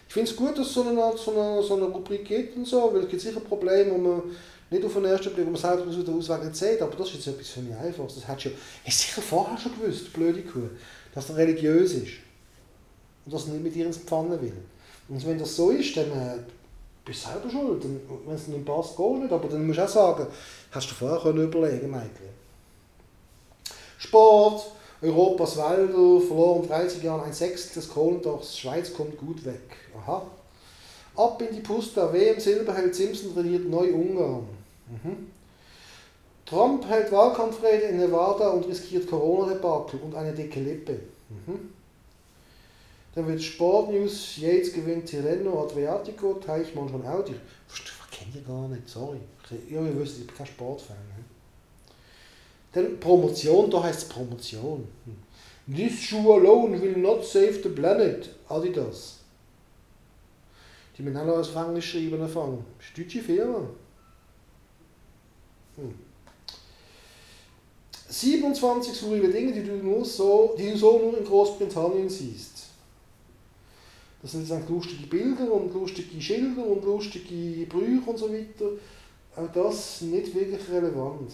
Ich 0.07 0.15
finde 0.15 0.31
es 0.31 0.37
gut, 0.37 0.57
dass 0.57 0.69
es 0.69 0.75
so 0.75 0.83
eine, 0.83 1.17
so, 1.17 1.33
eine, 1.33 1.63
so 1.63 1.75
eine 1.75 1.87
Rubrik 1.87 2.25
gibt 2.25 2.57
und 2.57 2.65
so, 2.65 2.91
weil 2.95 3.03
es 3.03 3.09
gibt 3.09 3.23
sicher 3.23 3.41
Probleme, 3.41 3.93
wo 3.93 3.99
man 3.99 4.23
nicht 4.71 4.85
auf 4.85 4.95
den 4.95 5.05
ersten 5.05 5.35
Blick, 5.35 5.47
wo 5.47 5.51
man 5.51 5.61
selber 5.61 5.85
der 5.85 6.15
Ausweg 6.15 6.45
nicht 6.45 6.57
sieht, 6.57 6.81
aber 6.81 6.97
das 6.97 7.09
ist 7.09 7.15
jetzt 7.15 7.27
etwas 7.27 7.49
für 7.49 7.61
mich 7.61 7.75
einfaches. 7.75 8.15
Das 8.15 8.29
hast 8.29 8.45
du 8.45 8.51
hast 8.85 9.01
sicher 9.01 9.23
vorher 9.23 9.59
schon 9.59 9.73
gewusst, 9.73 10.13
blöde 10.13 10.43
Kuh, 10.43 10.69
dass 11.13 11.29
er 11.31 11.37
religiös 11.37 11.93
ist 11.95 12.13
und 13.25 13.35
dass 13.35 13.47
er 13.47 13.55
nicht 13.55 13.65
mit 13.65 13.77
ihr 13.77 13.87
ins 13.87 13.99
Pfanne 13.99 14.41
will. 14.41 14.53
Und 15.09 15.27
wenn 15.27 15.39
das 15.39 15.57
so 15.57 15.71
ist, 15.71 15.97
dann 15.97 16.11
äh, 16.13 16.39
bist 17.07 17.23
selber 17.23 17.49
schuld. 17.49 17.83
Wenn 18.27 18.35
es 18.35 18.49
nicht 18.49 18.67
passt, 18.67 18.97
gehst 18.97 19.19
nicht. 19.19 19.33
Aber 19.33 19.49
dann 19.49 19.67
musst 19.67 19.79
du 19.79 19.85
auch 19.85 19.89
sagen, 19.89 20.27
hast 20.71 20.91
du 20.91 20.95
vorher 20.95 21.21
können 21.21 21.45
überlegen 21.45 21.91
Mädchen. 21.91 22.37
Sport, 23.97 24.73
Europas 25.01 25.57
Wälder, 25.57 26.21
verloren 26.21 26.69
30 26.69 27.03
Jahren 27.03 27.23
ein 27.23 27.33
Sechstel 27.33 27.75
des 27.75 27.89
Kohlendachs, 27.89 28.53
die 28.53 28.61
Schweiz 28.61 28.93
kommt 28.93 29.17
gut 29.17 29.45
weg. 29.45 29.77
Aha. 29.97 30.23
Ab 31.17 31.41
in 31.41 31.55
die 31.55 31.63
Pusta, 31.63 32.13
WM 32.13 32.39
Silberheld 32.39 32.95
Simpson 32.95 33.33
trainiert 33.33 33.69
Neu-Ungarn. 33.69 34.47
Mhm. 34.89 35.31
Trump 36.45 36.87
hält 36.87 37.11
Wahlkampfrede 37.11 37.87
in 37.87 37.99
Nevada 37.99 38.51
und 38.51 38.67
riskiert 38.69 39.09
Corona-Debakel 39.09 39.99
und 40.01 40.15
eine 40.15 40.33
dicke 40.33 40.61
Lippe. 40.61 41.01
Mhm. 41.31 41.71
Dann 43.17 43.27
wird 43.29 43.43
Sportnews, 43.43 44.37
Yates 44.37 44.75
gewinnt 44.75 45.07
Tirreno, 45.07 45.65
Adriatico, 45.65 46.35
Teichmann 46.35 46.87
schon 46.87 47.07
Audi. 47.07 47.35
Ich 47.75 48.19
kenne 48.19 48.31
die 48.35 48.45
gar 48.45 48.69
nicht, 48.69 48.87
sorry. 48.87 49.17
Ja, 49.71 49.81
ihr 49.81 49.99
wisst, 49.99 50.19
ich 50.19 50.27
bin 50.27 50.37
kein 50.37 50.47
Sportfan. 50.47 50.97
Ne? 50.97 51.25
Dann 52.73 53.01
Promotion, 53.01 53.71
da 53.71 53.83
heißt 53.83 54.03
es 54.03 54.09
Promotion. 54.11 54.87
Hm. 55.07 55.75
This 55.75 55.99
shoe 55.99 56.31
alone 56.31 56.79
will 56.79 56.99
not 56.99 57.25
save 57.25 57.63
the 57.63 57.71
planet. 57.71 58.29
Adidas. 58.51 59.21
Die 60.99 61.03
müssen 61.03 61.17
alle 61.17 61.33
aus 61.33 61.55
Englisch 61.55 61.93
schreiben 61.93 62.21
anfangen. 62.21 62.63
Das 62.79 63.25
Firma. 63.25 63.67
Hm. 65.77 65.95
27 68.11 68.95
skurrile 68.95 69.31
Dinge, 69.31 69.53
die 69.55 69.65
du, 69.65 69.77
nur 69.77 70.05
so, 70.05 70.55
die 70.59 70.71
du 70.71 70.77
so 70.77 70.99
nur 70.99 71.17
in 71.17 71.25
Großbritannien 71.25 72.11
siehst. 72.11 72.56
Das 74.27 74.33
sind 74.33 74.49
jetzt 74.49 74.69
lustige 74.69 75.07
Bilder 75.07 75.53
und 75.53 75.73
lustige 75.73 76.21
Schilder 76.21 76.67
und 76.67 76.85
lustige 76.85 77.65
Brüche 77.67 78.11
und 78.11 78.19
so 78.19 78.29
weiter. 78.29 78.73
Auch 79.37 79.53
das 79.55 80.01
nicht 80.01 80.35
wirklich 80.35 80.69
relevant. 80.69 81.31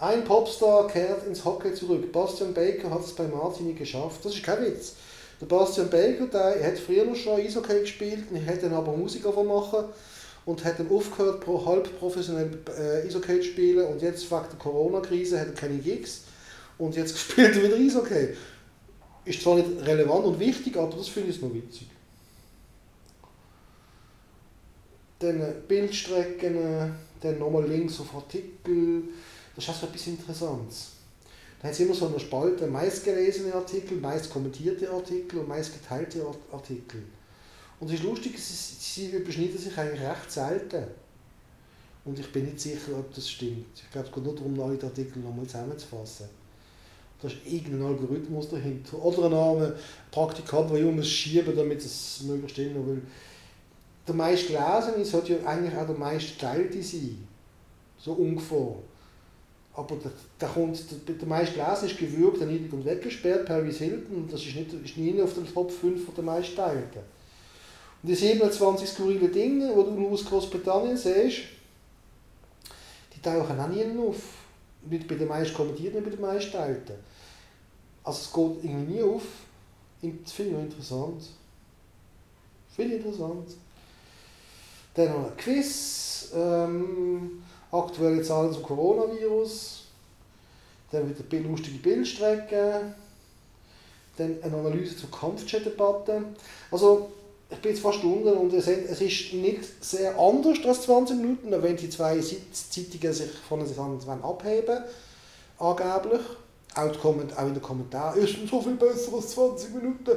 Ein 0.00 0.24
Popstar 0.24 0.88
kehrt 0.88 1.24
ins 1.28 1.44
Hockey 1.44 1.72
zurück. 1.72 2.10
Bastian 2.10 2.52
Baker 2.52 2.90
hat 2.90 3.04
es 3.04 3.12
bei 3.12 3.28
Martini 3.28 3.74
geschafft. 3.74 4.24
Das 4.24 4.34
ist 4.34 4.42
kein 4.42 4.64
Witz. 4.64 4.94
Der 5.40 5.46
Bastian 5.46 5.88
Baker, 5.88 6.26
der 6.26 6.66
hat 6.66 6.78
früher 6.80 7.14
schon 7.14 7.38
Eishockey 7.38 7.82
gespielt 7.82 8.24
hat 8.44 8.64
dann 8.64 8.72
aber 8.72 8.96
Musik 8.96 9.24
machen 9.24 9.84
und 10.46 10.64
hat 10.64 10.80
dann 10.80 10.90
aufgehört, 10.90 11.42
pro 11.42 11.64
halb 11.64 11.96
professionell 11.96 12.58
äh, 12.76 13.06
Eishockey 13.06 13.38
zu 13.38 13.46
spielen 13.46 13.86
und 13.86 14.02
jetzt 14.02 14.28
wegen 14.28 14.46
der 14.50 14.58
Corona-Krise 14.58 15.38
hat 15.38 15.46
er 15.46 15.54
keine 15.54 15.78
Gigs 15.78 16.22
und 16.76 16.96
jetzt 16.96 17.16
spielt 17.30 17.54
er 17.54 17.62
wieder 17.62 17.76
Eishockey. 17.76 18.30
Ist 19.24 19.42
zwar 19.42 19.56
nicht 19.56 19.86
relevant 19.86 20.24
und 20.26 20.38
wichtig, 20.38 20.76
aber 20.76 20.94
das 20.96 21.08
finde 21.08 21.30
ich 21.30 21.40
noch 21.40 21.52
witzig. 21.52 21.88
Dann 25.18 25.62
Bildstrecken, 25.66 26.94
dann 27.20 27.38
nochmal 27.38 27.66
links 27.66 28.00
auf 28.00 28.14
Artikel. 28.14 29.04
Das 29.54 29.64
ist 29.64 29.70
also 29.70 29.86
etwas 29.86 30.06
Interessantes. 30.08 30.90
Da 31.60 31.68
hat 31.68 31.74
es 31.74 31.80
immer 31.80 31.94
so 31.94 32.08
eine 32.08 32.20
Spalte, 32.20 32.66
meist 32.66 33.04
gelesene 33.04 33.54
Artikel, 33.54 33.96
meist 33.96 34.30
kommentierte 34.30 34.90
Artikel 34.90 35.38
und 35.38 35.48
meist 35.48 35.72
geteilte 35.72 36.26
Artikel. 36.52 37.02
Und 37.80 37.88
es 37.88 37.94
ist 37.94 38.02
lustig, 38.02 38.38
sie 38.38 39.10
überschneiden 39.10 39.56
sich 39.56 39.76
eigentlich 39.78 40.06
recht 40.06 40.30
selten. 40.30 40.84
Und 42.04 42.18
ich 42.18 42.30
bin 42.30 42.44
nicht 42.44 42.60
sicher, 42.60 42.98
ob 42.98 43.14
das 43.14 43.30
stimmt. 43.30 43.66
Ich 43.76 43.90
glaube, 43.90 44.08
es 44.08 44.14
geht 44.14 44.24
nur 44.24 44.34
darum, 44.34 44.60
alle 44.60 44.82
Artikel 44.82 45.20
nochmal 45.20 45.46
zusammenzufassen. 45.46 46.28
Da 47.24 47.30
ist 47.30 47.38
irgendein 47.46 47.86
Algorithmus 47.86 48.50
dahinter. 48.50 49.02
Oder 49.02 49.24
ein 49.26 49.32
armer 49.32 49.72
Praktikant, 50.10 50.70
der 50.70 50.80
immer 50.80 51.02
schieben 51.02 51.56
damit 51.56 51.78
es 51.78 52.20
möglichst 52.22 52.58
immer 52.58 52.86
will. 52.86 53.00
Der 54.06 54.14
meist 54.14 54.46
gelesene 54.46 55.02
sollte 55.04 55.32
ja 55.32 55.46
eigentlich 55.46 55.74
auch 55.74 55.86
der 55.86 55.96
meist 55.96 56.38
geteilte 56.38 56.82
sein. 56.82 57.26
So 57.98 58.12
ungefähr. 58.12 58.74
Aber 59.72 59.96
der, 59.96 60.10
der, 60.38 60.48
kommt, 60.48 60.84
der, 61.08 61.14
der 61.14 61.26
meist 61.26 61.54
gelesen 61.54 61.86
ist 61.86 61.98
gewürgt, 61.98 62.42
erniedrigt 62.42 62.74
und 62.74 62.84
weggesperrt, 62.84 63.46
Paris 63.46 63.78
Hilton, 63.78 64.28
das 64.30 64.44
ist, 64.44 64.54
nicht, 64.54 64.74
ist 64.74 64.98
nie 64.98 65.20
auf 65.22 65.32
der 65.32 65.50
Top 65.50 65.70
5 65.70 66.14
der 66.14 66.24
meist 66.24 66.54
Teilten. 66.54 67.00
Und 68.02 68.08
die 68.10 68.14
27 68.14 68.86
skurrile 68.86 69.28
Dinge, 69.28 69.68
die 69.68 69.96
du 69.96 70.08
aus 70.10 70.26
Großbritannien 70.26 70.98
siehst, 70.98 71.38
die 73.16 73.22
tauchen 73.22 73.58
auch 73.58 73.68
nie 73.68 73.82
auf. 73.98 74.22
Nicht 74.90 75.08
bei 75.08 75.14
den 75.14 75.28
meisten 75.28 75.56
kommentierten, 75.56 76.00
nicht 76.00 76.10
bei 76.10 76.16
den 76.16 76.20
meisten 76.20 76.52
Teilten. 76.52 76.96
Also 78.04 78.20
es 78.20 78.32
geht 78.32 78.70
irgendwie 78.70 78.94
nie 78.94 79.02
auf. 79.02 79.22
Das 80.02 80.32
finde 80.32 80.58
ich 80.58 80.64
interessant. 80.64 81.22
Ich 82.76 82.78
interessant. 82.78 83.48
Dann 84.94 85.08
noch 85.08 85.30
ein 85.30 85.36
Quiz. 85.36 86.30
Ähm, 86.34 87.42
aktuelle 87.72 88.22
Zahlen 88.22 88.52
zum 88.52 88.62
Coronavirus. 88.62 89.84
Dann 90.90 91.08
wieder 91.08 91.48
lustige 91.48 91.78
Bildstrecken. 91.78 92.94
Dann 94.16 94.36
eine 94.42 94.56
Analyse 94.56 94.96
zur 94.96 95.10
Kampfchat-Debatte. 95.10 96.24
Also, 96.70 97.10
ich 97.50 97.58
bin 97.58 97.72
jetzt 97.72 97.82
fast 97.82 98.02
unten 98.04 98.28
und 98.28 98.52
es 98.52 98.68
ist 98.68 99.32
nicht 99.32 99.84
sehr 99.84 100.18
anders 100.18 100.58
als 100.64 100.82
20 100.82 101.16
Minuten, 101.16 101.62
wenn 101.62 101.76
die 101.76 101.90
zwei 101.90 102.18
Zeitungen 102.20 103.12
sich 103.12 103.30
voneinander 103.48 104.24
abheben, 104.24 104.84
angeblich. 105.58 106.20
Auch, 106.74 107.04
auch 107.04 107.46
in 107.46 107.54
den 107.54 107.62
Kommentaren, 107.62 108.20
ist 108.20 108.36
so 108.48 108.60
viel 108.60 108.74
besser 108.74 109.14
als 109.14 109.30
20 109.30 109.74
Minuten. 109.74 110.10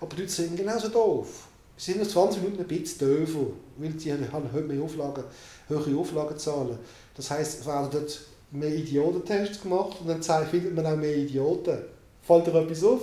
Aber 0.00 0.16
die 0.16 0.26
sind 0.26 0.56
genauso 0.56 0.88
doof. 0.88 1.48
Sie 1.76 1.92
sind 1.92 2.02
nach 2.02 2.08
20 2.08 2.42
Minuten 2.42 2.62
ein 2.62 2.68
bisschen 2.68 2.98
döfer, 2.98 3.46
weil 3.78 3.98
sie 3.98 4.12
haben 4.12 4.52
höhere 4.52 4.82
Auflagen, 4.82 5.24
höhere 5.68 5.96
Auflagenzahlen. 5.98 6.78
Das 7.14 7.30
heisst, 7.30 7.60
es 7.60 7.66
werden 7.66 7.88
dort 7.90 8.20
mehr 8.50 8.74
Idiotentests 8.74 9.62
gemacht 9.62 9.96
und 10.00 10.08
dann 10.08 10.46
findet 10.46 10.74
man 10.74 10.86
auch 10.86 10.96
mehr 10.96 11.16
Idioten. 11.16 11.78
Fällt 12.22 12.46
dir 12.46 12.54
etwas 12.54 12.84
auf? 12.84 13.00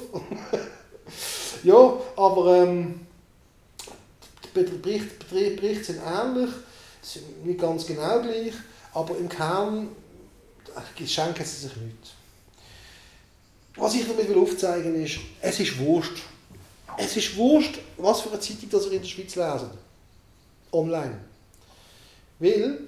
ja, 1.64 1.94
aber 2.16 2.64
ähm, 2.64 3.02
die 4.44 4.64
Berichte, 4.64 5.26
Berichte 5.30 5.84
sind 5.84 6.00
ähnlich, 6.06 6.52
sind 7.02 7.46
nicht 7.46 7.60
ganz 7.60 7.86
genau 7.86 8.22
gleich, 8.22 8.54
aber 8.94 9.18
im 9.18 9.28
Kern 9.28 9.90
äh, 10.76 11.08
schenken 11.08 11.44
sie 11.44 11.68
sich 11.68 11.76
nichts. 11.76 12.12
Was 13.80 13.96
ich 13.96 14.06
damit 14.06 14.36
aufzeigen 14.36 14.94
will, 14.94 15.06
ist, 15.06 15.20
es 15.42 15.60
ist 15.60 15.80
Wurscht. 15.80 16.18
Es 16.98 17.16
ist 17.16 17.36
Wurscht, 17.38 17.80
was 17.98 18.22
für 18.22 18.30
eine 18.30 18.40
Zeitung 18.40 18.70
ihr 18.70 18.92
in 18.92 19.02
der 19.02 19.08
Schweiz 19.08 19.36
lesen. 19.36 19.70
Online. 20.72 21.18
Weil 22.40 22.80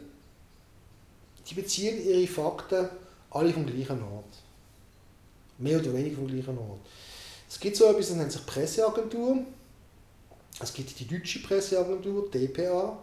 die 1.49 1.53
beziehen 1.53 2.05
ihre 2.05 2.27
Fakten 2.27 2.89
alle 3.29 3.53
vom 3.53 3.65
gleichen 3.65 4.03
Ort. 4.03 4.25
Mehr 5.57 5.79
oder 5.79 5.93
weniger 5.93 6.17
vom 6.17 6.27
gleichen 6.27 6.57
Ort. 6.57 6.79
Es 7.49 7.59
gibt 7.59 7.77
so 7.77 7.85
etwas, 7.85 8.09
das 8.09 8.17
nennt 8.17 8.31
sich 8.31 8.45
Presseagentur. 8.45 9.45
Es 10.59 10.73
gibt 10.73 10.99
die 10.99 11.07
deutsche 11.07 11.39
Presseagentur, 11.39 12.29
DPA. 12.29 12.97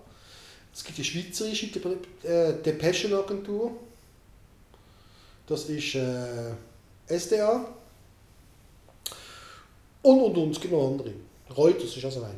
Es 0.75 0.85
gibt 0.85 0.99
die 0.99 1.05
schweizerische 1.05 1.67
äh, 2.23 2.53
Depeschenagentur. 2.63 3.73
Das 5.47 5.65
ist 5.65 5.95
äh, 5.95 6.53
SDA. 7.09 7.67
Und, 10.03 10.21
und, 10.21 10.37
und, 10.37 10.51
es 10.53 10.61
gibt 10.61 10.73
noch 10.73 10.87
andere. 10.87 11.13
Reuters 11.57 11.97
ist 11.97 12.05
also 12.05 12.23
eine. 12.23 12.35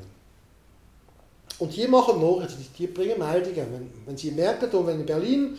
Und 1.58 1.76
die 1.76 1.86
machen 1.86 2.20
Nachrichten, 2.20 2.66
die 2.78 2.86
bringen 2.86 3.18
Meldungen. 3.18 3.66
Wenn, 3.72 3.90
wenn 4.06 4.16
sie 4.16 4.30
merken, 4.30 4.68
wenn 4.86 5.00
in 5.00 5.06
Berlin 5.06 5.58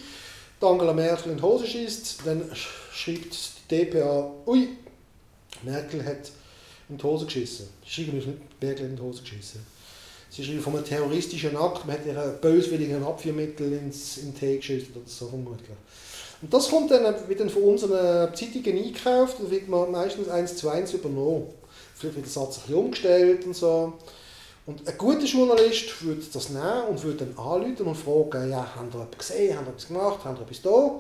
Angela 0.61 0.93
Merkel 0.93 1.31
in 1.31 1.37
die 1.37 1.43
Hose 1.43 1.65
schießt, 1.65 2.21
dann 2.25 2.43
schreibt 2.91 3.37
die 3.69 3.85
DPA, 3.85 4.31
ui, 4.45 4.69
Merkel 5.63 6.05
hat 6.05 6.31
in 6.89 6.97
die 6.97 7.03
Hose 7.03 7.25
geschissen. 7.25 7.67
Sie 7.83 8.03
schreiben 8.03 8.17
nicht, 8.17 8.27
Merkel 8.61 8.85
hat 8.85 8.91
in 8.91 8.95
die 8.95 9.01
Hose 9.01 9.21
geschissen. 9.21 9.65
Sie 10.29 10.43
schreiben 10.43 10.61
von 10.61 10.75
einem 10.75 10.85
terroristischen 10.85 11.57
Akt, 11.57 11.85
man 11.85 11.97
hat 11.97 12.05
ihren 12.05 12.39
böswilligen 12.39 13.03
Abführmittel 13.03 13.73
ins, 13.73 14.17
in 14.17 14.33
den 14.33 14.39
Tee 14.39 14.57
geschissen 14.57 14.93
oder 14.95 15.07
so 15.07 15.27
vermutlich. 15.27 15.69
Und 16.41 16.53
das 16.53 16.69
kommt 16.69 16.89
dann, 16.91 17.27
wird 17.27 17.39
dann 17.39 17.49
von 17.49 17.63
unseren 17.63 18.33
Zeitungen 18.33 18.77
eingekauft 18.77 19.39
und 19.39 19.51
wird 19.51 19.67
man 19.67 19.91
meistens 19.91 20.27
eins 20.29 20.55
zu 20.55 20.69
eins 20.69 20.93
übernommen. 20.93 21.47
Vielleicht 22.01 22.15
wird 22.15 22.25
der 22.25 22.33
Satz 22.33 22.57
ein 22.57 22.61
bisschen 22.61 22.75
umgestellt 22.75 23.45
und 23.45 23.55
so. 23.55 23.93
Und 24.65 24.87
ein 24.87 24.97
guter 24.97 25.25
Journalist 25.25 26.03
würde 26.03 26.21
das 26.33 26.49
nehmen 26.49 26.87
und 26.89 27.03
würde 27.03 27.25
dann 27.25 27.37
anrufen 27.37 27.85
und 27.85 27.95
fragen, 27.95 28.49
ja, 28.49 28.75
haben 28.75 28.89
ihr 28.93 29.01
etwas 29.01 29.27
gesehen, 29.27 29.55
haben 29.55 29.65
ihr 29.65 29.71
etwas 29.71 29.87
gemacht, 29.87 30.25
haben 30.25 30.37
ihr 30.37 30.41
etwas 30.41 30.61
da? 30.61 30.99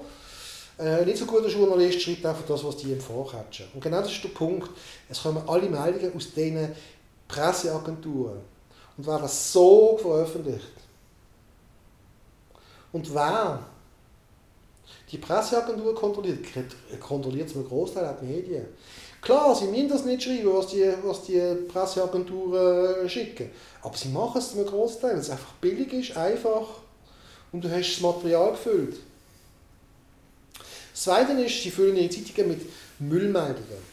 Ein 0.77 1.05
nicht 1.05 1.17
so 1.17 1.25
guter 1.25 1.47
Journalist 1.47 2.01
schreibt 2.01 2.25
einfach 2.25 2.45
das, 2.47 2.63
was 2.63 2.77
die 2.77 2.91
ihm 2.91 3.01
vorkatschen. 3.01 3.67
Und 3.73 3.81
genau 3.81 4.01
das 4.01 4.11
ist 4.11 4.23
der 4.23 4.29
Punkt. 4.29 4.69
Es 5.09 5.21
kommen 5.21 5.41
alle 5.47 5.69
Meldungen 5.69 6.15
aus 6.15 6.33
diesen 6.33 6.71
Presseagenturen 7.27 8.39
und 8.97 9.07
werden 9.07 9.27
so 9.27 9.97
veröffentlicht. 9.99 10.71
Und 12.91 13.13
wer 13.13 13.59
die 15.11 15.17
Presseagentur 15.17 15.95
kontrolliert, 15.95 16.39
kontrolliert 16.99 17.49
zum 17.49 17.67
Großteil 17.67 18.05
auch 18.05 18.19
die 18.19 18.25
Medien. 18.25 18.65
Klar, 19.21 19.55
sie 19.55 19.65
müssen 19.65 19.87
das 19.87 20.03
nicht 20.03 20.23
schreiben, 20.23 20.51
was 20.51 20.67
die, 20.67 20.91
was 21.03 21.23
die 21.23 21.39
Presseagenturen 21.71 23.07
schicken. 23.07 23.51
Aber 23.83 23.95
sie 23.95 24.09
machen 24.09 24.39
es 24.39 24.51
zum 24.51 24.65
Großteil, 24.65 25.11
weil 25.11 25.19
es 25.19 25.29
einfach 25.29 25.53
billig 25.61 25.93
ist, 25.93 26.17
einfach 26.17 26.67
und 27.51 27.63
du 27.63 27.69
hast 27.69 27.93
das 27.93 28.01
Material 28.01 28.51
gefüllt. 28.51 28.97
Das 30.91 31.03
Zweite 31.03 31.33
ist, 31.33 31.61
sie 31.61 31.69
füllen 31.69 31.97
ihre 31.97 32.09
Zeitungen 32.09 32.49
mit 32.49 32.61
Müllmeldungen. 32.99 33.91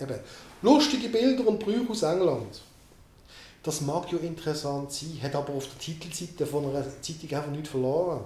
Eben, 0.00 0.18
lustige 0.62 1.08
Bilder 1.08 1.46
und 1.46 1.58
Brüche 1.58 1.90
aus 1.90 2.02
England. 2.02 2.62
Das 3.62 3.82
mag 3.82 4.10
ja 4.10 4.18
interessant 4.18 4.90
sein, 4.90 5.18
hat 5.22 5.34
aber 5.34 5.52
auf 5.52 5.66
der 5.66 5.78
Titelseite 5.78 6.46
von 6.46 6.64
einer 6.64 6.84
Zeitung 7.02 7.36
einfach 7.36 7.50
nichts 7.50 7.68
verloren. 7.68 8.24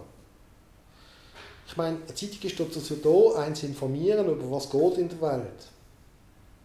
Ich 1.66 1.76
meine, 1.76 1.96
eine 1.96 2.14
Zeitung 2.14 2.42
ist 2.42 2.60
dazu 2.60 2.80
da, 2.80 3.54
zu 3.54 3.66
informieren, 3.66 4.28
über 4.28 4.50
was 4.50 4.70
geht 4.70 4.98
in 4.98 5.08
der 5.08 5.20
Welt 5.20 5.73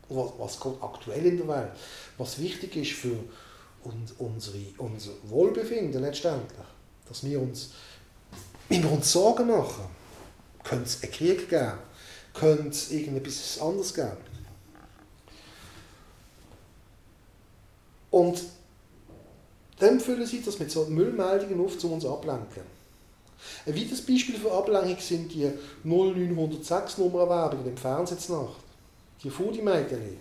was, 0.10 0.32
was 0.38 0.60
geht 0.60 0.82
aktuell 0.82 1.26
in 1.26 1.38
der 1.38 1.48
Welt, 1.48 1.72
was 2.18 2.40
wichtig 2.40 2.76
ist 2.76 2.92
für 2.92 3.18
uns, 3.84 4.14
unsere, 4.18 4.58
unser 4.78 5.12
Wohlbefinden 5.24 6.02
letztendlich. 6.02 6.68
Dass 7.08 7.24
wir 7.24 7.42
uns, 7.42 7.72
wenn 8.68 8.84
wir 8.84 8.92
uns 8.92 9.12
Sorgen 9.12 9.48
machen, 9.48 9.86
könnte 10.64 10.86
es 10.86 11.02
einen 11.02 11.12
Krieg 11.12 11.50
geben, 11.50 11.80
könnte 12.34 12.70
es 12.70 12.92
irgendetwas 12.92 13.60
anderes 13.60 13.94
geben. 13.94 14.30
Und 18.12 18.44
dann 19.80 20.00
füllen 20.00 20.26
sie 20.26 20.42
das 20.42 20.60
mit 20.60 20.72
so 20.72 20.86
Müllmeldungen 20.86 21.64
auf, 21.66 21.82
um 21.84 21.94
uns 21.94 22.06
ablenken. 22.06 22.64
Ein 23.66 23.76
weiteres 23.76 24.06
Beispiel 24.06 24.36
für 24.36 24.52
Ablenkung 24.52 25.00
sind 25.00 25.32
die 25.32 25.50
0906 25.84 26.98
Nummerwerbungen 26.98 27.68
im 27.68 27.78
Fernsehen 27.78 28.36
Nacht 28.36 28.69
die 29.24 29.30
Foodie-Mädchen. 29.30 30.18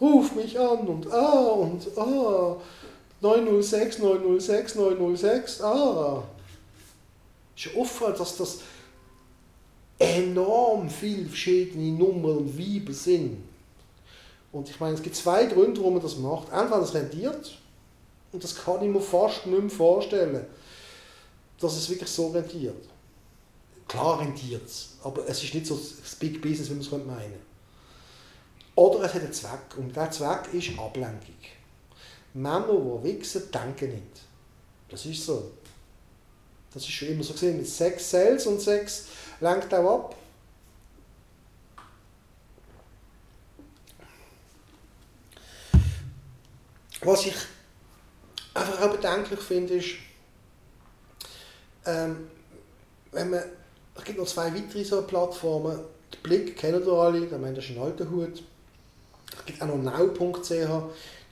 Ruf 0.00 0.34
mich 0.34 0.58
an 0.58 0.80
und 0.80 1.12
ah 1.12 1.50
und 1.52 1.86
ah. 1.96 2.56
906, 3.20 3.98
906, 4.00 4.74
906, 4.74 5.60
ah. 5.62 6.24
Ist 7.56 7.76
offen, 7.76 8.14
dass 8.16 8.36
das 8.36 8.58
enorm 9.98 10.90
viele 10.90 11.26
verschiedene 11.26 11.92
Nummern 11.92 12.38
und 12.38 12.58
Weiber 12.58 12.92
sind. 12.92 13.38
Und 14.50 14.68
ich 14.68 14.80
meine, 14.80 14.94
es 14.94 15.02
gibt 15.02 15.16
zwei 15.16 15.46
Gründe, 15.46 15.80
warum 15.80 15.94
man 15.94 16.02
das 16.02 16.16
macht. 16.16 16.52
Entweder 16.52 16.82
es 16.82 16.94
rentiert, 16.94 17.58
und 18.32 18.42
das 18.42 18.56
kann 18.56 18.82
ich 18.82 18.88
mir 18.88 19.00
fast 19.00 19.46
nicht 19.46 19.60
mehr 19.60 19.70
vorstellen, 19.70 20.44
dass 21.60 21.76
es 21.76 21.88
wirklich 21.88 22.10
so 22.10 22.28
rentiert. 22.28 22.84
Klar 23.86 24.20
rentiert 24.20 24.66
es, 24.66 24.96
aber 25.02 25.28
es 25.28 25.42
ist 25.44 25.54
nicht 25.54 25.66
so 25.66 25.76
das 25.76 26.14
Big 26.16 26.40
Business, 26.40 26.70
wie 26.70 26.74
man 26.74 26.80
es 26.80 26.90
meinen 26.90 27.06
könnte. 27.06 27.51
Oder 28.74 29.04
es 29.04 29.14
hat 29.14 29.22
einen 29.22 29.32
Zweck. 29.32 29.76
Und 29.76 29.90
dieser 29.90 30.10
Zweck 30.10 30.54
ist 30.54 30.78
Ablenkung. 30.78 31.36
Männer, 32.34 33.00
die 33.02 33.04
wichsen, 33.04 33.50
denken 33.50 33.90
nicht. 33.90 34.22
Das 34.88 35.04
ist 35.06 35.24
so. 35.24 35.50
Das 36.72 36.82
ist 36.82 36.90
schon 36.90 37.08
immer 37.08 37.22
so 37.22 37.34
gesehen 37.34 37.58
mit 37.58 37.68
Sex 37.68 38.10
Sales 38.10 38.46
und 38.46 38.60
Sex 38.60 39.06
lenkt 39.40 39.72
auch 39.74 40.06
ab. 40.06 40.16
Was 47.04 47.26
ich 47.26 47.34
einfach 48.54 48.80
auch 48.80 48.92
bedenklich 48.92 49.40
finde, 49.40 49.74
ist, 49.74 49.96
ähm, 51.84 52.30
wenn 53.10 53.30
man, 53.30 53.42
es 53.96 54.04
gibt 54.04 54.18
noch 54.18 54.26
zwei 54.26 54.54
weitere 54.54 54.84
so 54.84 55.02
Plattformen, 55.02 55.80
die 56.14 56.18
Blick 56.18 56.56
kennen 56.56 56.82
ihr 56.82 56.92
alle, 56.92 57.26
der 57.26 57.38
Mensch 57.38 57.58
ist 57.58 57.76
ein 57.76 57.82
alter 57.82 58.08
Hut. 58.08 58.42
Gibt 59.52 59.62
auch 59.62 59.66
noch 59.66 59.76
now.ch, 59.76 60.50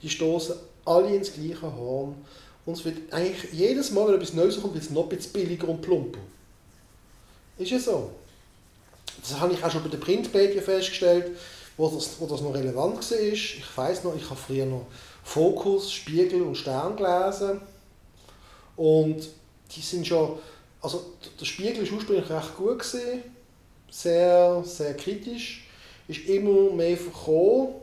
die 0.01 0.09
stoßen 0.09 0.55
alle 0.85 1.15
ins 1.15 1.33
gleiche 1.33 1.75
Horn. 1.75 2.15
Und 2.65 2.77
es 2.77 2.85
wird 2.85 3.11
eigentlich 3.11 3.51
jedes 3.51 3.91
Mal, 3.91 4.07
wenn 4.07 4.15
etwas 4.15 4.33
Neues 4.33 4.61
kommt, 4.61 4.75
wird 4.75 4.83
es 4.83 4.91
noch 4.91 5.03
ein 5.03 5.09
bisschen 5.09 5.33
billiger 5.33 5.67
und 5.67 5.81
plumper. 5.81 6.19
Ist 7.57 7.71
ja 7.71 7.79
so. 7.79 8.11
Das 9.21 9.39
habe 9.39 9.53
ich 9.53 9.63
auch 9.63 9.71
schon 9.71 9.83
bei 9.83 9.89
den 9.89 9.99
Printmedien 9.99 10.63
festgestellt, 10.63 11.37
wo 11.77 11.89
das, 11.89 12.19
wo 12.19 12.27
das 12.27 12.41
noch 12.41 12.53
relevant 12.53 13.11
war. 13.11 13.19
Ich 13.19 13.63
weiß 13.75 14.03
noch, 14.03 14.15
ich 14.15 14.29
habe 14.29 14.39
früher 14.39 14.65
noch 14.65 14.85
Fokus, 15.23 15.91
Spiegel 15.91 16.41
und 16.43 16.55
Stern 16.55 16.95
gelesen. 16.95 17.61
Und 18.75 19.29
die 19.75 19.81
sind 19.81 20.05
schon, 20.05 20.37
also 20.81 21.13
der 21.39 21.45
Spiegel 21.45 21.85
war 21.85 21.97
ursprünglich 21.97 22.29
recht 22.29 22.55
gut, 22.55 22.79
gewesen, 22.79 23.23
sehr, 23.89 24.63
sehr 24.63 24.95
kritisch, 24.95 25.67
ist 26.07 26.25
immer 26.25 26.71
mehr 26.71 26.97
verkommen, 26.97 27.80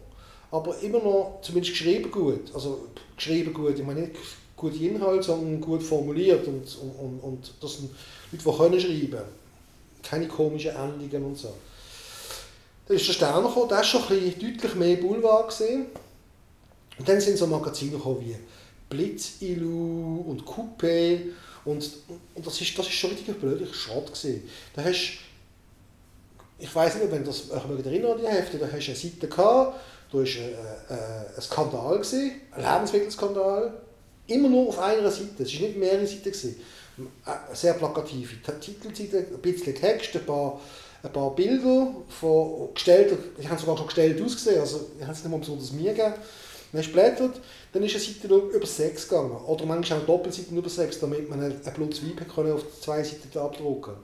aber 0.51 0.79
immer 0.81 0.99
noch 0.99 1.39
zumindest 1.43 1.75
geschrieben 1.75 2.11
gut. 2.11 2.55
Also 2.55 2.89
geschrieben 3.17 3.53
gut, 3.53 3.79
ich 3.79 3.85
meine 3.85 4.01
nicht 4.01 4.17
gute 4.57 4.79
Inhalt, 4.85 5.25
sondern 5.25 5.61
gut 5.61 5.83
formuliert 5.83 6.47
und, 6.47 6.65
und, 6.79 6.91
und, 6.91 7.21
und 7.21 7.55
das 7.61 7.75
sind 7.75 7.91
Leute, 8.33 8.45
die 8.45 8.57
können 8.57 8.81
schreiben 8.81 9.25
keine 10.03 10.29
komischen 10.29 10.75
Endungen 10.75 11.25
und 11.25 11.39
so. 11.39 11.53
Dann 12.87 12.97
ist 12.97 13.07
der 13.07 13.13
Stern 13.13 13.45
gekommen, 13.45 13.69
der 13.69 13.79
war 13.79 13.85
schon 13.85 14.03
ein 14.03 14.09
bisschen 14.09 14.41
deutlich 14.41 14.75
mehr 14.75 14.97
Boulevard. 14.97 15.51
Gewesen. 15.51 15.87
Und 16.99 17.09
dann 17.09 17.21
sind 17.21 17.37
so 17.37 17.47
Magazine 17.47 17.93
gekommen 17.93 18.21
wie 18.21 18.37
Blitzilu 18.89 20.25
und 20.27 20.45
Coupé 20.45 21.21
und, 21.65 21.91
und 22.35 22.47
das, 22.47 22.61
ist, 22.61 22.79
das 22.79 22.87
ist 22.87 22.95
schon 22.95 23.11
richtig 23.11 23.39
blöd 23.39 23.69
Schrott 23.75 24.07
gewesen. 24.07 24.49
Da 24.75 24.83
hast 24.83 25.19
ich 26.61 26.75
weiß 26.75 26.97
nicht, 26.97 27.13
wenn 27.13 27.25
das 27.25 27.51
euch 27.53 27.67
mögt 27.67 27.87
erinnern 27.87 28.19
die 28.21 28.27
Hefte, 28.27 28.59
da 28.59 28.67
hast 28.67 28.87
du 28.87 28.91
eine 28.91 28.99
Seite 28.99 29.29
gehabt, 29.29 29.81
da 30.11 30.19
war 30.19 30.25
ein, 30.25 30.29
äh, 30.29 31.37
ein 31.37 31.43
Skandal, 31.43 31.95
gewesen, 31.97 32.33
ein 32.53 32.63
Lebensmittelskandal, 32.63 33.73
immer 34.27 34.49
nur 34.49 34.69
auf 34.69 34.79
einer 34.79 35.11
Seite, 35.11 35.43
es 35.43 35.55
war 35.55 35.61
nicht 35.69 35.77
mehrere 35.77 36.07
Seiten. 36.07 36.23
Gewesen. 36.25 36.61
Äh, 36.99 37.55
sehr 37.55 37.75
plakative 37.75 38.37
Titelseite, 38.61 39.27
ein 39.33 39.41
bisschen 39.41 39.75
Text, 39.75 40.17
ein 40.17 40.27
paar, 40.27 40.61
ein 41.03 41.13
paar 41.13 41.35
Bilder 41.35 41.95
von 42.09 42.75
gestellt, 42.75 43.17
die 43.41 43.49
haben 43.49 43.59
sogar 43.59 43.77
schon 43.77 43.87
gestellt 43.87 44.21
ausgesehen, 44.21 44.61
also 44.61 44.89
ich 44.97 45.03
habe 45.03 45.13
es 45.13 45.23
nicht 45.23 45.31
mal 45.31 45.39
besonders 45.39 45.73
mir 45.73 45.93
gegeben. 45.93 46.15
Du 46.71 46.83
blättert, 46.93 47.41
dann 47.73 47.83
ist 47.83 47.95
eine 47.95 48.05
Seite 48.05 48.29
über 48.29 48.67
6 48.67 49.09
gegangen. 49.09 49.37
Oder 49.47 49.65
manchmal 49.65 50.01
auch 50.01 50.07
Doppelseiten 50.07 50.55
über 50.55 50.69
6, 50.69 51.01
damit 51.01 51.31
man 51.31 51.41
ein 51.41 51.73
Blut 51.75 51.99
Wein 52.03 52.53
auf 52.53 52.81
zwei 52.81 53.03
Seiten 53.03 53.39
abdrucken 53.39 53.81
konnte. 53.81 54.01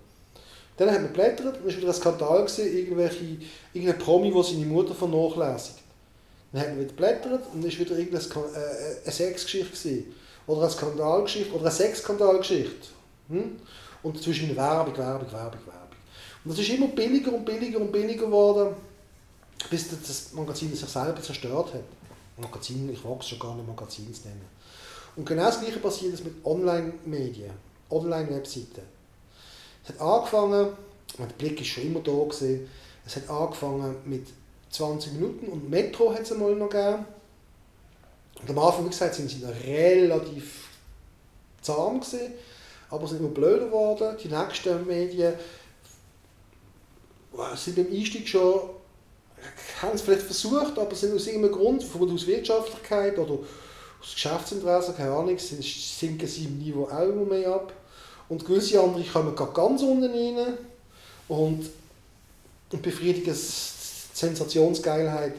Dann 0.78 0.90
hat 0.90 1.02
man 1.02 1.12
blättert, 1.12 1.56
dann 1.56 1.64
war 1.64 1.76
wieder 1.76 1.88
ein 1.88 1.94
Skandal, 1.94 2.44
gewesen, 2.44 2.74
irgendwelche, 2.74 3.36
irgendein 3.74 3.98
Promi, 3.98 4.32
der 4.32 4.42
seine 4.42 4.64
Mutter 4.64 4.94
vernachlässigt. 4.94 5.83
Dann 6.54 6.62
hat 6.62 6.68
man 6.68 6.80
wieder 6.84 6.92
blättert 6.92 7.42
und 7.52 7.64
dann 7.64 7.72
war 7.72 7.78
wieder 7.80 7.98
irgendeine 7.98 8.24
äh, 9.04 9.10
Sexgeschichte. 9.10 10.04
Oder 10.46 10.62
eine 10.62 10.70
Skandalgeschichte 10.70 11.52
oder 11.52 11.62
eine 11.62 11.70
Sexskandalgeschichte. 11.72 12.88
Hm? 13.28 13.56
Und 14.04 14.22
zwischen 14.22 14.54
Werbung, 14.54 14.96
Werbung, 14.96 15.32
Werbung, 15.32 15.60
Werbung. 15.66 15.96
Und 16.44 16.50
das 16.52 16.60
ist 16.60 16.68
immer 16.68 16.86
billiger 16.88 17.32
und 17.32 17.44
billiger 17.44 17.80
und 17.80 17.90
billiger 17.90 18.26
geworden, 18.26 18.76
bis 19.68 19.88
das 19.88 20.32
Magazin 20.32 20.72
sich 20.72 20.88
selber 20.88 21.20
zerstört 21.20 21.74
hat. 21.74 21.82
Magazin, 22.36 22.88
ich 22.88 23.04
wage 23.04 23.20
es 23.20 23.28
schon 23.30 23.38
gar 23.40 23.56
nicht 23.56 23.66
Magazin 23.66 24.14
zu 24.14 24.28
nennen. 24.28 24.46
Und 25.16 25.26
genau 25.26 25.46
das 25.46 25.60
Gleiche 25.60 25.80
passiert 25.80 26.22
mit 26.22 26.34
Online-Medien, 26.44 27.50
Online-Webseiten. 27.90 28.82
Es 29.82 29.88
hat 29.88 30.00
angefangen, 30.00 30.68
der 31.18 31.24
Blick 31.36 31.60
ist 31.60 31.66
schon 31.66 31.84
immer 31.84 32.00
da 32.00 32.12
gewesen, 32.12 32.68
es 33.04 33.16
hat 33.16 33.28
angefangen 33.28 33.96
mit 34.04 34.28
20 34.70 35.12
Minuten 35.12 35.46
und 35.48 35.70
Metro 35.70 36.12
hat 36.12 36.22
es 36.22 36.32
einmal 36.32 36.54
noch 36.54 36.68
gegeben. 36.68 37.04
Und 38.40 38.50
am 38.50 38.58
Anfang, 38.58 38.84
wie 38.86 38.90
gesagt, 38.90 39.14
sind 39.14 39.30
sie 39.30 39.38
noch 39.38 39.54
relativ 39.64 40.68
zahm 41.62 42.00
gewesen, 42.00 42.34
aber 42.90 43.06
sind 43.06 43.20
immer 43.20 43.28
blöder 43.28 43.66
geworden. 43.66 44.16
Die 44.22 44.28
nächsten 44.28 44.86
Medien 44.86 45.34
sind 47.56 47.76
beim 47.76 47.92
Einstieg 47.92 48.28
schon, 48.28 48.60
haben 49.80 49.94
es 49.94 50.02
vielleicht 50.02 50.22
versucht, 50.22 50.78
aber 50.78 50.94
sind 50.94 51.14
aus 51.14 51.26
irgendeinem 51.26 51.54
Grund, 51.54 51.82
aus 51.82 52.26
Wirtschaftlichkeit 52.26 53.18
oder 53.18 53.34
aus 53.34 54.12
Geschäftsinteresse, 54.14 54.94
keine 54.94 55.12
Ahnung, 55.12 55.38
sinken 55.38 56.26
sie 56.26 56.44
im 56.44 56.58
Niveau 56.58 56.84
auch 56.84 57.02
immer 57.02 57.24
mehr 57.24 57.54
ab. 57.54 57.72
Und 58.28 58.44
gewisse 58.44 58.80
andere 58.80 59.04
kommen 59.04 59.34
ganz 59.34 59.82
unten 59.82 60.10
rein 60.10 60.58
und, 61.28 61.70
befriedigen 62.82 63.34
die 63.34 63.83
Sensationsgeilheit 64.14 65.34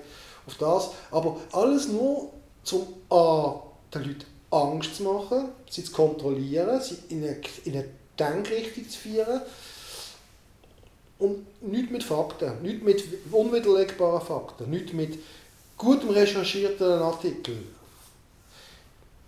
auf 0.45 0.55
das. 0.57 0.91
Aber 1.11 1.37
alles 1.51 1.87
nur 1.87 2.31
um 2.71 2.87
A, 3.09 3.61
den 3.93 4.03
Leuten 4.03 4.25
Angst 4.51 4.95
zu 4.95 5.03
machen, 5.03 5.49
sie 5.69 5.83
zu 5.83 5.91
kontrollieren, 5.91 6.81
sie 6.81 6.97
in 7.09 7.23
eine, 7.23 7.37
in 7.65 7.73
eine 7.73 7.85
Denkrichtung 8.17 8.89
zu 8.89 8.99
führen. 8.99 9.41
Und 11.17 11.45
nicht 11.61 11.91
mit 11.91 12.03
Fakten, 12.03 12.61
nicht 12.61 12.83
mit 12.83 13.03
unwiderlegbaren 13.31 14.25
Fakten, 14.25 14.69
nicht 14.69 14.93
mit 14.93 15.17
gutem 15.77 16.09
recherchierten 16.09 17.01
Artikeln. 17.01 17.74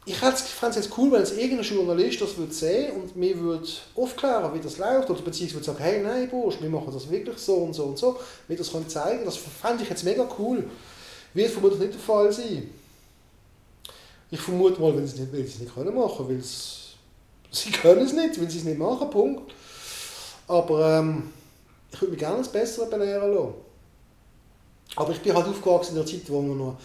Ich 0.09 0.15
fände 0.15 0.37
es 0.69 0.75
jetzt 0.75 0.97
cool, 0.97 1.11
wenn 1.11 1.21
es 1.21 1.33
irgendein 1.33 1.65
Journalist 1.65 2.21
das 2.21 2.37
würde 2.37 2.53
sehen 2.53 2.93
und 2.93 3.17
mir 3.17 3.37
würde 3.37 3.67
aufklären, 3.93 4.53
wie 4.53 4.61
das 4.61 4.77
läuft, 4.77 5.09
oder 5.09 5.21
beziehungsweise 5.21 5.65
sagen, 5.65 5.79
hey, 5.79 6.01
nein, 6.01 6.29
Bursch, 6.29 6.61
wir 6.61 6.69
machen 6.69 6.93
das 6.93 7.09
wirklich 7.09 7.37
so 7.37 7.55
und 7.55 7.73
so 7.73 7.83
und 7.83 7.97
so, 7.97 8.17
wie 8.47 8.55
das 8.55 8.71
können 8.71 8.87
zeigen, 8.87 9.25
das 9.25 9.35
fände 9.35 9.83
ich 9.83 9.89
jetzt 9.89 10.05
mega 10.05 10.25
cool. 10.39 10.63
Wird 11.33 11.51
vermutlich 11.51 11.81
nicht 11.81 11.95
der 11.95 11.99
Fall 11.99 12.31
sein. 12.31 12.69
Ich 14.31 14.39
vermute 14.39 14.79
mal, 14.79 14.95
wenn 14.95 15.05
sie 15.05 15.21
es 15.21 15.29
nicht, 15.29 15.59
nicht 15.59 15.75
können 15.75 15.93
machen, 15.93 16.29
weil 16.29 16.41
sie 17.51 17.71
können 17.71 18.05
es 18.05 18.13
nicht, 18.13 18.39
weil 18.39 18.49
sie 18.49 18.59
es 18.59 18.63
nicht 18.63 18.79
machen, 18.79 19.09
Punkt. 19.09 19.53
Aber 20.47 20.99
ähm, 20.99 21.33
ich 21.91 21.99
würde 21.99 22.11
mich 22.11 22.19
gerne 22.19 22.37
das 22.37 22.51
Bessere 22.51 22.85
belehren 22.85 23.33
lassen. 23.33 23.55
Aber 24.95 25.11
ich 25.11 25.19
bin 25.19 25.35
halt 25.35 25.47
aufgewachsen 25.47 25.97
in 25.97 25.97
der 25.97 26.05
Zeit, 26.05 26.29
wo 26.29 26.41
man 26.41 26.57
noch 26.57 26.77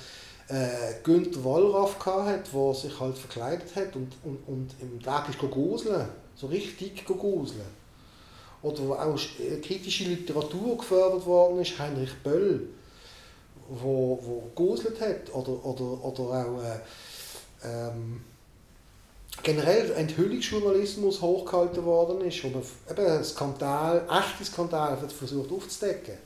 äh, 0.53 0.95
Günther 1.03 1.43
Wallraff 1.45 1.97
hatte, 2.05 2.51
der 2.53 2.75
sich 2.75 3.01
halt 3.01 3.17
verkleidet 3.17 3.75
hat 3.75 3.97
und, 3.97 4.13
und, 4.23 4.39
und 4.47 4.71
im 4.81 5.03
Tag 5.03 5.29
ist 5.29 5.39
gruseln, 5.39 6.09
so 6.37 6.47
richtig 6.47 7.05
gruseln. 7.07 7.83
Oder 8.63 8.79
wo 8.87 8.95
auch 8.95 9.19
äh, 9.41 9.57
kritische 9.61 10.05
Literatur 10.05 10.77
gefördert 10.77 11.25
worden 11.25 11.61
ist, 11.61 11.79
Heinrich 11.79 12.15
Böll, 12.23 12.69
wo, 13.69 14.19
wo 14.23 14.51
gruselt 14.55 15.01
hat. 15.01 15.35
Oder, 15.35 15.65
oder, 15.65 16.05
oder 16.05 16.23
auch 16.23 16.63
äh, 16.63 16.79
ähm, 17.65 18.21
generell 19.43 19.91
Enthüllungsjournalismus 19.93 21.23
hochgehalten 21.23 21.85
worden 21.85 22.21
ist, 22.21 22.45
wo 22.45 22.49
man 22.49 22.63
eben 22.91 23.25
Skandal, 23.25 24.07
echte 24.11 24.45
Skandale 24.45 24.99
versucht 25.09 25.51
aufzudecken, 25.51 26.19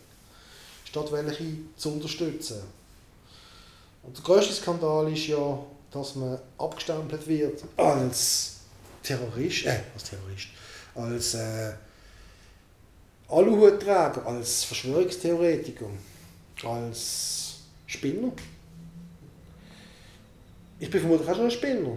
statt 0.84 1.12
welche 1.12 1.44
zu 1.76 1.92
unterstützen. 1.92 2.62
Und 4.06 4.16
der 4.16 4.24
größte 4.24 4.54
Skandal 4.54 5.12
ist 5.12 5.26
ja, 5.26 5.58
dass 5.90 6.14
man 6.14 6.38
abgestempelt 6.58 7.26
wird 7.26 7.64
als 7.76 8.56
Terrorist, 9.02 9.66
äh, 9.66 9.80
als 9.94 10.04
Terrorist, 10.04 10.46
als 10.94 11.34
äh, 11.34 11.72
Aluhutträger, 13.28 14.24
als 14.26 14.64
Verschwörungstheoretiker, 14.64 15.86
als 16.64 17.56
Spinner 17.86 18.32
ich 20.78 20.90
bin 20.90 21.00
vermutlich 21.00 21.28
auch 21.28 21.34
schon 21.34 21.44
ein 21.44 21.50
Spinner. 21.50 21.96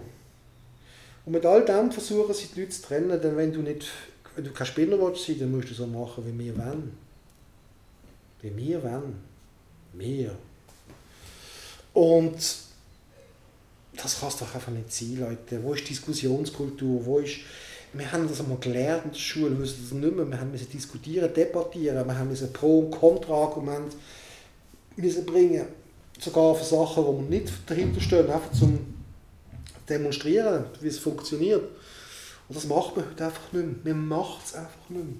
Und 1.26 1.32
mit 1.32 1.44
all 1.44 1.64
dem 1.64 1.92
versuchen 1.92 2.34
sie 2.34 2.46
die 2.46 2.60
Leute 2.60 2.72
zu 2.72 2.82
trennen, 2.82 3.20
denn 3.20 3.36
wenn 3.36 3.52
du, 3.52 3.60
nicht, 3.60 3.86
wenn 4.34 4.44
du 4.44 4.52
kein 4.52 4.66
Spinner 4.66 4.98
willst 4.98 5.28
dann 5.40 5.50
musst 5.50 5.70
du 5.70 5.74
so 5.74 5.86
machen, 5.86 6.24
wie 6.26 6.46
wir 6.46 6.56
wollen. 6.56 6.96
Wie 8.40 8.56
wir 8.56 8.82
wollen. 8.82 9.16
Wir. 9.92 10.36
Und 11.92 12.36
das 13.96 14.20
kann 14.20 14.28
es 14.28 14.36
doch 14.36 14.54
einfach 14.54 14.72
nicht 14.72 14.92
sein, 14.92 15.18
Leute. 15.18 15.62
Wo 15.62 15.74
ist 15.74 15.88
Diskussionskultur? 15.88 17.04
Wo 17.04 17.18
ist... 17.18 17.38
Wir 17.92 18.10
haben 18.12 18.28
das 18.28 18.38
einmal 18.38 18.58
gelernt 18.58 19.06
in 19.06 19.10
der 19.10 19.18
Schule, 19.18 19.50
wir 19.50 19.58
müssen 19.58 19.82
das 19.82 19.92
nicht 19.92 20.14
mehr. 20.14 20.24
Wir 20.24 20.40
haben 20.40 20.52
müssen 20.52 20.70
diskutieren, 20.70 21.34
debattieren, 21.34 22.06
wir 22.06 22.16
haben 22.16 22.28
müssen 22.28 22.52
Pro- 22.52 22.80
und 22.80 22.92
Kontra-Argumente 22.92 23.96
bringen 25.26 25.66
sogar 26.20 26.54
für 26.54 26.64
Sachen, 26.64 27.04
wo 27.04 27.12
man 27.12 27.28
nicht 27.28 27.50
dahinter 27.66 28.00
stehen, 28.00 28.30
einfach 28.30 28.52
zum 28.52 28.78
demonstrieren, 29.88 30.66
wie 30.80 30.88
es 30.88 30.98
funktioniert. 30.98 31.64
Und 32.48 32.56
das 32.56 32.66
macht 32.66 32.96
man 32.96 33.06
heute 33.08 33.24
einfach 33.24 33.52
nicht 33.52 33.84
mehr. 33.84 33.94
Man 33.94 34.08
macht 34.08 34.46
es 34.46 34.54
einfach 34.54 34.88
nicht 34.88 35.04
mehr. 35.04 35.14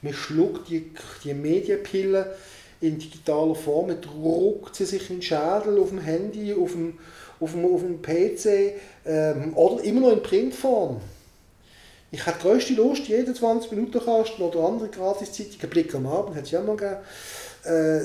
Man 0.00 0.14
schluckt 0.14 0.68
die, 0.70 0.90
die 1.24 1.34
Medienpille 1.34 2.36
in 2.80 2.98
digitaler 2.98 3.54
Form, 3.54 3.88
man 3.88 4.00
druckt 4.00 4.76
sie 4.76 4.84
sich 4.84 5.10
in 5.10 5.16
den 5.16 5.22
Schädel 5.22 5.78
auf 5.80 5.88
dem 5.88 6.00
Handy, 6.00 6.54
auf 6.54 6.72
dem, 6.72 6.98
auf 7.40 7.52
dem, 7.52 7.64
auf 7.64 7.80
dem 7.80 8.00
PC 8.00 8.74
ähm, 9.04 9.56
oder 9.56 9.82
immer 9.84 10.00
noch 10.02 10.12
in 10.12 10.22
Printform. 10.22 11.00
Ich 12.10 12.24
habe 12.24 12.38
die 12.38 12.48
grösste 12.48 12.72
Lust, 12.74 13.06
jeden 13.08 13.34
20 13.34 13.72
Minuten 13.72 14.00
Kasten 14.02 14.42
oder 14.42 14.60
andere 14.60 14.88
Gratiszeitung, 14.88 15.60
einen 15.60 15.70
Blick 15.70 15.94
am 15.94 16.06
Abend, 16.06 16.36
hat 16.36 16.44
es 16.44 16.50
ja 16.50 16.62
mal 16.62 16.76
gegeben, 16.76 17.00
äh, 17.64 18.00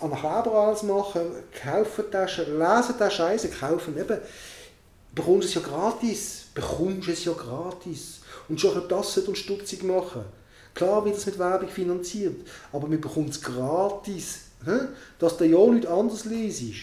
an 0.00 0.10
Kleber 0.10 0.52
alles 0.52 0.82
machen, 0.82 1.22
kaufen 1.62 2.10
Taschen, 2.10 2.58
lesen 2.58 2.98
den 2.98 3.10
Scheiße, 3.10 3.48
kaufen 3.48 3.98
eben, 3.98 4.18
bekommst 5.14 5.48
es 5.48 5.54
ja 5.54 5.62
gratis, 5.62 6.46
bekommst 6.54 7.08
es 7.08 7.24
ja 7.24 7.32
gratis. 7.32 8.20
Und 8.48 8.60
schon 8.60 8.86
das 8.88 9.16
uns 9.16 9.38
stutzig 9.38 9.82
machen. 9.82 10.24
Klar 10.74 11.04
wird 11.04 11.16
das 11.16 11.26
mit 11.26 11.38
Werbung 11.38 11.68
finanziert, 11.68 12.36
aber 12.72 12.90
wir 12.90 13.00
bekommen 13.00 13.28
es 13.28 13.40
gratis. 13.40 14.40
Dass 15.18 15.36
du 15.38 15.44
ja 15.44 15.66
nichts 15.66 15.86
anderes 15.86 16.24
liest. 16.26 16.74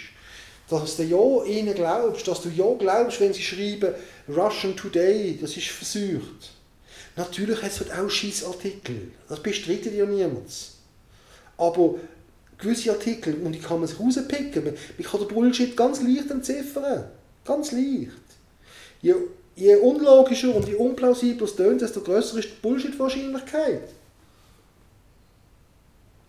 Dass 0.69 0.97
du 0.97 1.03
ja 1.03 1.43
ihnen 1.45 1.73
glaubst, 1.73 2.27
dass 2.27 2.41
du 2.41 2.49
ja 2.49 2.65
glaubst, 2.77 3.21
wenn 3.21 3.33
sie 3.33 3.41
schreiben, 3.41 3.93
Russian 4.27 4.75
Today, 4.75 5.37
das 5.39 5.55
ist 5.55 5.67
versucht. 5.67 6.51
Natürlich 7.15 7.61
hat 7.61 7.71
es 7.71 7.79
halt 7.79 7.91
auch 7.93 8.09
Scheißartikel. 8.09 9.11
Das 9.29 9.41
bestreitet 9.41 9.93
ja 9.93 10.05
niemand. 10.05 10.51
Aber 11.57 11.95
gewisse 12.57 12.91
Artikel, 12.91 13.35
und 13.43 13.53
die 13.53 13.59
kann 13.59 13.79
man 13.79 13.87
sich 13.87 13.99
rauspicken. 13.99 14.63
Man, 14.65 14.75
kann 15.03 15.19
den 15.21 15.27
Bullshit 15.27 15.75
ganz 15.75 16.01
leicht 16.01 16.29
entziffern. 16.29 17.05
Ganz 17.45 17.71
leicht. 17.71 18.11
Je, 19.01 19.15
je 19.57 19.75
unlogischer 19.75 20.55
und 20.55 20.67
je 20.67 20.75
unplausibler 20.75 21.45
es 21.45 21.55
tönt, 21.55 21.81
desto 21.81 22.01
größer 22.01 22.37
ist 22.37 22.49
die 22.49 22.61
Bullshit-Wahrscheinlichkeit. 22.61 23.89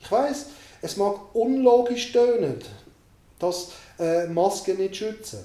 Ich 0.01 0.11
weiß, 0.11 0.47
es 0.81 0.97
mag 0.97 1.35
unlogisch 1.35 2.11
tönen, 2.12 2.59
dass 3.39 3.72
äh, 3.99 4.26
Masken 4.26 4.79
nicht 4.79 4.97
schützen. 4.97 5.45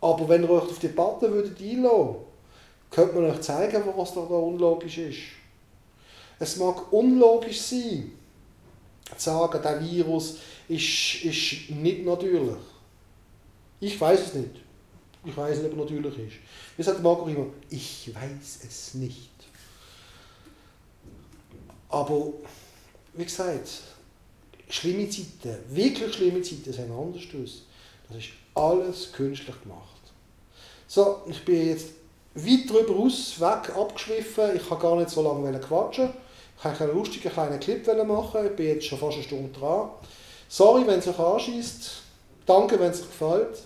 Aber 0.00 0.26
wenn 0.28 0.42
ihr 0.42 0.50
euch 0.50 0.62
auf 0.62 0.78
die 0.78 0.88
Debatte 0.88 1.30
würdet 1.30 1.60
einlassen, 1.60 2.16
könnte 2.90 3.14
man 3.14 3.30
euch 3.30 3.40
zeigen, 3.42 3.82
was 3.94 4.14
da 4.14 4.20
unlogisch 4.20 4.98
ist. 4.98 5.18
Es 6.38 6.56
mag 6.56 6.92
unlogisch 6.92 7.60
sein, 7.60 8.12
zu 9.16 9.24
sagen, 9.30 9.60
der 9.62 9.80
Virus 9.82 10.38
ist, 10.66 11.24
ist 11.24 11.70
nicht 11.70 12.06
natürlich. 12.06 12.56
Ich 13.80 14.00
weiß 14.00 14.20
es 14.20 14.34
nicht. 14.34 14.61
Ich 15.24 15.36
weiß 15.36 15.58
nicht, 15.58 15.72
ob 15.72 15.78
er 15.78 15.84
natürlich 15.84 16.18
ist. 16.18 16.36
Wie 16.76 16.82
sagt 16.82 17.02
Marco 17.02 17.26
immer, 17.28 17.46
ich 17.70 18.10
weiß 18.14 18.60
es 18.66 18.94
nicht. 18.94 19.30
Aber, 21.88 22.32
wie 23.12 23.24
gesagt, 23.24 23.68
schlimme 24.68 25.08
Zeiten, 25.08 25.58
wirklich 25.68 26.14
schlimme 26.14 26.42
Zeiten 26.42 26.72
sind 26.72 26.90
anders 26.90 27.22
aus. 27.40 27.62
Das 28.08 28.18
ist 28.18 28.30
alles 28.54 29.12
künstlich 29.12 29.60
gemacht. 29.62 30.00
So, 30.88 31.22
ich 31.26 31.44
bin 31.44 31.68
jetzt 31.68 31.90
weit 32.34 32.68
darüber 32.68 32.96
aus, 32.96 33.40
weg, 33.40 33.76
abgeschwiffen. 33.76 34.56
Ich 34.56 34.68
kann 34.68 34.78
gar 34.78 34.96
nicht 34.96 35.10
so 35.10 35.22
lange 35.22 35.58
quatschen. 35.60 36.10
Ich 36.58 36.64
wollte 36.64 36.84
einen 36.84 36.94
lustigen 36.94 37.30
kleinen 37.30 37.60
Clip 37.60 37.86
machen. 38.06 38.46
Ich 38.46 38.56
bin 38.56 38.66
jetzt 38.66 38.86
schon 38.86 38.98
fast 38.98 39.14
eine 39.14 39.22
Stunde 39.24 39.58
dran. 39.58 39.90
Sorry, 40.48 40.86
wenn 40.86 40.98
es 40.98 41.08
euch 41.08 41.18
anschießt. 41.18 41.90
Danke, 42.46 42.78
wenn 42.78 42.90
es 42.90 43.02
euch 43.02 43.08
gefällt. 43.08 43.62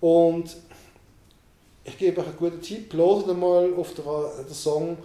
Und 0.00 0.56
ich 1.84 1.98
gebe 1.98 2.20
euch 2.20 2.28
einen 2.28 2.36
guten 2.36 2.60
Tipp. 2.60 2.92
Hört 2.94 3.26
mal 3.38 3.72
auf 3.74 3.94
den 3.94 4.54
Song 4.54 4.98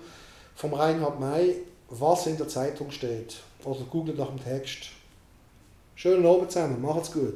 vom 0.56 0.74
Reinhard 0.74 1.20
May, 1.20 1.56
was 1.90 2.28
in 2.28 2.38
der 2.38 2.48
Zeitung 2.48 2.92
steht. 2.92 3.38
Oder 3.64 3.82
googelt 3.90 4.18
nach 4.18 4.28
dem 4.28 4.44
Text. 4.44 4.90
Schönen 5.96 6.26
Abend 6.26 6.52
zusammen, 6.52 6.82
macht's 6.82 7.12
gut. 7.12 7.36